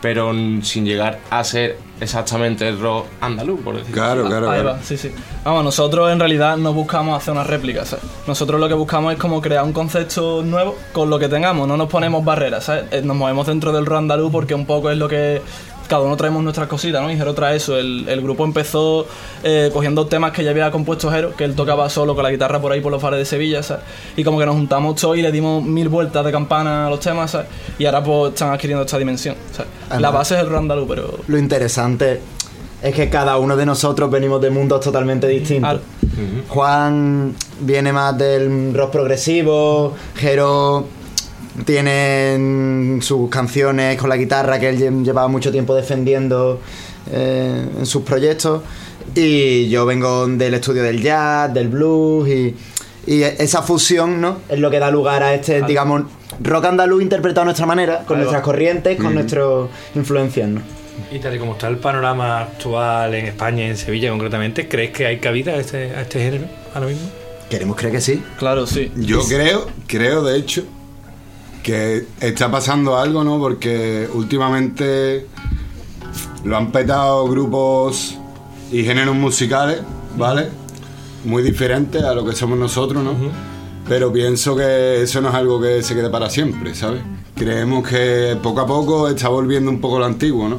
pero 0.00 0.32
sin 0.62 0.84
llegar 0.84 1.18
a 1.30 1.44
ser 1.44 1.78
exactamente 2.00 2.66
el 2.66 2.80
rock 2.80 3.06
andaluz, 3.20 3.60
por 3.60 3.76
decirlo 3.76 3.94
así. 4.24 4.32
Ahí 4.50 4.62
va, 4.64 4.82
sí, 4.82 4.96
sí. 4.96 5.10
Vamos, 5.44 5.64
nosotros 5.64 6.10
en 6.10 6.18
realidad 6.18 6.56
no 6.56 6.72
buscamos 6.72 7.16
hacer 7.16 7.32
una 7.32 7.44
réplica, 7.44 7.84
¿sabes? 7.84 8.04
Nosotros 8.26 8.58
lo 8.58 8.68
que 8.68 8.74
buscamos 8.74 9.12
es 9.12 9.18
como 9.18 9.40
crear 9.42 9.64
un 9.64 9.72
concepto 9.72 10.42
nuevo 10.42 10.76
con 10.92 11.10
lo 11.10 11.18
que 11.18 11.28
tengamos, 11.28 11.68
no 11.68 11.76
nos 11.76 11.88
ponemos 11.88 12.24
barreras, 12.24 12.64
¿sabes? 12.64 12.84
Eh, 12.90 13.02
Nos 13.04 13.16
movemos 13.16 13.46
dentro 13.46 13.72
del 13.72 13.84
rock 13.84 13.98
andaluz 13.98 14.32
porque 14.32 14.54
un 14.54 14.64
poco 14.66 14.90
es 14.90 14.96
lo 14.96 15.08
que 15.08 15.42
cada 15.90 16.02
uno 16.02 16.16
traemos 16.16 16.42
nuestras 16.44 16.68
cositas, 16.68 17.02
¿no? 17.02 17.10
Y 17.10 17.16
Jero 17.16 17.34
trae 17.34 17.56
eso. 17.56 17.76
El, 17.76 18.08
el 18.08 18.22
grupo 18.22 18.44
empezó 18.44 19.06
eh, 19.42 19.70
cogiendo 19.72 20.06
temas 20.06 20.30
que 20.30 20.44
ya 20.44 20.50
había 20.52 20.70
compuesto 20.70 21.10
Jero, 21.10 21.34
que 21.34 21.44
él 21.44 21.56
tocaba 21.56 21.90
solo 21.90 22.14
con 22.14 22.22
la 22.22 22.30
guitarra 22.30 22.60
por 22.60 22.70
ahí 22.70 22.80
por 22.80 22.92
los 22.92 23.02
bares 23.02 23.18
de 23.18 23.24
Sevilla, 23.24 23.62
¿sabes? 23.62 23.82
Y 24.16 24.22
como 24.22 24.38
que 24.38 24.46
nos 24.46 24.54
juntamos 24.54 24.94
todos 24.94 25.18
y 25.18 25.22
le 25.22 25.32
dimos 25.32 25.64
mil 25.64 25.88
vueltas 25.88 26.24
de 26.24 26.30
campana 26.30 26.86
a 26.86 26.90
los 26.90 27.00
temas, 27.00 27.32
¿sabes? 27.32 27.48
Y 27.78 27.86
ahora 27.86 28.04
pues 28.04 28.32
están 28.32 28.52
adquiriendo 28.52 28.84
esta 28.84 28.98
dimensión, 28.98 29.34
¿sabes? 29.52 30.00
La 30.00 30.10
base 30.10 30.36
es 30.36 30.40
el 30.40 30.48
rock 30.48 30.58
andaluz, 30.60 30.86
pero... 30.88 31.18
Lo 31.26 31.36
interesante 31.36 32.20
es 32.80 32.94
que 32.94 33.10
cada 33.10 33.36
uno 33.38 33.56
de 33.56 33.66
nosotros 33.66 34.08
venimos 34.10 34.40
de 34.40 34.50
mundos 34.50 34.80
totalmente 34.80 35.26
distintos. 35.26 35.80
Juan 36.48 37.34
viene 37.60 37.92
más 37.92 38.16
del 38.16 38.72
rock 38.74 38.92
progresivo, 38.92 39.94
Jero 40.14 40.86
tiene 41.64 42.98
sus 43.02 43.28
canciones 43.30 43.96
con 43.98 44.08
la 44.08 44.16
guitarra 44.16 44.58
que 44.58 44.68
él 44.68 44.78
lle- 44.78 45.04
llevaba 45.04 45.28
mucho 45.28 45.50
tiempo 45.50 45.74
defendiendo 45.74 46.60
eh, 47.10 47.66
en 47.78 47.86
sus 47.86 48.02
proyectos 48.02 48.62
y 49.14 49.68
yo 49.68 49.86
vengo 49.86 50.26
del 50.28 50.54
estudio 50.54 50.82
del 50.82 51.02
jazz, 51.02 51.52
del 51.52 51.68
blues 51.68 52.28
y, 52.28 52.54
y 53.06 53.22
esa 53.22 53.62
fusión 53.62 54.20
¿no? 54.20 54.38
es 54.48 54.58
lo 54.58 54.70
que 54.70 54.78
da 54.78 54.90
lugar 54.90 55.22
a 55.22 55.34
este, 55.34 55.62
digamos, 55.62 56.02
rock 56.42 56.66
andaluz 56.66 57.02
interpretado 57.02 57.42
a 57.42 57.44
nuestra 57.46 57.66
manera, 57.66 58.04
con 58.06 58.18
nuestras 58.18 58.42
corrientes, 58.42 58.96
con 58.96 59.12
Mm. 59.12 59.14
nuestras 59.14 59.46
influencias. 59.96 60.48
¿no? 60.48 60.60
Y 61.10 61.18
tal 61.18 61.34
y 61.34 61.38
como 61.38 61.52
está 61.52 61.66
el 61.68 61.78
panorama 61.78 62.40
actual 62.40 63.14
en 63.14 63.26
España 63.26 63.64
y 63.66 63.70
en 63.70 63.76
Sevilla 63.76 64.10
concretamente, 64.10 64.68
¿crees 64.68 64.90
que 64.90 65.06
hay 65.06 65.18
cabida 65.18 65.52
a 65.52 65.56
este, 65.56 65.90
a 65.96 66.02
este 66.02 66.20
género 66.20 66.44
ahora 66.74 66.86
mismo? 66.88 67.08
Queremos 67.48 67.76
creer 67.76 67.94
que 67.94 68.00
sí. 68.00 68.22
Claro, 68.38 68.66
sí. 68.66 68.92
Yo 68.96 69.22
creo, 69.26 69.66
creo 69.88 70.22
de 70.22 70.36
hecho, 70.38 70.62
que 71.62 72.06
está 72.20 72.50
pasando 72.50 72.96
algo, 72.98 73.24
¿no? 73.24 73.38
Porque 73.38 74.08
últimamente 74.12 75.26
lo 76.44 76.56
han 76.56 76.72
petado 76.72 77.28
grupos 77.28 78.16
y 78.72 78.84
géneros 78.84 79.14
musicales, 79.14 79.80
¿vale? 80.16 80.48
Muy 81.24 81.42
diferentes 81.42 82.02
a 82.02 82.14
lo 82.14 82.24
que 82.24 82.34
somos 82.34 82.58
nosotros, 82.58 83.02
¿no? 83.04 83.14
Pero 83.88 84.12
pienso 84.12 84.56
que 84.56 85.02
eso 85.02 85.20
no 85.20 85.30
es 85.30 85.34
algo 85.34 85.60
que 85.60 85.82
se 85.82 85.94
quede 85.94 86.08
para 86.10 86.30
siempre, 86.30 86.74
¿sabes? 86.74 87.02
Creemos 87.34 87.86
que 87.86 88.36
poco 88.42 88.60
a 88.60 88.66
poco 88.66 89.08
está 89.08 89.28
volviendo 89.28 89.70
un 89.70 89.80
poco 89.80 89.98
lo 89.98 90.04
antiguo, 90.04 90.48
¿no? 90.48 90.58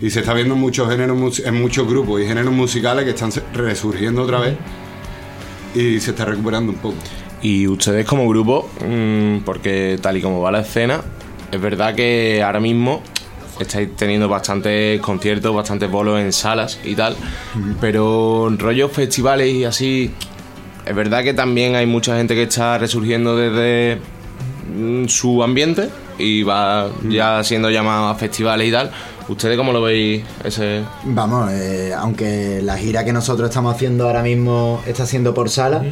Y 0.00 0.10
se 0.10 0.20
está 0.20 0.34
viendo 0.34 0.54
en 0.54 0.60
muchos 0.60 0.88
géneros, 0.88 1.40
en 1.40 1.60
muchos 1.60 1.88
grupos 1.88 2.20
y 2.20 2.26
géneros 2.26 2.52
musicales 2.52 3.04
que 3.04 3.10
están 3.10 3.30
resurgiendo 3.52 4.22
otra 4.22 4.40
vez 4.40 4.56
y 5.74 5.98
se 6.00 6.10
está 6.10 6.24
recuperando 6.24 6.72
un 6.72 6.78
poco. 6.78 6.96
Y 7.44 7.68
ustedes 7.68 8.06
como 8.06 8.26
grupo, 8.26 8.70
mm, 8.80 9.40
porque 9.44 9.98
tal 10.00 10.16
y 10.16 10.22
como 10.22 10.40
va 10.40 10.50
la 10.50 10.60
escena, 10.60 11.02
es 11.52 11.60
verdad 11.60 11.94
que 11.94 12.42
ahora 12.42 12.58
mismo 12.58 13.02
estáis 13.60 13.94
teniendo 13.96 14.30
bastantes 14.30 14.98
conciertos, 15.02 15.54
bastantes 15.54 15.90
bolos 15.90 16.18
en 16.20 16.32
salas 16.32 16.80
y 16.82 16.94
tal, 16.94 17.14
pero 17.82 18.48
en 18.48 18.58
rollos 18.58 18.90
festivales 18.92 19.52
y 19.52 19.64
así, 19.64 20.10
es 20.86 20.94
verdad 20.94 21.22
que 21.22 21.34
también 21.34 21.76
hay 21.76 21.84
mucha 21.84 22.16
gente 22.16 22.34
que 22.34 22.44
está 22.44 22.78
resurgiendo 22.78 23.36
desde 23.36 24.00
mm, 24.74 25.08
su 25.08 25.42
ambiente 25.42 25.90
y 26.16 26.44
va 26.44 26.88
ya 27.10 27.44
siendo 27.44 27.68
llamado 27.68 28.08
a 28.08 28.14
festivales 28.14 28.68
y 28.68 28.72
tal. 28.72 28.90
¿Ustedes 29.28 29.56
cómo 29.56 29.72
lo 29.72 29.80
veis 29.80 30.22
ese...? 30.44 30.82
Vamos, 31.04 31.50
eh, 31.52 31.94
aunque 31.96 32.60
la 32.62 32.76
gira 32.76 33.04
que 33.04 33.12
nosotros 33.12 33.48
estamos 33.48 33.74
haciendo 33.74 34.06
ahora 34.06 34.22
mismo 34.22 34.82
está 34.86 35.06
siendo 35.06 35.32
por 35.32 35.48
sala 35.48 35.84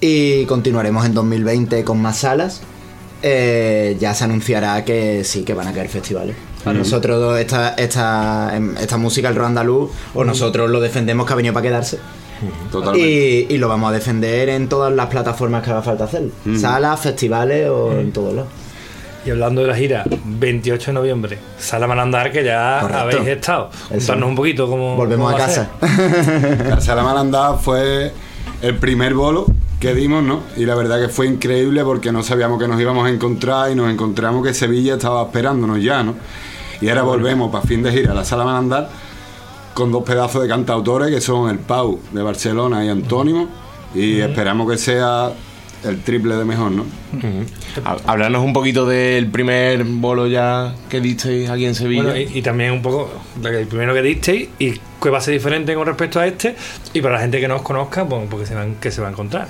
y 0.00 0.44
continuaremos 0.44 1.06
en 1.06 1.14
2020 1.14 1.82
con 1.84 2.00
más 2.00 2.18
salas, 2.18 2.60
eh, 3.22 3.96
ya 3.98 4.14
se 4.14 4.24
anunciará 4.24 4.84
que 4.84 5.24
sí, 5.24 5.44
que 5.44 5.54
van 5.54 5.68
a 5.68 5.72
caer 5.72 5.88
festivales. 5.88 6.36
Nosotros 6.66 7.38
esta, 7.38 7.70
esta, 7.70 8.50
em, 8.54 8.76
esta 8.76 8.98
música, 8.98 9.28
el 9.28 9.36
rock 9.36 9.46
andaluz, 9.46 9.90
o 10.14 10.24
nosotros 10.24 10.68
lo 10.68 10.80
defendemos 10.80 11.26
que 11.26 11.32
ha 11.32 11.36
venido 11.36 11.54
para 11.54 11.66
quedarse. 11.66 11.98
Y, 12.96 13.46
y 13.48 13.58
lo 13.58 13.68
vamos 13.68 13.90
a 13.90 13.92
defender 13.94 14.50
en 14.50 14.68
todas 14.68 14.92
las 14.92 15.06
plataformas 15.06 15.64
que 15.64 15.70
haga 15.70 15.82
falta 15.82 16.04
hacer. 16.04 16.28
Salas, 16.60 17.00
festivales 17.00 17.68
o 17.70 17.92
en 17.98 18.12
todos 18.12 18.34
lados. 18.34 18.50
Y 19.26 19.30
hablando 19.30 19.62
de 19.62 19.66
la 19.66 19.74
gira, 19.74 20.04
28 20.24 20.90
de 20.90 20.94
noviembre, 20.94 21.38
Sala 21.58 21.86
Malandar, 21.86 22.30
que 22.32 22.44
ya 22.44 22.78
Correcto. 22.80 23.02
habéis 23.02 23.28
estado. 23.28 23.70
Contarnos 23.88 24.28
un 24.28 24.36
poquito 24.36 24.68
cómo. 24.68 24.96
Volvemos 24.96 25.32
cómo 25.32 25.42
a 25.42 25.46
casa. 25.46 25.70
La 26.68 26.80
Sala 26.80 27.02
Malandá 27.02 27.54
fue 27.54 28.12
el 28.62 28.76
primer 28.76 29.14
bolo 29.14 29.46
que 29.80 29.94
dimos, 29.94 30.22
¿no? 30.22 30.42
Y 30.56 30.64
la 30.64 30.74
verdad 30.74 31.00
que 31.00 31.08
fue 31.08 31.26
increíble 31.26 31.84
porque 31.84 32.10
no 32.10 32.22
sabíamos 32.22 32.60
que 32.60 32.66
nos 32.68 32.80
íbamos 32.80 33.06
a 33.06 33.10
encontrar 33.10 33.70
y 33.70 33.74
nos 33.74 33.90
encontramos 33.90 34.44
que 34.44 34.54
Sevilla 34.54 34.94
estaba 34.94 35.22
esperándonos 35.22 35.82
ya, 35.82 36.02
¿no? 36.02 36.14
Y 36.80 36.88
ahora 36.88 37.02
volvemos 37.02 37.50
para 37.50 37.64
fin 37.64 37.82
de 37.82 37.92
gira 37.92 38.12
a 38.12 38.14
la 38.14 38.24
sala 38.24 38.44
Malandar 38.44 38.88
con 39.74 39.92
dos 39.92 40.02
pedazos 40.04 40.42
de 40.42 40.48
cantautores 40.48 41.10
que 41.10 41.20
son 41.20 41.50
el 41.50 41.58
Pau 41.58 42.00
de 42.12 42.22
Barcelona 42.22 42.84
y 42.84 42.88
Antónimo 42.88 43.48
y 43.94 44.20
esperamos 44.20 44.68
que 44.70 44.76
sea 44.76 45.30
el 45.84 46.00
triple 46.02 46.34
de 46.36 46.44
mejor, 46.44 46.70
¿no? 46.72 46.84
Ha- 47.84 47.96
Hablarnos 48.06 48.42
un 48.44 48.52
poquito 48.52 48.86
del 48.86 49.26
primer 49.28 49.84
bolo 49.84 50.26
ya 50.26 50.74
que 50.88 51.00
disteis 51.00 51.48
aquí 51.48 51.64
en 51.66 51.74
Sevilla. 51.74 52.02
Bueno, 52.02 52.18
y, 52.18 52.38
y 52.38 52.42
también 52.42 52.72
un 52.72 52.82
poco 52.82 53.10
lo 53.42 53.50
que- 53.50 53.60
el 53.60 53.66
primero 53.66 53.94
que 53.94 54.02
disteis 54.02 54.48
y 54.58 54.74
qué 55.00 55.10
va 55.10 55.18
a 55.18 55.20
ser 55.20 55.34
diferente 55.34 55.74
con 55.74 55.86
respecto 55.86 56.18
a 56.18 56.26
este 56.26 56.56
y 56.92 57.00
para 57.00 57.14
la 57.14 57.20
gente 57.20 57.38
que 57.40 57.46
no 57.46 57.56
os 57.56 57.62
conozca, 57.62 58.04
pues, 58.04 58.22
porque 58.28 58.46
se 58.46 58.54
van, 58.54 58.74
que 58.76 58.90
se 58.90 59.00
va 59.00 59.06
a 59.08 59.10
encontrar. 59.10 59.46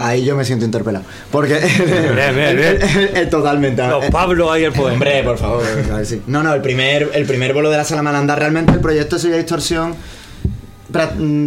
Ahí 0.00 0.24
yo 0.24 0.36
me 0.36 0.44
siento 0.44 0.64
interpelado. 0.64 1.04
Porque. 1.30 1.54
Bien, 2.14 2.34
bien, 2.36 2.56
bien. 2.56 3.28
Totalmente. 3.30 3.86
Los 3.88 4.06
Pablo 4.06 4.50
ahí 4.52 4.64
el 4.64 4.72
poder. 4.72 4.94
Hombre, 4.94 5.22
por 5.24 5.38
favor. 5.38 5.64
a 5.92 5.96
ver, 5.96 6.06
sí. 6.06 6.22
No, 6.28 6.42
no, 6.42 6.54
el 6.54 6.62
primer, 6.62 7.10
el 7.14 7.26
primer 7.26 7.52
bolo 7.52 7.70
de 7.70 7.76
la 7.78 7.84
sala 7.84 8.02
Malandar, 8.02 8.38
realmente 8.38 8.72
el 8.72 8.80
proyecto 8.80 9.18
Sevilla 9.18 9.38
Distorsión, 9.38 9.94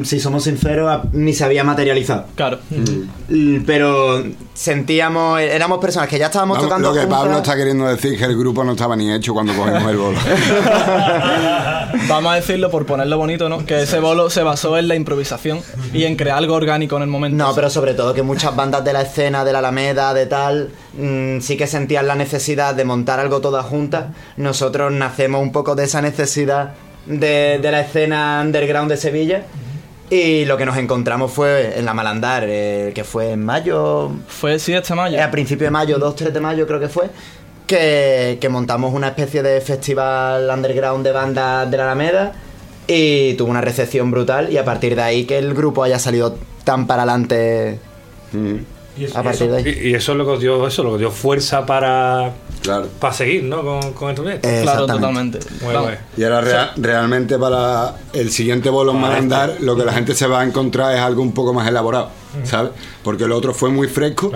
si 0.04 0.20
somos 0.20 0.44
sinceros, 0.44 1.02
ni 1.14 1.34
se 1.34 1.44
había 1.44 1.64
materializado. 1.64 2.26
Claro. 2.36 2.60
L- 3.30 3.62
Pero 3.66 4.24
sentíamos, 4.54 5.40
éramos 5.40 5.80
personas 5.80 6.08
que 6.10 6.18
ya 6.20 6.28
estábamos 6.28 6.58
Vamos, 6.58 6.70
tocando 6.70 6.90
lo 6.90 6.94
que 6.96 7.02
juntas. 7.02 7.20
Pablo 7.20 7.38
está 7.38 7.56
queriendo 7.56 7.88
decir 7.88 8.14
es 8.14 8.20
que 8.20 8.26
el 8.26 8.38
grupo 8.38 8.64
no 8.64 8.72
estaba 8.74 8.96
ni 8.96 9.12
hecho 9.14 9.34
cuando 9.34 9.54
cogimos 9.54 9.90
el 9.92 9.98
bolo. 9.98 10.18
Vamos 12.08 12.32
a 12.32 12.36
decirlo 12.36 12.70
por 12.70 12.86
ponerlo 12.86 13.18
bonito, 13.18 13.50
¿no? 13.50 13.66
Que 13.66 13.84
ese 13.84 14.00
bolo 14.00 14.30
se 14.30 14.44
basó 14.44 14.78
en 14.78 14.88
la 14.88 14.96
improvisación 14.96 15.62
y 15.94 16.04
en 16.04 16.16
crear 16.16 16.38
algo 16.38 16.54
orgánico 16.56 16.98
en 16.98 17.04
el 17.04 17.10
momento. 17.10 17.38
No, 17.44 17.54
pero 17.56 17.70
sobre 17.70 17.94
todo 17.94 18.14
que 18.14 18.22
muchas 18.22 18.56
bandas 18.56 18.84
de 18.84 18.94
la 18.94 19.02
escena, 19.02 19.44
de 19.44 19.54
la 19.54 19.60
Alameda, 19.60 20.14
de 20.14 20.26
tal, 20.26 20.70
mm, 20.98 21.40
sí 21.40 21.58
que 21.58 21.68
sentían 21.68 22.08
la 22.08 22.16
necesidad 22.16 22.76
de 22.76 22.86
montar 22.86 23.20
algo 23.20 23.42
todas 23.42 23.66
juntas. 23.66 24.08
Nosotros 24.38 24.92
nacemos 24.92 25.42
un 25.42 25.52
poco 25.52 25.76
de 25.76 25.86
esa 25.86 26.02
necesidad 26.02 26.74
de, 27.06 27.60
de 27.62 27.72
la 27.72 27.82
escena 27.82 28.42
underground 28.44 28.90
de 28.92 28.98
Sevilla. 28.98 29.44
Y 30.10 30.46
lo 30.46 30.56
que 30.58 30.66
nos 30.66 30.78
encontramos 30.78 31.32
fue 31.32 31.80
en 31.80 31.86
la 31.86 31.94
Malandar, 31.96 32.44
eh, 32.48 32.92
que 32.94 33.04
fue 33.04 33.32
en 33.32 33.44
mayo. 33.44 34.12
Fue, 34.28 34.60
sí, 34.60 34.74
este 34.74 34.94
mayo. 34.94 35.22
A 35.24 35.32
principio 35.32 35.66
de 35.66 35.72
mayo, 35.72 35.98
2-3 35.98 36.32
de 36.32 36.40
mayo 36.40 36.68
creo 36.68 36.80
que 36.80 36.90
fue. 36.90 37.10
Que, 37.66 38.38
que 38.40 38.48
montamos 38.50 38.94
una 38.94 39.08
especie 39.08 39.42
de 39.42 39.60
festival 39.62 40.48
underground 40.54 41.04
de 41.04 41.12
bandas 41.12 41.72
de 41.72 41.78
la 41.78 41.84
Alameda. 41.86 42.34
Y 42.86 43.34
tuvo 43.34 43.50
una 43.50 43.62
recepción 43.62 44.12
brutal. 44.12 44.52
Y 44.54 44.58
a 44.58 44.64
partir 44.64 44.96
de 44.96 45.02
ahí 45.02 45.26
que 45.26 45.40
el 45.40 45.56
grupo 45.56 45.84
haya 45.84 45.98
salido 45.98 46.38
tan 46.64 46.86
para 46.86 47.02
adelante. 47.02 47.80
Y 48.98 49.06
eso, 49.06 49.18
A 49.20 49.24
partir 49.24 49.50
de 49.50 49.58
ahí. 49.58 49.64
y- 49.84 49.90
y 49.90 49.94
eso 49.96 50.12
es 50.12 50.18
lo 50.20 50.26
que 50.26 50.32
os 50.32 50.40
dio, 50.40 50.68
eso, 50.68 50.84
lo 50.84 50.94
que 50.94 51.00
dio 51.00 51.10
fuerza 51.12 51.66
para, 51.66 52.32
Claro. 52.66 52.88
para 53.00 53.14
seguir, 53.14 53.44
¿no? 53.44 53.62
Con, 53.64 53.94
con 53.94 54.10
el 54.10 54.16
proyecto. 54.16 54.50
Claro, 54.64 54.86
totalmente. 54.86 55.40
Y 56.18 56.24
ahora 56.24 56.42
rea- 56.42 56.72
realmente 56.78 57.38
para 57.40 57.96
el 58.14 58.32
siguiente 58.32 58.70
bolo 58.70 58.92
en 58.92 59.00
Malandar 59.02 59.58
lo 59.62 59.76
que 59.76 59.86
la 59.86 59.94
gente 59.94 60.14
se 60.16 60.28
va 60.28 60.42
a 60.42 60.44
encontrar 60.44 60.94
es 60.96 61.00
algo 61.02 61.22
un 61.22 61.34
poco 61.34 61.54
más 61.54 61.68
elaborado, 61.68 62.10
¿sabes? 62.44 62.72
Porque 63.04 63.28
lo 63.28 63.38
otro 63.38 63.54
fue 63.54 63.70
muy 63.70 63.88
fresco 63.88 64.32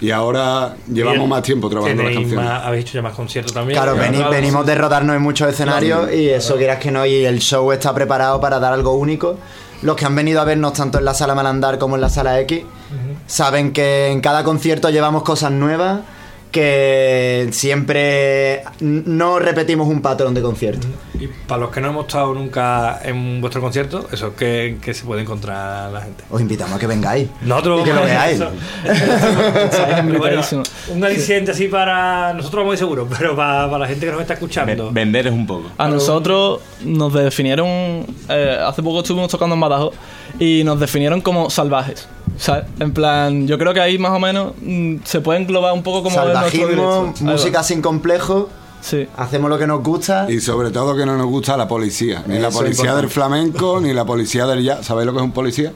y 0.00 0.10
ahora 0.10 0.76
llevamos 0.92 1.18
Bien. 1.20 1.28
más 1.30 1.42
tiempo 1.42 1.70
trabajando 1.70 2.02
las 2.02 2.12
canciones. 2.14 2.44
más- 2.44 2.64
habéis 2.64 2.84
hecho 2.84 2.94
ya 2.94 3.02
más 3.02 3.14
conciertos 3.14 3.52
también. 3.54 3.78
Claro, 3.80 3.96
veni- 3.96 4.16
Claro, 4.18 4.30
venimos 4.30 4.66
de 4.66 4.74
rodarnos 4.74 5.16
en 5.16 5.22
muchos 5.22 5.48
escenarios 5.48 6.00
Claro. 6.00 6.14
y 6.16 6.28
eso 6.28 6.56
quieras 6.56 6.78
que 6.78 6.90
no, 6.90 7.06
y 7.06 7.24
el 7.24 7.38
show 7.38 7.72
está 7.72 7.94
preparado 7.94 8.40
para 8.40 8.58
dar 8.58 8.72
algo 8.72 8.92
único. 8.94 9.38
Los 9.82 9.94
que 9.96 10.04
han 10.06 10.14
venido 10.16 10.40
a 10.40 10.44
vernos 10.44 10.72
tanto 10.72 10.98
en 10.98 11.04
la 11.04 11.12
sala 11.14 11.34
Malandar 11.34 11.78
como 11.78 11.96
en 11.96 12.00
la 12.00 12.08
sala 12.08 12.40
X 12.40 12.62
saben 13.26 13.72
que 13.72 14.08
en 14.08 14.20
cada 14.20 14.44
concierto 14.44 14.90
llevamos 14.90 15.22
cosas 15.22 15.50
nuevas, 15.52 16.00
que 16.50 17.48
siempre 17.52 18.62
no 18.80 19.38
repetimos 19.38 19.88
un 19.88 20.00
patrón 20.02 20.34
de 20.34 20.42
concierto. 20.42 20.86
Y 21.18 21.28
para 21.28 21.62
los 21.62 21.70
que 21.70 21.80
no 21.80 21.88
hemos 21.88 22.06
estado 22.06 22.34
nunca 22.34 23.00
en 23.02 23.40
vuestro 23.40 23.60
concierto, 23.60 24.08
eso 24.12 24.34
que, 24.34 24.78
que 24.80 24.94
se 24.94 25.04
puede 25.04 25.22
encontrar 25.22 25.90
la 25.92 26.00
gente. 26.02 26.24
Os 26.30 26.40
invitamos 26.40 26.76
a 26.76 26.78
que 26.78 26.86
vengáis. 26.86 27.28
Nosotros 27.42 27.80
y 27.82 27.84
que 27.84 27.92
lo 27.92 28.02
veáis. 28.02 28.40
Bueno, 30.18 30.42
un 30.88 31.04
aliciente 31.04 31.50
así 31.50 31.68
para 31.68 32.32
nosotros 32.32 32.60
vamos 32.60 32.70
muy 32.70 32.76
seguros, 32.76 33.08
pero 33.18 33.36
para, 33.36 33.66
para 33.66 33.78
la 33.78 33.86
gente 33.86 34.06
que 34.06 34.12
nos 34.12 34.20
está 34.20 34.34
escuchando. 34.34 34.90
Vender 34.90 35.26
es 35.26 35.32
un 35.32 35.46
poco. 35.46 35.70
A 35.78 35.88
nosotros 35.88 36.60
nos 36.84 37.12
definieron. 37.12 37.66
eh, 38.28 38.58
hace 38.60 38.82
poco 38.82 39.00
estuvimos 39.00 39.28
tocando 39.30 39.54
en 39.54 39.60
Badajoz 39.60 39.94
y 40.38 40.62
nos 40.64 40.78
definieron 40.80 41.20
como 41.20 41.50
salvajes. 41.50 42.08
En 42.80 42.92
plan, 42.92 43.46
yo 43.46 43.58
creo 43.58 43.72
que 43.74 43.80
ahí 43.80 43.98
más 43.98 44.12
o 44.12 44.18
menos 44.18 44.52
mm, 44.60 44.96
se 45.04 45.20
puede 45.20 45.40
englobar 45.40 45.72
un 45.72 45.82
poco 45.82 46.02
como 46.02 46.14
Salvajismo, 46.14 47.12
música 47.20 47.62
sin 47.62 47.80
complejo. 47.82 48.48
Sí. 48.80 49.08
Hacemos 49.16 49.50
lo 49.50 49.58
que 49.58 49.66
nos 49.66 49.82
gusta. 49.82 50.30
Y 50.30 50.40
sobre 50.40 50.70
todo 50.70 50.94
que 50.96 51.04
no 51.06 51.16
nos 51.16 51.26
gusta 51.26 51.56
la 51.56 51.66
policía, 51.66 52.22
ni 52.26 52.38
la 52.38 52.48
Eso 52.48 52.58
policía 52.58 52.94
del 52.94 53.08
flamenco, 53.08 53.80
ni 53.80 53.92
la 53.92 54.04
policía 54.04 54.46
del 54.46 54.62
jazz. 54.62 54.86
¿Sabéis 54.86 55.06
lo 55.06 55.12
que 55.12 55.18
es 55.18 55.24
un 55.24 55.32
policía? 55.32 55.72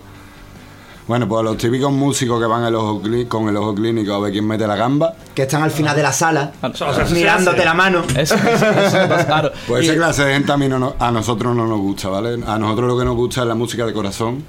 Bueno, 1.08 1.26
pues 1.26 1.42
los 1.42 1.56
típicos 1.56 1.90
músicos 1.90 2.38
que 2.40 2.46
van 2.46 2.62
el 2.64 2.74
ojo 2.76 3.02
clí- 3.02 3.26
con 3.26 3.48
el 3.48 3.56
ojo 3.56 3.74
clínico 3.74 4.14
a 4.14 4.20
ver 4.20 4.30
quién 4.30 4.46
mete 4.46 4.64
la 4.64 4.76
gamba. 4.76 5.14
Que 5.34 5.42
están 5.42 5.62
al 5.64 5.72
final 5.72 5.96
de 5.96 6.04
la 6.04 6.12
sala, 6.12 6.52
O 6.62 6.72
sea, 6.72 6.90
eso 6.92 7.04
se 7.06 7.14
mirándote 7.14 7.64
la 7.64 7.74
mano. 7.74 8.04
Eso, 8.16 8.36
claro. 9.26 9.50
Pues 9.66 9.82
Y- 9.84 9.88
esa 9.88 9.96
clase 9.96 10.24
de 10.24 10.34
gente 10.34 10.52
a, 10.52 10.56
mí 10.56 10.68
no, 10.68 10.78
nos- 10.78 10.94
a 11.00 11.10
nosotros 11.10 11.56
no 11.56 11.66
nos 11.66 11.80
gusta, 11.80 12.10
¿vale? 12.10 12.38
A 12.46 12.58
nosotros 12.58 12.86
lo 12.86 12.96
que 12.96 13.04
nos 13.04 13.16
gusta 13.16 13.40
es 13.40 13.46
la 13.48 13.56
música 13.56 13.84
de 13.86 13.92
corazón 13.92 14.44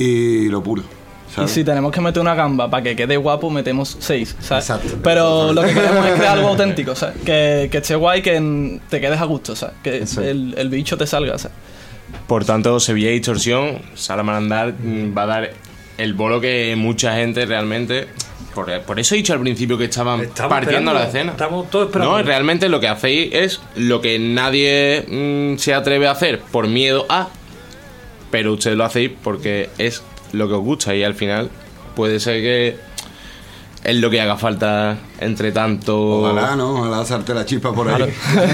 y 0.00 0.48
lo 0.48 0.62
puro. 0.62 0.82
Y 0.82 1.34
¿sabes? 1.34 1.50
si 1.52 1.62
tenemos 1.62 1.92
que 1.92 2.00
meter 2.00 2.20
una 2.20 2.34
gamba 2.34 2.68
para 2.68 2.82
que 2.82 2.96
quede 2.96 3.16
guapo, 3.16 3.50
metemos 3.50 3.96
seis, 4.00 4.34
¿sabes? 4.40 4.72
Pero 5.02 5.52
lo 5.52 5.62
que 5.62 5.72
queremos 5.72 6.04
es 6.06 6.14
crear 6.14 6.38
algo 6.38 6.48
auténtico, 6.48 6.96
¿sabes? 6.96 7.16
Que, 7.24 7.68
que 7.70 7.78
esté 7.78 7.94
guay, 7.94 8.20
que 8.20 8.80
te 8.88 9.00
quedes 9.00 9.20
a 9.20 9.24
gusto, 9.26 9.54
¿sabes? 9.54 9.76
Que 9.82 10.04
el, 10.28 10.54
el 10.56 10.68
bicho 10.70 10.96
te 10.96 11.06
salga, 11.06 11.38
¿sabes? 11.38 11.56
Por 12.26 12.44
tanto, 12.44 12.80
Sevilla 12.80 13.10
Distorsión, 13.10 13.78
Sala 13.94 14.22
Malandar 14.22 14.74
mm, 14.74 15.16
va 15.16 15.22
a 15.22 15.26
dar 15.26 15.50
el 15.98 16.14
bolo 16.14 16.40
que 16.40 16.74
mucha 16.76 17.14
gente 17.16 17.46
realmente. 17.46 18.08
Por, 18.54 18.80
por 18.82 18.98
eso 18.98 19.14
he 19.14 19.18
dicho 19.18 19.32
al 19.32 19.40
principio 19.40 19.78
que 19.78 19.84
estaban 19.84 20.20
Estamos 20.22 20.50
partiendo 20.50 20.92
la 20.92 21.04
escena. 21.04 21.32
Estamos 21.32 21.70
todos 21.70 21.86
esperando. 21.86 22.16
No, 22.16 22.22
realmente 22.22 22.68
lo 22.68 22.80
que 22.80 22.88
hacéis 22.88 23.32
es 23.32 23.60
lo 23.76 24.00
que 24.00 24.18
nadie 24.18 25.04
mm, 25.06 25.58
se 25.58 25.74
atreve 25.74 26.08
a 26.08 26.12
hacer 26.12 26.40
por 26.40 26.66
miedo 26.66 27.06
a, 27.08 27.28
pero 28.30 28.52
ustedes 28.54 28.76
lo 28.76 28.84
hacéis 28.84 29.10
porque 29.22 29.70
es 29.78 30.02
lo 30.32 30.48
que 30.48 30.54
os 30.54 30.60
gusta 30.62 30.94
y 30.94 31.02
al 31.04 31.14
final 31.14 31.50
puede 31.96 32.20
ser 32.20 32.40
que 32.40 32.76
es 33.82 33.96
lo 33.96 34.10
que 34.10 34.20
haga 34.20 34.36
falta 34.36 34.98
entre 35.20 35.52
tanto. 35.52 35.98
Ojalá, 36.20 36.54
¿no? 36.54 36.80
Ojalá 36.80 37.04
salte 37.04 37.32
la 37.34 37.44
chispa 37.46 37.72
por 37.72 37.88
ahí. 37.88 38.12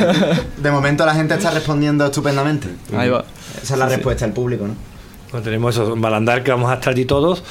De 0.57 0.71
momento 0.71 1.05
la 1.05 1.15
gente 1.15 1.35
está 1.35 1.51
respondiendo 1.51 2.07
estupendamente. 2.07 2.69
Ahí 2.97 3.09
va. 3.09 3.25
Esa 3.63 3.75
es 3.75 3.79
la 3.79 3.87
Sí, 3.87 3.91
sí. 3.91 3.97
respuesta 3.97 4.25
del 4.25 4.35
público, 4.35 4.67
¿no? 4.67 5.41
Tenemos 5.43 5.75
eso, 5.75 5.93
en 5.93 6.01
Balandar 6.01 6.43
que 6.45 6.51
vamos 6.53 6.71
a 6.71 6.75
estar 6.75 6.93
allí 6.93 7.05
todos 7.05 7.43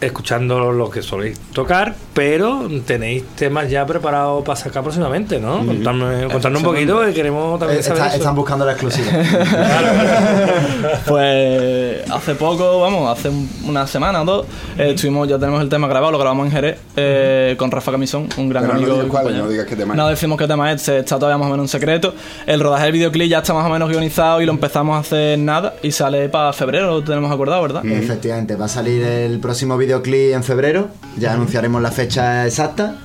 escuchando 0.00 0.72
lo 0.72 0.90
que 0.90 1.02
soléis 1.02 1.38
tocar, 1.52 1.94
pero 2.14 2.68
tenéis 2.86 3.24
temas 3.36 3.70
ya 3.70 3.86
preparados 3.86 4.44
para 4.44 4.56
sacar 4.56 4.82
próximamente, 4.82 5.38
¿no? 5.40 5.60
Contadme- 5.64 6.30
contadnos 6.30 6.62
un 6.62 6.68
poquito 6.68 7.00
que 7.00 7.12
queremos 7.14 7.58
también 7.58 7.80
Eh, 7.80 7.82
saber 7.82 7.98
está- 7.98 8.08
eso. 8.08 8.16
están 8.18 8.34
buscando 8.34 8.64
la 8.66 8.72
exclusiva. 8.72 9.06
Pues 11.06 12.10
hace 12.10 12.34
poco, 12.34 12.80
vamos, 12.80 13.16
hace 13.16 13.28
un- 13.28 13.48
una 13.64 13.86
semana 13.86 14.22
o 14.22 14.24
dos, 14.24 14.46
eh, 14.78 14.90
estuvimos, 14.94 15.28
ya 15.28 15.38
tenemos 15.38 15.60
el 15.62 15.68
tema 15.68 15.86
grabado, 15.88 16.12
lo 16.12 16.18
grabamos 16.18 16.46
en 16.46 16.52
Jerez 16.52 16.78
eh, 16.96 17.54
con 17.58 17.70
Rafa 17.70 17.92
Camisón, 17.92 18.28
un 18.36 18.48
gran 18.48 18.64
Pero 18.64 18.74
amigo. 18.74 19.08
cuál, 19.08 19.36
no 19.36 19.48
digas 19.48 19.66
qué 19.66 19.76
tema 19.76 19.94
es. 19.94 19.96
No 19.98 20.08
decimos 20.08 20.38
qué 20.38 20.46
tema 20.46 20.72
es, 20.72 20.88
está 20.88 21.16
todavía 21.16 21.38
más 21.38 21.48
o 21.48 21.50
menos 21.50 21.64
en 21.64 21.68
secreto. 21.68 22.14
El 22.46 22.60
rodaje 22.60 22.84
del 22.84 22.92
videoclip 22.92 23.28
ya 23.30 23.38
está 23.38 23.54
más 23.54 23.66
o 23.66 23.70
menos 23.70 23.88
guionizado 23.88 24.40
y 24.40 24.46
lo 24.46 24.52
empezamos 24.52 24.96
a 24.96 25.00
hacer 25.00 25.38
nada 25.38 25.74
y 25.82 25.92
sale 25.92 26.28
para 26.28 26.52
febrero, 26.52 26.86
lo 26.86 27.02
tenemos 27.04 27.30
acordado, 27.32 27.62
¿verdad? 27.62 27.84
Efectivamente, 27.86 28.56
va 28.56 28.66
a 28.66 28.68
salir 28.68 29.02
el 29.02 29.38
próximo 29.40 29.76
videoclip 29.86 30.34
en 30.34 30.44
febrero. 30.44 30.88
Ya 31.16 31.32
anunciaremos 31.32 31.80
la 31.80 31.90
fecha 31.90 32.44
exacta. 32.46 32.96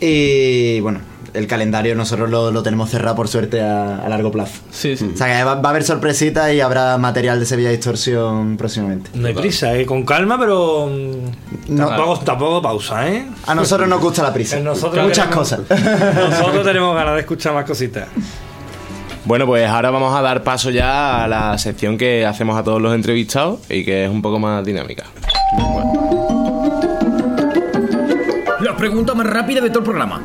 Y 0.00 0.80
bueno, 0.80 1.00
el 1.32 1.46
calendario 1.46 1.94
nosotros 1.94 2.28
lo, 2.28 2.50
lo 2.50 2.62
tenemos 2.62 2.90
cerrado 2.90 3.14
por 3.16 3.28
suerte 3.28 3.60
a, 3.62 3.98
a 4.04 4.08
largo 4.08 4.30
plazo. 4.32 4.60
Sí, 4.70 4.96
sí. 4.96 5.10
O 5.14 5.16
sea 5.16 5.26
que 5.38 5.44
va, 5.44 5.54
va 5.56 5.68
a 5.68 5.70
haber 5.70 5.84
sorpresitas 5.84 6.52
y 6.52 6.60
habrá 6.60 6.98
material 6.98 7.38
de 7.40 7.46
Sevilla 7.46 7.70
Distorsión 7.70 8.56
próximamente. 8.56 9.10
No 9.14 9.28
hay 9.28 9.34
prisa, 9.34 9.74
¿eh? 9.76 9.86
con 9.86 10.04
calma, 10.04 10.38
pero 10.38 10.88
mm, 10.88 11.74
No. 11.76 11.86
tampoco, 11.88 12.18
tampoco 12.20 12.62
pausa, 12.62 13.08
¿eh? 13.08 13.26
A 13.46 13.54
nosotros 13.54 13.88
nos 13.88 14.00
gusta 14.00 14.22
la 14.22 14.32
prisa. 14.32 14.58
Nosotros 14.60 15.04
Muchas 15.04 15.26
queremos- 15.28 15.50
cosas. 15.50 15.60
Nosotros 16.30 16.64
tenemos 16.64 16.94
ganas 16.94 17.14
de 17.14 17.20
escuchar 17.20 17.54
más 17.54 17.64
cositas. 17.64 18.08
Bueno, 19.24 19.46
pues 19.46 19.68
ahora 19.68 19.90
vamos 19.90 20.12
a 20.16 20.20
dar 20.20 20.42
paso 20.42 20.70
ya 20.70 21.22
a 21.22 21.28
la 21.28 21.56
sección 21.56 21.96
que 21.96 22.26
hacemos 22.26 22.58
a 22.58 22.64
todos 22.64 22.82
los 22.82 22.92
entrevistados 22.92 23.60
y 23.70 23.84
que 23.84 24.04
es 24.06 24.10
un 24.10 24.20
poco 24.20 24.40
más 24.40 24.64
dinámica. 24.64 25.04
La 25.56 25.64
pregunta 28.82 29.14
más 29.14 29.28
rápida 29.28 29.60
de 29.60 29.68
todo 29.70 29.78
el 29.78 29.84
programa. 29.84 30.20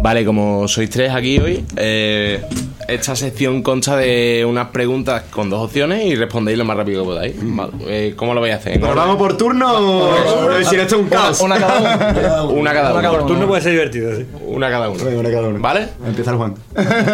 Vale, 0.00 0.24
como 0.24 0.68
sois 0.68 0.88
tres 0.88 1.12
aquí 1.12 1.36
hoy, 1.40 1.64
eh, 1.74 2.40
Esta 2.86 3.16
sección 3.16 3.62
consta 3.64 3.96
de 3.96 4.44
unas 4.48 4.68
preguntas 4.68 5.24
con 5.30 5.50
dos 5.50 5.60
opciones 5.60 6.04
y 6.06 6.14
respondéis 6.14 6.56
lo 6.56 6.64
más 6.64 6.76
rápido 6.76 7.02
que 7.02 7.06
podáis. 7.08 7.34
Vale. 7.40 7.72
Eh, 7.88 8.14
¿Cómo 8.14 8.32
lo 8.32 8.40
vais 8.40 8.54
a 8.54 8.58
hacer? 8.58 8.74
¿En 8.74 8.80
¿Pero 8.80 8.92
orden? 8.92 9.02
vamos 9.04 9.16
por 9.16 9.36
turno 9.36 9.72
o 9.72 10.14
si 10.62 10.76
no 10.76 10.82
esto 10.82 10.94
es 10.96 11.02
un 11.02 11.08
caos? 11.08 11.40
Una 11.40 11.58
cada 11.58 12.44
uno. 12.44 12.50
Una 12.60 12.72
cada 12.72 12.94
uno. 12.94 13.10
Por 13.10 13.26
turno 13.26 13.48
puede 13.48 13.62
ser 13.62 13.72
divertido, 13.72 14.14
sí. 14.14 14.24
Una 14.46 14.70
cada 14.70 14.88
uno. 14.88 15.02
Una 15.18 15.30
cada 15.32 15.48
uno. 15.48 15.58
¿Vale? 15.58 15.88
Empieza 16.06 16.30
el 16.30 16.36
Juan. 16.36 16.54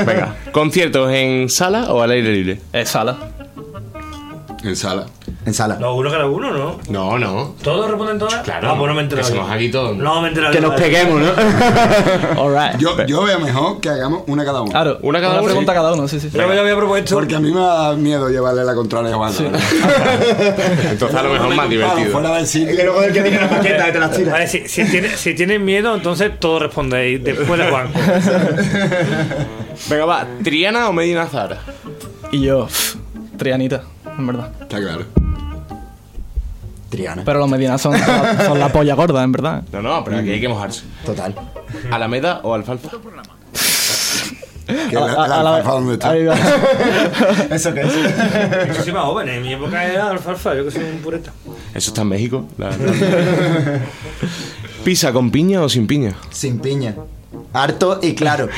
Venga. 0.07 0.36
¿Conciertos 0.53 1.11
en 1.11 1.49
sala 1.49 1.90
o 1.94 2.03
al 2.03 2.11
aire 2.11 2.32
libre? 2.34 2.61
Es 2.74 2.90
sala. 2.90 3.16
En 4.62 4.76
sala. 4.76 5.07
En 5.49 5.55
sala. 5.55 5.76
No, 5.80 5.94
uno 5.94 6.11
cada 6.11 6.26
uno, 6.26 6.53
¿no? 6.53 6.78
No, 6.90 7.18
no. 7.18 7.55
¿Todos 7.62 7.88
responden 7.88 8.18
todas? 8.18 8.42
Claro. 8.42 8.68
Ah, 8.70 8.74
pues 8.76 8.86
no 8.88 8.94
me 8.94 9.01
he 9.01 9.05
enterado. 9.05 9.26
Que 9.28 9.34
somos 9.34 9.51
aquí 9.51 9.70
todos. 9.70 9.96
No 9.96 10.20
me 10.20 10.26
he 10.26 10.30
enterado. 10.30 10.53
Que 10.53 10.61
nos 10.61 10.74
peguemos, 10.74 11.22
¿no? 11.22 11.28
Yo, 12.78 13.07
yo 13.07 13.22
veo 13.22 13.40
mejor 13.40 13.80
que 13.80 13.88
hagamos 13.88 14.24
una 14.26 14.44
cada 14.44 14.61
uno. 14.61 14.70
Claro, 14.70 14.99
Una 15.03 15.20
cada 15.20 15.34
uno, 15.36 15.44
pregunta 15.44 15.72
sí. 15.72 15.76
cada 15.76 15.92
uno, 15.94 16.07
sí, 16.09 16.20
sí. 16.20 16.28
Yo 16.30 16.53
ya 16.55 16.61
había 16.61 16.76
propuesto. 16.76 17.14
Porque 17.14 17.34
a 17.36 17.40
mí 17.40 17.51
me 17.51 17.61
da 17.61 17.94
miedo 17.94 18.28
llevarle 18.28 18.64
la 18.64 18.74
contraria 18.74 19.14
a 19.14 19.18
verdad. 19.18 19.34
Entonces 20.90 21.16
a 21.16 21.22
lo 21.22 21.32
mejor 21.32 21.55
más 21.55 21.68
divertido. 21.70 22.11
Fuera 22.12 22.34
del 22.34 22.46
sitio. 22.46 22.76
Que 22.76 22.84
luego 22.84 23.03
el 23.03 23.12
que 23.12 23.22
tiene 23.22 23.40
la 23.40 23.49
maqueta 23.49 23.88
y 23.88 23.92
te 23.92 23.99
las 23.99 24.11
tira. 24.16 24.32
Vale, 24.32 24.46
si, 24.49 24.68
si, 24.68 24.84
tiene- 24.90 25.16
si 25.16 25.34
tienen 25.34 25.64
miedo, 25.64 25.94
entonces 25.94 26.32
todos 26.38 26.61
respondéis 26.62 27.24
después 27.24 27.59
de 27.59 27.70
Juan. 27.70 27.88
Venga, 29.88 30.05
va. 30.05 30.26
¿Triana 30.44 30.88
o 30.88 30.92
Medina 30.92 31.26
Zara? 31.26 31.59
Y 32.32 32.42
yo, 32.42 32.66
pff, 32.66 32.96
Trianita, 33.38 33.82
en 34.18 34.26
verdad. 34.26 34.51
Está 34.61 34.78
claro. 34.80 35.05
Triana. 36.89 37.22
Pero 37.24 37.39
los 37.41 37.49
medianas 37.51 37.80
son, 37.82 37.95
son 38.47 38.59
la 38.59 38.70
polla 38.70 38.95
gorda, 38.95 39.22
en 39.22 39.32
verdad. 39.32 39.62
No, 39.72 39.82
no, 39.82 40.05
pero 40.05 40.18
aquí 40.18 40.30
hay 40.30 40.41
que 40.41 40.49
mojarse. 40.49 40.82
Total. 41.05 41.34
¿Alameda 41.91 42.41
o 42.43 42.55
Alfalfa? 42.55 42.89
Que 44.66 44.95
la, 44.95 45.07
la 45.26 45.39
alfalfa 45.57 45.70
dónde 45.72 45.93
está. 45.95 46.11
Ahí 46.11 46.24
va. 46.26 46.34
¿Eso 47.51 47.72
qué 47.72 47.80
es? 47.82 48.76
Yo 48.76 48.84
soy 48.84 48.93
más 48.93 49.05
joven, 49.05 49.28
en 49.30 49.43
mi 49.43 49.55
época 49.55 49.82
era 49.84 50.11
alfalfa, 50.11 50.55
yo 50.55 50.64
que 50.66 50.70
soy 50.70 50.84
un 50.84 50.99
pureta. 50.99 51.32
Eso 51.74 51.91
está 51.91 52.03
en 52.03 52.09
México. 52.09 52.47
la- 52.59 52.68
la- 52.70 52.76
¿Pizza 54.84 55.12
con 55.12 55.30
piña 55.30 55.62
o 55.62 55.68
sin 55.70 55.86
piña? 55.86 56.14
Sin 56.30 56.59
piña. 56.61 56.95
Harto 57.55 57.99
y 58.03 58.14
claro. 58.14 58.49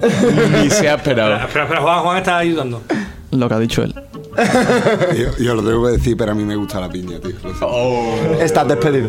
Ni 0.62 0.70
se 0.70 0.88
ha 0.88 0.94
Espera, 0.94 0.96
esperado. 0.96 1.34
espera, 1.36 1.64
espera, 1.64 1.80
Juan, 1.82 2.02
Juan 2.02 2.18
está 2.18 2.38
ayudando. 2.38 2.82
Lo 3.32 3.48
que 3.48 3.54
ha 3.54 3.58
dicho 3.58 3.82
él. 3.82 3.94
Yo, 5.16 5.36
yo 5.38 5.54
lo 5.54 5.62
tengo 5.62 5.86
que 5.86 5.92
decir, 5.92 6.16
pero 6.16 6.32
a 6.32 6.34
mí 6.34 6.44
me 6.44 6.56
gusta 6.56 6.80
la 6.80 6.88
piña, 6.88 7.18
tío. 7.20 7.36
Sé. 7.40 8.44
Estás 8.44 8.68
despedido. 8.68 9.08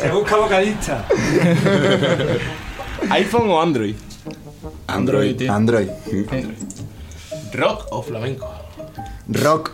Se 0.00 0.10
busca 0.10 0.36
vocalista. 0.36 1.04
¿iPhone 3.10 3.50
o 3.50 3.60
Android? 3.60 3.94
Android. 4.86 5.36
tío. 5.36 5.52
Android. 5.52 5.88
¿Rock 7.52 7.86
o 7.90 8.02
flamenco? 8.02 8.48
Rock. 9.28 9.70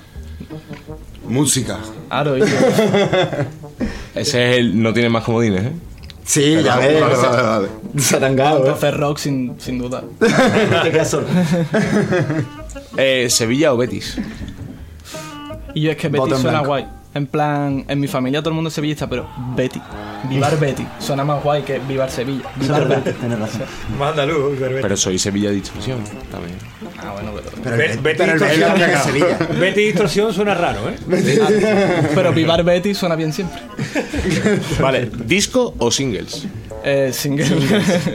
Música. 1.29 1.79
Aro. 2.09 2.37
Ese 4.14 4.51
es 4.51 4.59
el. 4.59 4.81
No 4.83 4.93
tiene 4.93 5.09
más 5.09 5.24
comodines, 5.24 5.64
¿eh? 5.64 5.72
Sí, 6.24 6.62
ya 6.62 6.77
ves. 6.77 7.01
Vale, 7.01 7.16
vale, 7.16 7.43
vale. 7.43 7.68
Satangado, 7.99 8.59
¿eh? 8.59 8.62
Entonces 8.66 8.95
rock 8.95 9.18
sin, 9.18 9.55
sin 9.61 9.79
duda. 9.79 10.03
Te 10.83 10.91
quedas 10.91 11.11
solo. 11.11 11.27
Eh, 12.97 13.29
¿Sevilla 13.31 13.73
o 13.73 13.77
Betis? 13.77 14.19
Y 15.75 15.83
yo 15.83 15.91
es 15.91 15.97
que 15.97 16.09
Voto 16.09 16.35
en 16.37 16.41
suena 16.43 16.59
blanco. 16.61 16.69
guay. 16.69 16.87
En 17.15 17.27
plan, 17.27 17.83
en 17.89 17.99
mi 17.99 18.09
familia 18.09 18.41
todo 18.41 18.51
el 18.51 18.55
mundo 18.57 18.69
es 18.69 18.75
sevillista, 18.75 19.09
pero 19.09 19.27
Betty. 19.57 19.81
Vivar 20.29 20.59
Betty. 20.61 20.87
Suena 20.99 21.25
más 21.25 21.43
guay 21.43 21.63
que 21.63 21.79
Vivar 21.79 22.11
Sevilla. 22.11 22.45
Vivar 22.57 22.87
Betty. 22.89 23.13
Tienes 23.13 23.39
razón. 23.39 23.63
Más 23.99 24.11
andaluz, 24.11 24.59
Pero 24.59 24.97
soy 24.99 25.19
Sevilla 25.19 25.51
Distorsión 25.51 26.01
también. 26.31 26.57
Ah, 26.99 27.13
bueno, 27.15 27.33
pero. 27.35 27.51
Pero, 27.63 27.77
Be- 27.77 27.93
el- 27.93 27.99
Betty 28.01 28.19
pero 28.19 28.33
el 28.33 28.39
Betty 28.39 28.57
Distorsión. 28.57 28.69
también 28.69 28.91
es 28.91 29.03
Sevilla. 29.03 29.39
Betty 29.61 29.81
Distorsión 29.87 30.33
suena 30.35 30.55
raro, 30.55 30.81
¿eh? 30.91 32.09
Pero 32.15 32.33
Vivar 32.35 32.63
Betty 32.65 32.95
suena 32.95 33.17
bien 33.17 33.33
siempre. 33.33 33.61
Vale, 34.81 35.11
¿disco 35.25 35.75
o 35.79 35.91
singles? 35.91 36.47
Eh, 36.85 37.11
single. 37.15 37.47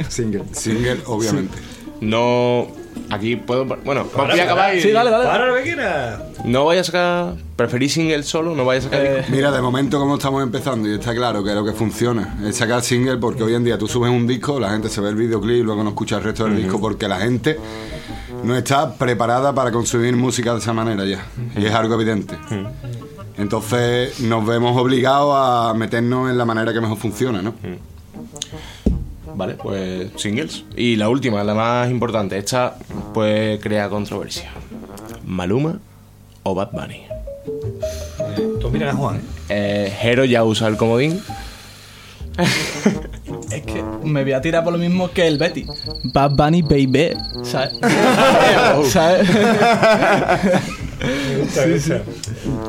Single. 0.09 0.43
Single, 0.51 0.99
obviamente. 1.07 1.57
No. 2.01 2.67
Aquí 3.09 3.35
puedo. 3.35 3.65
Bueno, 3.65 4.05
voy 4.15 4.39
a 4.39 4.43
acabar 4.43 4.75
y- 4.75 4.81
Sí, 4.81 4.91
dale, 4.91 5.09
dale. 5.11 5.25
Para 5.25 5.47
lo 5.47 5.55
que 5.55 5.63
quieras. 5.63 6.21
No 6.45 6.65
vaya 6.65 6.81
a 6.81 6.83
sacar. 6.83 7.33
¿Preferís 7.55 7.93
single 7.93 8.23
solo? 8.23 8.55
¿No 8.55 8.63
vaya 8.65 8.79
a 8.79 8.83
sacar 8.83 9.01
Eh? 9.05 9.25
Mira, 9.29 9.51
de 9.51 9.61
momento 9.61 9.99
como 9.99 10.15
estamos 10.15 10.41
empezando 10.41 10.87
y 10.89 10.93
está 10.93 11.13
claro 11.13 11.43
que 11.43 11.53
lo 11.53 11.63
que 11.65 11.73
funciona 11.73 12.37
es 12.45 12.55
sacar 12.57 12.81
single 12.81 13.17
porque 13.17 13.43
hoy 13.43 13.53
en 13.55 13.63
día 13.63 13.77
tú 13.77 13.87
subes 13.87 14.09
un 14.11 14.25
disco, 14.27 14.59
la 14.59 14.69
gente 14.69 14.89
se 14.89 15.01
ve 15.01 15.09
el 15.09 15.15
videoclip, 15.15 15.63
luego 15.65 15.83
no 15.83 15.89
escucha 15.89 16.17
el 16.17 16.23
resto 16.23 16.45
del 16.45 16.55
disco 16.57 16.79
porque 16.79 17.07
la 17.07 17.19
gente 17.19 17.59
no 18.43 18.55
está 18.55 18.93
preparada 18.95 19.53
para 19.53 19.71
consumir 19.71 20.15
música 20.15 20.53
de 20.53 20.59
esa 20.59 20.73
manera 20.73 21.05
ya. 21.05 21.23
Y 21.57 21.65
es 21.65 21.73
algo 21.73 21.95
evidente. 21.95 22.37
Entonces 23.37 24.19
nos 24.21 24.45
vemos 24.45 24.77
obligados 24.77 25.33
a 25.35 25.73
meternos 25.75 26.29
en 26.29 26.37
la 26.37 26.45
manera 26.45 26.73
que 26.73 26.81
mejor 26.81 26.97
funciona, 26.97 27.41
¿no? 27.41 27.53
Vale, 29.41 29.55
pues 29.55 30.11
singles. 30.17 30.65
Y 30.75 30.97
la 30.97 31.09
última, 31.09 31.43
la 31.43 31.55
más 31.55 31.89
importante. 31.89 32.37
Esta, 32.37 32.75
pues, 33.11 33.59
crea 33.59 33.89
controversia. 33.89 34.51
¿Maluma 35.25 35.79
o 36.43 36.53
Bad 36.53 36.69
Bunny? 36.71 37.05
Tú 38.59 38.69
mira 38.69 38.91
a 38.91 38.93
Juan, 38.93 39.15
¿eh? 39.15 39.21
Eh, 39.49 39.91
Jero 39.99 40.25
ya 40.25 40.43
usa 40.43 40.67
el 40.67 40.77
comodín. 40.77 41.19
Es 43.51 43.63
que 43.63 43.83
me 44.03 44.23
voy 44.23 44.33
a 44.33 44.41
tirar 44.41 44.63
por 44.63 44.73
lo 44.73 44.79
mismo 44.79 45.09
que 45.09 45.25
el 45.27 45.39
Betty. 45.39 45.65
Bad 46.03 46.35
Bunny 46.35 46.61
Baby. 46.61 47.17
¿Sabes? 47.43 47.73
¿Sabes? 48.91 49.27
Sí, 51.49 51.79
sí. 51.79 51.93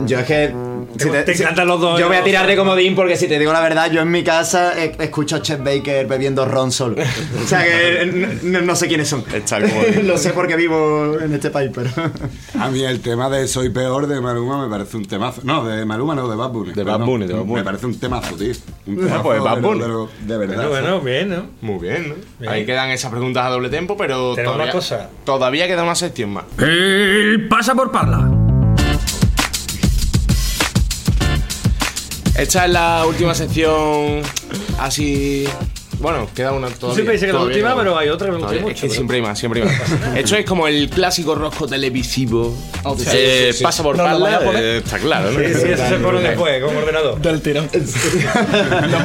Yo 0.06 0.20
es 0.20 0.26
que. 0.26 0.54
Si 0.98 1.10
Te- 1.10 1.22
te 1.22 1.32
encantan 1.32 1.66
los 1.66 1.80
dos, 1.80 1.98
Yo 1.98 2.06
voy 2.08 2.16
a 2.16 2.20
¿no? 2.20 2.24
tirar 2.24 2.46
de 2.46 2.56
comodín 2.56 2.94
porque 2.94 3.16
si 3.16 3.28
te 3.28 3.38
digo 3.38 3.52
la 3.52 3.60
verdad, 3.60 3.90
yo 3.90 4.00
en 4.02 4.10
mi 4.10 4.22
casa 4.22 4.72
eh, 4.82 4.94
escucho 4.98 5.36
a 5.36 5.42
Chet 5.42 5.62
Baker 5.62 6.06
bebiendo 6.06 6.44
ron 6.44 6.70
solo. 6.72 6.96
O 7.42 7.46
sea 7.46 7.62
que 7.64 8.02
eh, 8.02 8.38
no, 8.42 8.60
no 8.60 8.76
sé 8.76 8.88
quiénes 8.88 9.08
son. 9.08 9.24
Está. 9.32 9.58
Lo 10.02 10.18
sé 10.18 10.30
porque 10.30 10.56
vivo 10.56 11.18
en 11.20 11.32
este 11.34 11.50
país, 11.50 11.70
pero. 11.74 11.90
A 12.58 12.68
mí 12.70 12.82
el 12.84 13.00
tema 13.00 13.28
de 13.30 13.46
Soy 13.48 13.70
Peor 13.70 14.06
de 14.06 14.20
Maluma 14.20 14.64
me 14.64 14.70
parece 14.70 14.96
un 14.96 15.04
temazo. 15.06 15.40
No, 15.44 15.64
de 15.64 15.84
Maluma 15.84 16.14
no, 16.14 16.28
de 16.28 16.36
Bad 16.36 16.50
Bunny. 16.50 16.72
De 16.72 16.82
Bad. 16.84 17.00
Bunny, 17.00 17.26
de 17.26 17.34
Bad 17.34 17.40
Bunny. 17.42 17.54
Me 17.60 17.64
parece 17.64 17.86
un 17.86 17.98
temazo, 17.98 18.34
tío. 18.36 18.52
Un 18.86 18.98
Ah, 18.98 19.02
temazo, 19.04 19.22
pues 19.22 19.40
Bad 19.42 19.54
pero- 19.56 19.68
Bunny. 19.68 19.80
pero 19.80 20.08
de 20.26 20.36
verdad. 20.38 20.68
Bueno, 20.68 20.68
bueno, 20.70 21.00
bien, 21.00 21.28
¿no? 21.30 21.46
Muy 21.60 21.78
bien, 21.80 22.08
¿no? 22.10 22.14
Bien. 22.38 22.52
Ahí 22.52 22.66
quedan 22.66 22.90
esas 22.90 23.10
preguntas 23.10 23.44
a 23.44 23.50
doble 23.50 23.68
tempo, 23.68 23.96
pero 23.96 24.34
Tenemos 24.34 24.54
todavía, 24.54 24.64
una 24.64 24.72
cosa. 24.72 25.08
todavía 25.24 25.66
queda 25.66 25.82
una 25.82 25.94
sección 25.94 26.30
más. 26.30 26.44
El 26.58 27.46
pasa 27.48 27.74
por 27.74 27.90
parla. 27.90 28.51
Esta 32.36 32.64
es 32.64 32.70
la 32.72 33.04
última 33.06 33.34
sección 33.34 34.22
así... 34.78 35.46
Bueno, 36.00 36.28
queda 36.34 36.50
una 36.50 36.66
todavía. 36.68 36.94
siempre 36.96 37.14
dice 37.14 37.26
que 37.26 37.32
la 37.32 37.42
última, 37.42 37.76
pero 37.76 37.96
hay 37.96 38.08
otra 38.08 38.26
que 38.26 38.32
me 38.32 38.38
gusta 38.38 38.54
mucho, 38.54 38.68
Es 38.70 38.74
que 38.74 38.80
pero- 38.88 38.92
siempre 38.94 39.16
hay 39.18 39.22
más, 39.22 39.38
siempre 39.38 39.62
hay 39.62 39.68
más. 39.68 39.78
Esto 40.16 40.34
es 40.36 40.44
como 40.44 40.66
el 40.66 40.90
clásico 40.90 41.36
rosco 41.36 41.68
televisivo. 41.68 42.56
Sí, 42.98 43.04
Eh, 43.12 43.48
sí, 43.52 43.58
sí. 43.58 43.62
Pasa 43.62 43.84
por 43.84 43.96
¿Nos 43.96 44.06
lo 44.06 44.10
parla, 44.12 44.24
vaya 44.24 44.36
a 44.38 44.40
poner? 44.44 44.64
eh, 44.64 44.76
está 44.78 44.98
claro, 44.98 45.30
¿no? 45.30 45.38
Sí, 45.38 45.44
sí, 45.54 45.68
eso 45.70 45.88
se 45.88 45.94
pone 45.98 46.20
después, 46.20 46.60
con 46.64 46.76
ordenador. 46.76 47.20
Del 47.20 47.40
tirón. 47.40 47.68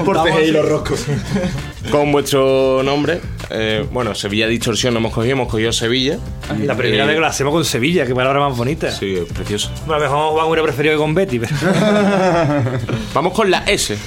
Por 0.05 0.23
CGI 0.23 0.51
los 0.51 0.67
roscos. 0.67 1.01
Con 1.91 2.11
vuestro 2.11 2.81
nombre, 2.83 3.21
eh, 3.49 3.85
bueno, 3.91 4.13
Sevilla 4.13 4.47
Distorsión 4.47 4.93
no 4.93 4.99
hemos 4.99 5.13
cogido, 5.13 5.33
hemos 5.33 5.47
cogido 5.47 5.71
Sevilla. 5.71 6.19
La 6.63 6.75
primera 6.75 7.05
vez 7.05 7.15
que 7.15 7.21
la 7.21 7.27
hacemos 7.27 7.53
con 7.53 7.63
Sevilla, 7.63 8.05
que 8.05 8.13
palabra 8.13 8.39
más 8.39 8.57
bonita. 8.57 8.91
Sí, 8.91 9.15
es 9.15 9.31
precioso. 9.31 9.71
Bueno, 9.85 9.95
a 9.95 9.97
lo 9.97 10.03
mejor 10.03 10.33
Juan 10.33 10.47
hubiera 10.47 10.63
preferido 10.63 10.95
que 10.95 10.99
con 10.99 11.13
Betty, 11.13 11.39
pero... 11.39 11.55
Vamos 13.13 13.33
con 13.33 13.49
la 13.49 13.59
S. 13.65 13.97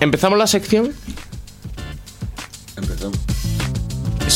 Empezamos 0.00 0.38
la 0.38 0.46
sección. 0.46 0.92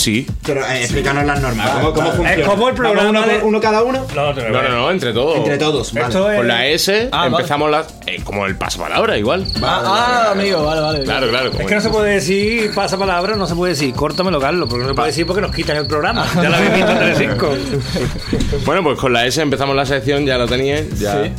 Sí. 0.03 0.27
Pero 0.45 0.67
eh, 0.67 0.81
explícanos 0.83 1.25
las 1.25 1.41
normas. 1.41 1.71
¿Cómo, 1.71 1.93
cómo 1.93 2.11
Es 2.11 2.17
funciona? 2.17 2.45
como 2.47 2.69
el 2.69 2.75
programa 2.75 3.03
¿Vamos 3.05 3.23
uno, 3.23 3.33
de- 3.33 3.39
por- 3.39 3.49
uno 3.49 3.61
cada 3.61 3.83
uno? 3.85 4.07
No, 4.15 4.33
no, 4.35 4.69
No, 4.69 4.91
entre 4.91 5.13
todos. 5.13 5.37
Entre 5.37 5.59
todos, 5.59 5.93
vale. 5.93 6.07
Esto 6.09 6.31
es... 6.31 6.37
Con 6.39 6.49
la 6.49 6.67
S 6.67 7.09
Ah, 7.13 7.17
vale. 7.19 7.37
empezamos 7.37 7.71
la. 7.71 7.87
eh, 8.07 8.21
como 8.25 8.47
el 8.47 8.57
pasapalabra, 8.57 9.17
igual. 9.17 9.47
Ah, 9.63 9.83
ah, 9.85 10.31
amigo, 10.33 10.65
vale, 10.65 10.81
vale. 10.81 11.05
Claro, 11.05 11.29
claro. 11.29 11.51
Es 11.57 11.67
que 11.67 11.75
no 11.75 11.81
se 11.81 11.89
puede 11.91 12.15
decir 12.15 12.75
pasa 12.75 12.99
palabra, 12.99 13.37
no 13.37 13.47
se 13.47 13.55
puede 13.55 13.75
decir 13.75 13.95
córtamelo, 13.95 14.41
Carlos, 14.41 14.69
porque 14.69 14.83
no 14.83 14.89
se 14.91 14.95
puede 14.95 15.09
decir 15.09 15.27
porque 15.27 15.41
nos 15.43 15.55
quitan 15.55 15.77
el 15.77 15.87
programa. 15.87 16.27
Ya 16.35 16.49
lo 16.49 16.57
habéis 16.57 16.75
visto 16.75 16.91
en 16.91 16.99
Telecinco. 16.99 17.49
Bueno, 18.67 18.83
pues 18.83 18.99
con 18.99 19.13
la 19.13 19.27
S 19.27 19.41
empezamos 19.41 19.75
la 19.77 19.87
sección, 19.87 20.25
ya 20.27 20.37
lo 20.39 20.47
teníais. 20.47 20.99
Ya. 20.99 21.31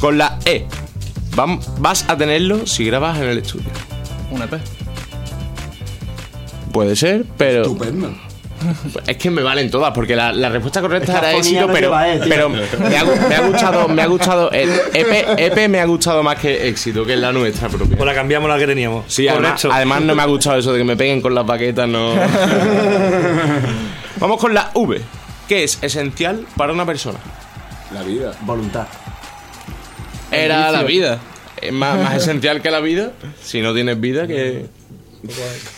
Con 0.00 0.16
la 0.18 0.38
E. 0.46 0.64
vas 1.78 2.04
a 2.08 2.16
tenerlo 2.16 2.66
si 2.66 2.86
grabas 2.86 3.18
en 3.18 3.24
el 3.24 3.38
estudio. 3.38 3.66
Un 4.30 4.42
EP. 4.42 4.54
Puede 6.74 6.96
ser, 6.96 7.24
pero. 7.38 7.62
Estupendo. 7.62 8.12
Es 9.06 9.16
que 9.18 9.30
me 9.30 9.42
valen 9.42 9.70
todas, 9.70 9.92
porque 9.92 10.16
la, 10.16 10.32
la 10.32 10.48
respuesta 10.48 10.80
correcta 10.80 11.12
Esta 11.14 11.30
era 11.30 11.38
éxito, 11.38 11.66
no 11.66 11.72
pero, 11.72 12.00
E, 12.00 12.18
tío. 12.18 12.28
pero 12.28 12.48
me, 12.48 12.62
ha, 12.96 13.04
gu- 13.04 13.28
me 13.28 13.34
ha 13.34 13.40
gustado, 13.46 13.88
me 13.88 14.02
ha 14.02 14.06
gustado. 14.06 14.50
El 14.52 14.70
EP, 14.94 15.38
EP 15.38 15.68
me 15.68 15.80
ha 15.80 15.84
gustado 15.84 16.22
más 16.22 16.38
que 16.38 16.68
éxito, 16.68 17.04
que 17.04 17.14
es 17.14 17.18
la 17.20 17.32
nuestra 17.32 17.68
propia. 17.68 17.96
Pues 17.96 18.06
la 18.06 18.14
cambiamos 18.14 18.48
la 18.48 18.58
que 18.58 18.66
teníamos. 18.66 19.04
Sí, 19.08 19.28
además, 19.28 19.64
además 19.66 20.02
no 20.02 20.14
me 20.14 20.22
ha 20.22 20.26
gustado 20.26 20.58
eso 20.58 20.72
de 20.72 20.78
que 20.78 20.84
me 20.84 20.96
peguen 20.96 21.20
con 21.20 21.34
las 21.34 21.44
baquetas, 21.46 21.88
no. 21.88 22.14
Vamos 24.20 24.40
con 24.40 24.54
la 24.54 24.70
V. 24.74 25.00
¿Qué 25.48 25.64
es 25.64 25.78
esencial 25.82 26.46
para 26.56 26.72
una 26.72 26.86
persona? 26.86 27.18
La 27.92 28.02
vida. 28.02 28.32
Voluntad. 28.42 28.86
Era 30.30 30.70
la 30.70 30.82
vida. 30.84 31.18
Es 31.60 31.72
más, 31.72 31.98
más 32.00 32.16
esencial 32.16 32.62
que 32.62 32.70
la 32.70 32.80
vida. 32.80 33.12
Si 33.42 33.60
no 33.60 33.74
tienes 33.74 34.00
vida, 34.00 34.26
que. 34.26 34.66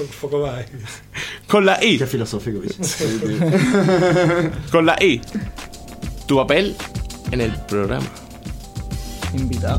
Un 0.00 0.06
poco 0.20 0.46
más. 0.46 0.64
Con 1.48 1.64
la 1.64 1.82
I. 1.84 1.98
Qué 1.98 2.06
filosófico. 2.06 2.60
Con 4.72 4.86
la 4.86 4.96
I. 5.02 5.20
Tu 6.26 6.36
papel 6.36 6.76
en 7.30 7.40
el 7.40 7.52
programa. 7.66 8.06
Invitado. 9.34 9.78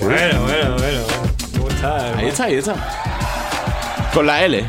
Bueno, 0.00 0.42
bueno, 0.42 0.76
bueno. 0.76 1.02
¿Cómo 1.56 1.68
está? 1.68 2.18
Ahí 2.18 2.28
está, 2.28 2.44
ahí 2.44 2.54
está. 2.54 2.74
Con 4.14 4.26
la 4.26 4.44
L. 4.44 4.64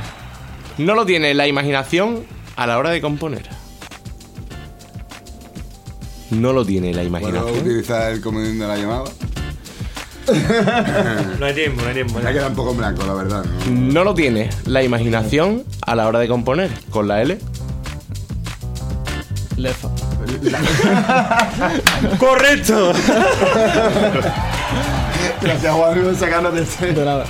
No 0.77 0.95
lo 0.95 1.05
tiene 1.05 1.33
la 1.33 1.47
imaginación 1.47 2.25
a 2.55 2.67
la 2.67 2.77
hora 2.77 2.89
de 2.91 3.01
componer. 3.01 3.47
No 6.29 6.53
lo 6.53 6.65
tiene 6.65 6.93
la 6.93 7.01
¿Puedo 7.01 7.07
imaginación. 7.07 7.57
utilizar 7.59 8.11
el 8.11 8.21
comodín 8.21 8.59
de 8.59 8.67
la 8.67 8.77
llamada? 8.77 9.03
No 11.39 11.45
hay 11.45 11.53
tiempo, 11.53 11.81
no 11.81 11.87
hay 11.87 11.93
tiempo. 11.93 12.19
Me 12.19 12.29
ha 12.29 12.33
quedado 12.33 12.49
un 12.49 12.55
poco 12.55 12.71
en 12.71 12.77
blanco, 12.77 13.03
la 13.05 13.13
verdad. 13.13 13.45
¿no? 13.69 13.93
No 13.93 14.03
lo 14.03 14.13
tiene 14.13 14.49
la 14.65 14.83
imaginación 14.83 15.63
a 15.85 15.95
la 15.95 16.07
hora 16.07 16.19
de 16.19 16.27
componer. 16.27 16.69
Con 16.89 17.07
la 17.07 17.21
L. 17.21 17.37
Lefa. 19.57 19.89
¡Correcto! 22.17 22.93
Gracias, 25.41 25.73
Juan, 25.73 26.15
sacándote 26.15 26.65
el 26.81 26.95
De 26.95 27.05
nada. 27.05 27.25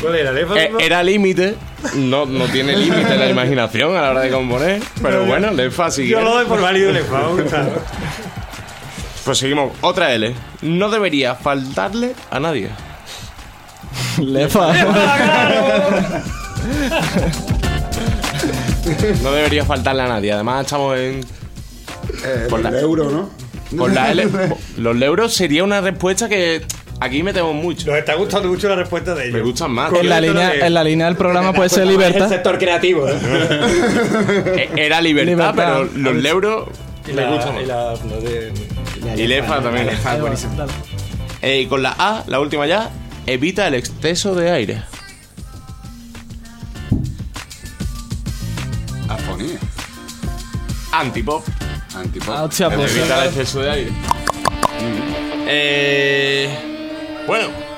¿Cuál 0.00 0.14
era? 0.16 0.32
¿Lefa? 0.32 0.58
Eh, 0.58 0.70
era 0.80 1.02
límite. 1.02 1.56
No, 1.94 2.26
no 2.26 2.46
tiene 2.46 2.76
límite 2.76 3.16
la 3.16 3.28
imaginación 3.28 3.96
a 3.96 4.02
la 4.02 4.10
hora 4.10 4.20
de 4.20 4.30
componer. 4.30 4.82
Pero 5.02 5.24
bueno, 5.24 5.50
le 5.50 5.66
es 5.66 5.74
fácil. 5.74 6.06
Yo 6.06 6.20
lo 6.20 6.30
doy 6.34 6.46
por 6.46 6.60
válido, 6.60 6.92
Lefa. 6.92 7.20
Me. 9.20 9.24
Pues 9.24 9.38
seguimos. 9.38 9.72
Otra 9.80 10.12
L. 10.12 10.34
No 10.62 10.88
debería 10.90 11.34
faltarle 11.34 12.14
a 12.30 12.40
nadie. 12.40 12.68
Lefa. 14.18 14.72
No 19.22 19.32
debería 19.32 19.64
faltarle 19.64 20.02
a 20.02 20.08
nadie. 20.08 20.32
Además, 20.32 20.64
estamos 20.64 20.96
en. 20.98 21.20
Eh, 22.24 22.46
Por 22.48 22.60
el 22.60 22.72
la- 22.72 22.80
euro, 22.80 23.10
¿no? 23.10 23.30
Con 23.76 23.94
la 23.94 24.10
L. 24.10 24.26
Los 24.78 25.00
euros 25.00 25.32
sería 25.34 25.62
una 25.62 25.80
respuesta 25.80 26.28
que 26.28 26.62
aquí 26.98 27.22
metemos 27.22 27.54
mucho. 27.54 27.86
Nos 27.88 27.98
está 27.98 28.14
gustando 28.14 28.48
mucho 28.48 28.68
la 28.68 28.74
respuesta 28.76 29.14
de 29.14 29.24
ellos. 29.24 29.34
Me 29.34 29.42
gustan 29.42 29.70
más. 29.70 29.92
En 29.92 30.08
la, 30.08 30.20
línea, 30.20 30.54
en 30.54 30.74
la 30.74 30.82
línea 30.82 31.06
del 31.06 31.16
programa 31.16 31.52
puede 31.52 31.68
ser 31.68 31.82
El 31.84 31.90
libertad. 31.90 32.28
sector 32.28 32.58
creativo, 32.58 33.06
¿eh? 33.08 33.14
Eh, 34.56 34.70
Era 34.76 35.00
libertad, 35.00 35.54
Libertad. 35.54 35.54
pero 35.54 35.84
los 36.12 36.24
euros 36.24 36.68
Y 37.08 37.12
me 37.12 37.22
la, 37.22 37.30
gustan 37.30 37.54
más. 37.54 37.62
y 37.62 37.66
la, 37.66 37.94
no 38.04 38.16
de- 38.20 38.52
Y 39.16 39.26
lefa 39.26 39.62
también. 39.62 39.88
Dale. 40.04 40.72
Eh, 41.42 41.62
y 41.62 41.66
con 41.66 41.82
la 41.82 41.94
A, 41.98 42.24
la 42.26 42.40
última 42.40 42.66
ya, 42.66 42.90
evita 43.26 43.66
el 43.68 43.74
exceso 43.74 44.34
de 44.34 44.50
aire. 44.50 44.82
Afonía. 49.08 49.58
Antipop. 50.92 51.44
Antipop. 51.94 52.34
Ah, 52.36 52.44
hostia, 52.44 52.70
pues 52.70 52.96
evita 52.96 53.16
sí. 53.16 53.22
el 53.22 53.28
exceso 53.28 53.60
de 53.60 53.70
aire. 53.70 53.92
Eh, 55.46 57.24
bueno. 57.26 57.69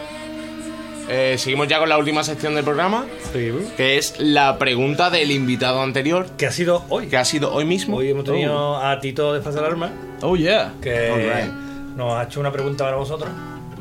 Eh, 1.15 1.37
seguimos 1.39 1.69
ya 1.69 1.79
con 1.79 1.89
la 1.91 1.99
última 1.99 2.25
sección 2.25 2.55
del 2.55 2.65
programa, 2.65 3.05
Sí, 3.33 3.39
¿eh? 3.49 3.55
que 3.77 3.99
es 3.99 4.15
la 4.19 4.59
pregunta 4.59 5.11
del 5.11 5.31
invitado 5.31 5.83
anterior, 5.83 6.27
que 6.39 6.47
ha 6.47 6.53
sido 6.53 6.85
hoy. 6.89 7.09
que 7.09 7.17
ha 7.19 7.25
sido 7.25 7.53
hoy 7.53 7.65
mismo. 7.67 7.99
Hoy 7.99 8.11
hemos 8.11 8.25
tenido 8.25 8.77
a 8.79 8.99
Tito 9.01 9.35
de 9.35 9.43
Fase 9.43 9.59
Alarma, 9.59 9.91
Oh, 10.23 10.37
yeah. 10.37 10.73
que 10.81 11.11
Alright. 11.11 11.53
nos 11.97 12.15
ha 12.15 12.23
hecho 12.25 12.41
una 12.41 12.51
pregunta 12.51 12.85
para 12.85 12.97
vosotros. 12.97 13.31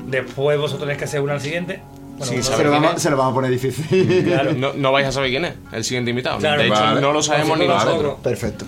Después 0.08 0.58
vosotros 0.58 0.82
tenéis 0.82 0.98
que 1.00 1.06
hacer 1.06 1.22
una 1.22 1.34
al 1.34 1.42
siguiente. 1.42 1.80
Bueno, 2.18 2.26
Sí, 2.26 2.34
uno- 2.36 2.44
sabe 2.44 2.58
Se 2.58 2.64
lo, 2.66 2.70
quién 2.72 2.82
vamos, 2.82 2.98
es. 2.98 3.02
se 3.04 3.10
lo 3.10 3.18
vamos 3.18 3.32
a 3.32 3.36
poner 3.36 3.52
difícil. 3.52 4.24
Claro. 4.28 4.54
No, 4.54 4.74
no 4.74 4.92
vais 4.92 5.08
a 5.08 5.12
saber 5.14 5.30
quién 5.30 5.46
es 5.46 5.54
el 5.72 5.84
siguiente 5.86 6.10
invitado. 6.10 6.38
Claro, 6.40 6.62
de 6.62 6.68
hecho, 6.68 6.80
vale. 6.82 7.00
no 7.02 7.14
lo 7.14 7.24
sabemos 7.24 7.58
ni 7.58 7.66
Vale. 7.68 7.86
nosotros. 7.86 8.16
Perfecto. 8.22 8.66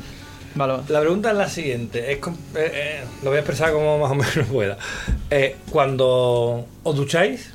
Vale, 0.55 0.73
vale. 0.73 0.83
La 0.87 0.99
pregunta 1.01 1.31
es 1.31 1.37
la 1.37 1.49
siguiente. 1.49 2.11
Es 2.13 2.19
com- 2.19 2.35
eh, 2.55 2.71
eh, 2.73 3.03
lo 3.23 3.29
voy 3.31 3.37
a 3.37 3.39
expresar 3.41 3.73
como 3.73 3.99
más 3.99 4.11
o 4.11 4.15
menos 4.15 4.47
pueda. 4.51 4.77
Eh, 5.29 5.57
cuando 5.69 6.65
os 6.83 6.95
ducháis, 6.95 7.51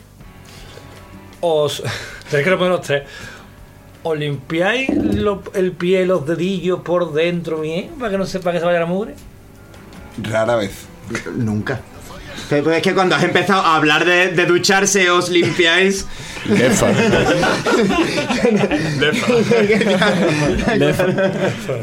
os. 1.40 1.82
Tenéis 2.30 2.44
que 2.44 2.50
responder 2.50 2.76
los 2.78 2.86
tres. 2.86 3.02
¿Os 4.02 4.16
limpiáis 4.18 4.88
lo- 4.94 5.42
el 5.54 5.72
pie, 5.72 6.06
los 6.06 6.26
dedillos 6.26 6.80
por 6.80 7.12
dentro 7.12 7.60
bien? 7.60 7.90
Para 7.98 8.12
que 8.12 8.18
no 8.18 8.26
sepa 8.26 8.52
que 8.52 8.60
se 8.60 8.64
vaya 8.64 8.80
la 8.80 8.86
mugre. 8.86 9.14
Rara 10.22 10.56
vez. 10.56 10.86
Nunca. 11.36 11.80
Es 12.50 12.82
que 12.82 12.94
cuando 12.94 13.14
has 13.14 13.22
empezado 13.24 13.60
a 13.62 13.76
hablar 13.76 14.04
de, 14.06 14.28
de 14.28 14.46
ducharse, 14.46 15.10
os 15.10 15.28
limpiáis. 15.28 16.06
Lefa. 16.48 16.88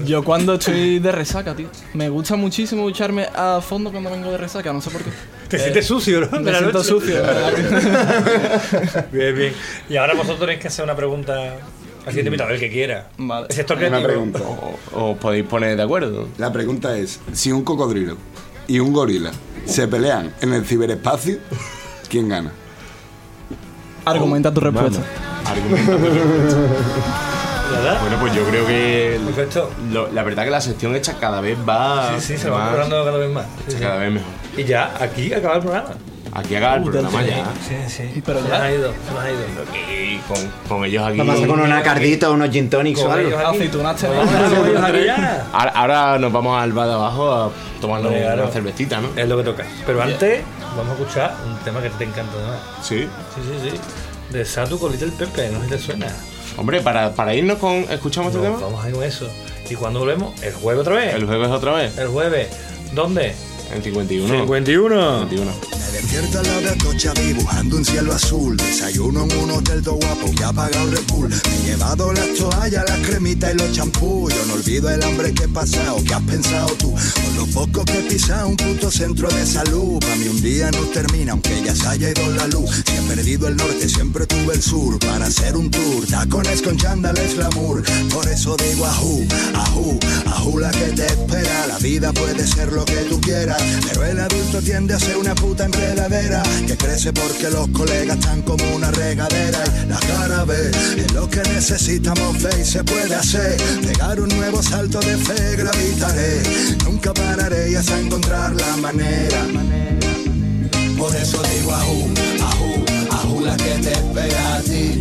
Yo 0.06 0.24
cuando 0.24 0.56
estoy 0.56 1.00
de 1.00 1.12
resaca, 1.12 1.56
tío. 1.56 1.68
Me 1.94 2.10
gusta 2.10 2.36
muchísimo 2.36 2.84
ducharme 2.84 3.28
a 3.36 3.62
fondo 3.62 3.92
cuando 3.92 4.10
vengo 4.10 4.32
de 4.32 4.38
resaca, 4.38 4.72
no 4.74 4.82
sé 4.82 4.90
por 4.90 5.02
qué. 5.04 5.12
Te 5.50 5.60
sientes 5.60 5.86
sucio, 5.86 6.22
¿no? 6.22 6.40
Me 6.40 6.52
siento 6.52 6.78
noche. 6.80 6.90
sucio. 6.90 7.22
Bien, 9.12 9.36
bien. 9.36 9.54
Y 9.90 9.98
ahora 9.98 10.14
vosotros 10.14 10.40
tenéis 10.40 10.60
que 10.60 10.68
hacer 10.70 10.84
una 10.84 10.96
pregunta 10.96 11.34
al 12.06 12.12
siguiente 12.12 12.28
invitado, 12.30 12.50
el 12.52 12.60
que 12.60 12.70
quiera. 12.72 13.10
Vale. 13.18 13.48
El 13.50 13.56
sector 13.56 13.78
Una 13.78 14.02
pregunta. 14.02 14.40
O- 14.40 15.12
Os 15.12 15.18
podéis 15.18 15.46
poner 15.46 15.76
de 15.78 15.84
acuerdo. 15.84 16.28
La 16.38 16.52
pregunta 16.52 16.98
es: 16.98 17.20
si 17.34 17.52
un 17.52 17.64
cocodrilo 17.64 18.18
y 18.68 18.80
un 18.80 18.94
gorila 18.94 19.32
se 19.66 19.88
pelean 19.88 20.34
en 20.42 20.54
el 20.54 20.66
ciberespacio, 20.66 21.38
¿quién 22.10 22.30
gana? 22.30 22.52
Argumenta 24.06 24.54
tu 24.54 24.62
respuesta. 24.62 25.02
¿Verdad? 27.72 28.00
Bueno, 28.02 28.18
pues 28.20 28.34
yo 28.36 28.44
creo 28.46 28.66
que 28.68 29.20
Perfecto. 29.26 29.72
lo- 29.92 30.12
la 30.12 30.24
verdad 30.24 30.44
que 30.46 30.52
la 30.52 30.62
sección 30.62 30.96
hecha 30.96 31.18
cada 31.20 31.42
vez 31.42 31.58
va, 31.68 32.14
Sí, 32.20 32.34
sí, 32.34 32.38
se 32.38 32.50
va 32.50 32.66
mejorando 32.66 33.04
cada 33.04 33.18
vez 33.18 33.32
más. 33.32 33.46
Sí, 33.46 33.64
hecha 33.70 33.78
sí. 33.78 33.84
cada 33.84 33.98
vez 33.98 34.12
mejor. 34.12 34.30
Y 34.58 34.64
ya, 34.66 34.94
aquí 35.00 35.34
acaba 35.34 35.56
el 35.56 35.62
programa. 35.62 35.90
Aquí 36.36 36.54
acaba 36.54 36.76
el 36.76 36.84
programa 36.84 37.24
ya. 37.24 37.46
Sí, 37.66 37.76
sí. 37.88 38.22
Pero 38.26 38.44
se 38.44 38.50
ya. 38.50 38.64
ha 38.64 38.72
ido, 38.72 38.92
se 38.92 39.14
nos 39.14 39.24
ha 39.24 39.32
ido. 39.32 39.40
Y 39.90 40.18
con, 40.28 40.38
con 40.68 40.86
ellos 40.86 41.08
aquí. 41.08 41.18
Vamos 41.18 41.36
a 41.36 41.38
hacer 41.38 41.48
con 41.48 41.62
una 41.62 41.82
cardita, 41.82 42.30
unos 42.30 42.50
gin 42.50 42.70
tonics 42.70 43.00
o 43.00 43.10
algo. 43.10 43.38
Ahora, 45.54 45.72
ahora 45.72 46.20
nos 46.20 46.34
vamos 46.34 46.62
al 46.62 46.74
bar 46.74 46.88
de 46.88 46.94
abajo 46.94 47.32
a 47.32 47.52
tomarnos 47.80 48.12
claro. 48.12 48.44
una 48.44 48.52
cervecita, 48.52 49.00
¿no? 49.00 49.08
Es 49.16 49.30
lo 49.30 49.38
que 49.38 49.44
toca. 49.44 49.66
Pero 49.86 50.02
antes, 50.02 50.44
vamos 50.76 50.90
a 50.90 51.02
escuchar 51.02 51.38
un 51.48 51.58
tema 51.60 51.82
que 51.82 51.90
te 51.92 52.04
encanta 52.04 52.34
además. 52.38 52.60
Sí. 52.84 53.08
Sí, 53.34 53.42
sí, 53.42 53.70
sí. 53.70 53.80
De 54.34 54.44
Satu 54.44 54.78
con 54.78 54.92
Little 54.92 55.14
Pepe, 55.18 55.50
no 55.52 55.60
sé 55.60 55.66
si 55.66 55.72
te 55.72 55.80
suena. 55.80 56.08
Hombre, 56.58 56.82
para, 56.82 57.14
para 57.14 57.34
irnos 57.34 57.60
con. 57.60 57.76
¿Escuchamos 57.90 58.36
este 58.36 58.46
tema? 58.46 58.60
vamos 58.60 58.84
a 58.84 58.90
ir 58.90 58.96
con 58.96 59.06
eso. 59.06 59.30
Y 59.70 59.76
cuando 59.76 60.02
volvemos, 60.02 60.42
el 60.44 60.54
jueves 60.54 60.82
otra 60.82 60.96
vez. 60.96 61.16
El 61.16 61.26
jueves 61.28 61.50
otra 61.50 61.72
vez. 61.76 61.98
El 61.98 62.10
jueves. 62.10 62.50
¿Dónde? 62.94 63.34
En 63.74 63.82
51. 63.82 64.42
51. 64.42 65.20
51. 65.30 65.75
Despierta 65.96 66.44
la 66.44 66.60
de 66.60 66.70
Atocha 66.72 67.14
dibujando 67.14 67.78
un 67.78 67.86
cielo 67.86 68.14
azul. 68.14 68.58
Desayuno 68.58 69.24
en 69.24 69.38
un 69.38 69.52
hotel 69.52 69.82
todo 69.82 69.96
guapo 69.96 70.30
que 70.36 70.44
ha 70.44 70.52
pagado 70.52 70.92
Red 70.92 71.06
Bull. 71.08 71.30
Me 71.30 71.36
he 71.36 71.72
llevado 71.72 72.12
las 72.12 72.34
toallas, 72.34 72.84
las 72.86 73.00
cremitas 73.08 73.54
y 73.54 73.58
los 73.58 73.72
champús. 73.72 74.34
Yo 74.34 74.46
no 74.46 74.56
olvido 74.56 74.90
el 74.90 75.02
hambre 75.02 75.34
que 75.34 75.46
he 75.46 75.48
pasado, 75.48 76.04
que 76.04 76.14
has 76.14 76.22
pensado 76.24 76.68
tú. 76.78 76.92
Con 76.92 77.36
lo 77.38 77.46
poco 77.48 77.86
que 77.86 78.00
he 78.00 78.02
pisado 78.02 78.50
un 78.50 78.58
puto 78.58 78.92
centro 78.92 79.30
de 79.30 79.46
salud. 79.46 80.00
Para 80.02 80.18
mí 80.18 80.28
un 80.28 80.42
día 80.42 80.70
no 80.72 80.80
termina, 80.88 81.32
aunque 81.32 81.64
ya 81.64 81.74
se 81.74 81.88
haya 81.88 82.10
ido 82.10 82.30
la 82.32 82.48
luz. 82.48 82.84
Si 82.86 82.92
he 82.94 83.02
perdido 83.16 83.48
el 83.48 83.56
norte, 83.56 83.88
siempre 83.88 84.28
tuve 84.28 84.56
el 84.56 84.62
sur. 84.62 85.00
Para 85.00 85.28
hacer 85.28 85.56
un 85.56 85.72
tour, 85.72 86.06
tacones 86.08 86.62
con 86.62 86.76
chándales 86.76 87.36
glamour. 87.36 87.84
Por 88.14 88.28
eso 88.28 88.58
digo 88.58 88.86
ajú, 88.86 89.26
ajú, 89.54 89.98
ajú 90.26 90.60
la 90.60 90.72
que 90.72 90.88
te 90.92 91.06
espera. 91.06 91.68
La 91.68 91.78
vida 91.78 92.12
puede 92.12 92.46
ser 92.46 92.74
lo 92.74 92.84
que 92.84 92.98
tú 93.10 93.22
quieras, 93.22 93.64
pero 93.88 94.04
el 94.04 94.20
adulto 94.20 94.62
tiende 94.62 94.94
a 94.94 95.00
ser 95.00 95.16
una 95.16 95.34
puta 95.34 95.64
que 96.68 96.78
crece 96.78 97.14
porque 97.14 97.50
los 97.50 97.68
colegas 97.70 98.18
están 98.18 98.42
como 98.42 98.64
una 98.76 98.90
regadera. 98.92 99.64
Y 99.84 99.88
la 99.88 100.00
cara 100.00 100.44
ve, 100.46 100.72
es 100.98 101.12
lo 101.14 101.30
que 101.30 101.42
necesitamos 101.42 102.38
fe 102.38 102.50
y 102.62 102.66
se 102.66 102.84
puede 102.84 103.14
hacer. 103.16 103.58
Pegar 103.82 104.20
un 104.20 104.30
nuevo 104.30 104.62
salto 104.64 105.00
de 105.00 105.18
fe, 105.18 105.56
gravitaré. 105.56 106.42
Nunca 106.86 107.14
pararé 107.14 107.72
y 107.72 107.76
hasta 107.76 108.00
encontrar 108.00 108.56
la 108.56 108.78
manera. 108.78 109.46
Por 110.98 111.16
eso 111.16 111.42
digo 111.54 111.72
ajú, 111.74 112.10
ajú, 112.42 112.86
ajú 113.12 113.46
la 113.46 113.58
que 113.58 113.74
te 113.84 113.92
espera 113.92 114.56
a 114.56 114.62
ti. 114.62 115.00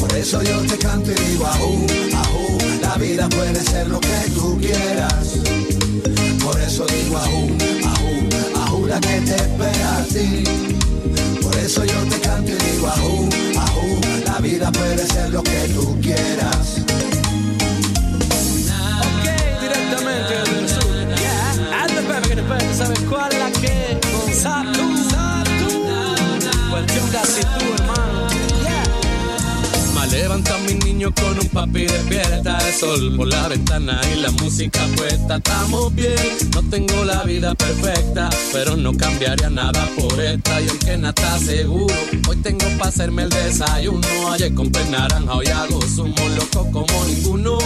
Por 0.00 0.12
eso 0.16 0.42
yo 0.42 0.60
te 0.62 0.78
canto 0.78 1.10
y 1.10 1.30
digo 1.30 1.46
ajú, 1.46 1.86
ajú, 2.14 2.58
la 2.80 2.94
vida 2.96 3.28
puede 3.28 3.60
ser 3.62 3.88
lo 3.88 4.00
que 4.00 4.30
tú 4.34 4.58
quieras. 4.60 5.26
Por 6.42 6.60
eso 6.60 6.86
digo 6.86 7.18
ajú, 7.18 7.48
ajú, 7.84 7.95
aventura 8.86 9.00
que 9.00 9.20
te 9.20 9.36
espera 9.36 9.98
a 9.98 10.04
ti. 10.04 10.44
Por 11.42 11.56
eso 11.56 11.84
yo 11.84 11.94
te 12.08 12.20
canto 12.20 12.52
y 12.52 12.54
digo 12.54 12.86
ajú, 12.88 13.28
ajú, 13.58 14.00
la 14.24 14.38
vida 14.38 14.72
puede 14.72 15.06
ser 15.06 15.30
lo 15.30 15.42
que 15.42 15.68
tú 15.74 15.98
quieras. 16.00 16.82
Ok, 19.00 19.60
directamente 19.60 20.34
del 20.50 20.68
sur. 20.68 20.86
Yeah, 21.18 21.82
and 21.82 21.90
the 21.92 22.02
baby 22.02 22.28
que 22.28 22.36
depende, 22.36 22.74
¿sabes 22.74 23.00
cuál 23.08 23.32
es 23.32 23.38
la 23.38 23.50
que? 23.60 24.00
Con 24.12 24.32
Satu, 24.34 24.96
Satu. 25.10 26.70
Cuestión 26.70 27.08
casi 27.10 27.40
tú, 27.40 27.74
hermano. 27.78 27.95
Levanta 30.16 30.54
a 30.54 30.58
mi 30.60 30.72
niño 30.72 31.12
con 31.14 31.38
un 31.38 31.48
papi 31.48 31.84
despierta 31.84 32.56
El 32.66 32.72
sol 32.72 33.16
por 33.18 33.28
la 33.28 33.48
ventana 33.48 34.00
y 34.10 34.20
la 34.20 34.30
música 34.30 34.80
puesta. 34.96 35.36
Estamos 35.36 35.94
bien, 35.94 36.16
no 36.54 36.62
tengo 36.70 37.04
la 37.04 37.22
vida 37.24 37.54
perfecta 37.54 38.30
Pero 38.50 38.76
no 38.76 38.96
cambiaría 38.96 39.50
nada 39.50 39.86
por 39.94 40.18
esta. 40.18 40.62
Y 40.62 40.68
aunque 40.68 40.96
nada 40.96 41.10
está 41.10 41.38
seguro 41.38 41.94
Hoy 42.28 42.36
tengo 42.36 42.64
para 42.78 42.88
hacerme 42.88 43.24
el 43.24 43.28
desayuno. 43.28 44.32
Ayer 44.32 44.54
compré 44.54 44.84
naranja, 44.86 45.34
hoy 45.34 45.48
hago 45.48 45.82
zumo 45.82 46.28
Loco 46.34 46.70
como 46.72 47.04
ninguno. 47.04 47.58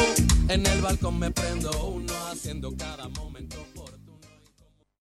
En 0.48 0.66
el 0.66 0.80
balcón 0.80 1.20
me 1.20 1.30
prendo 1.30 1.70
uno 1.86 2.12
Haciendo 2.32 2.74
cada 2.76 3.08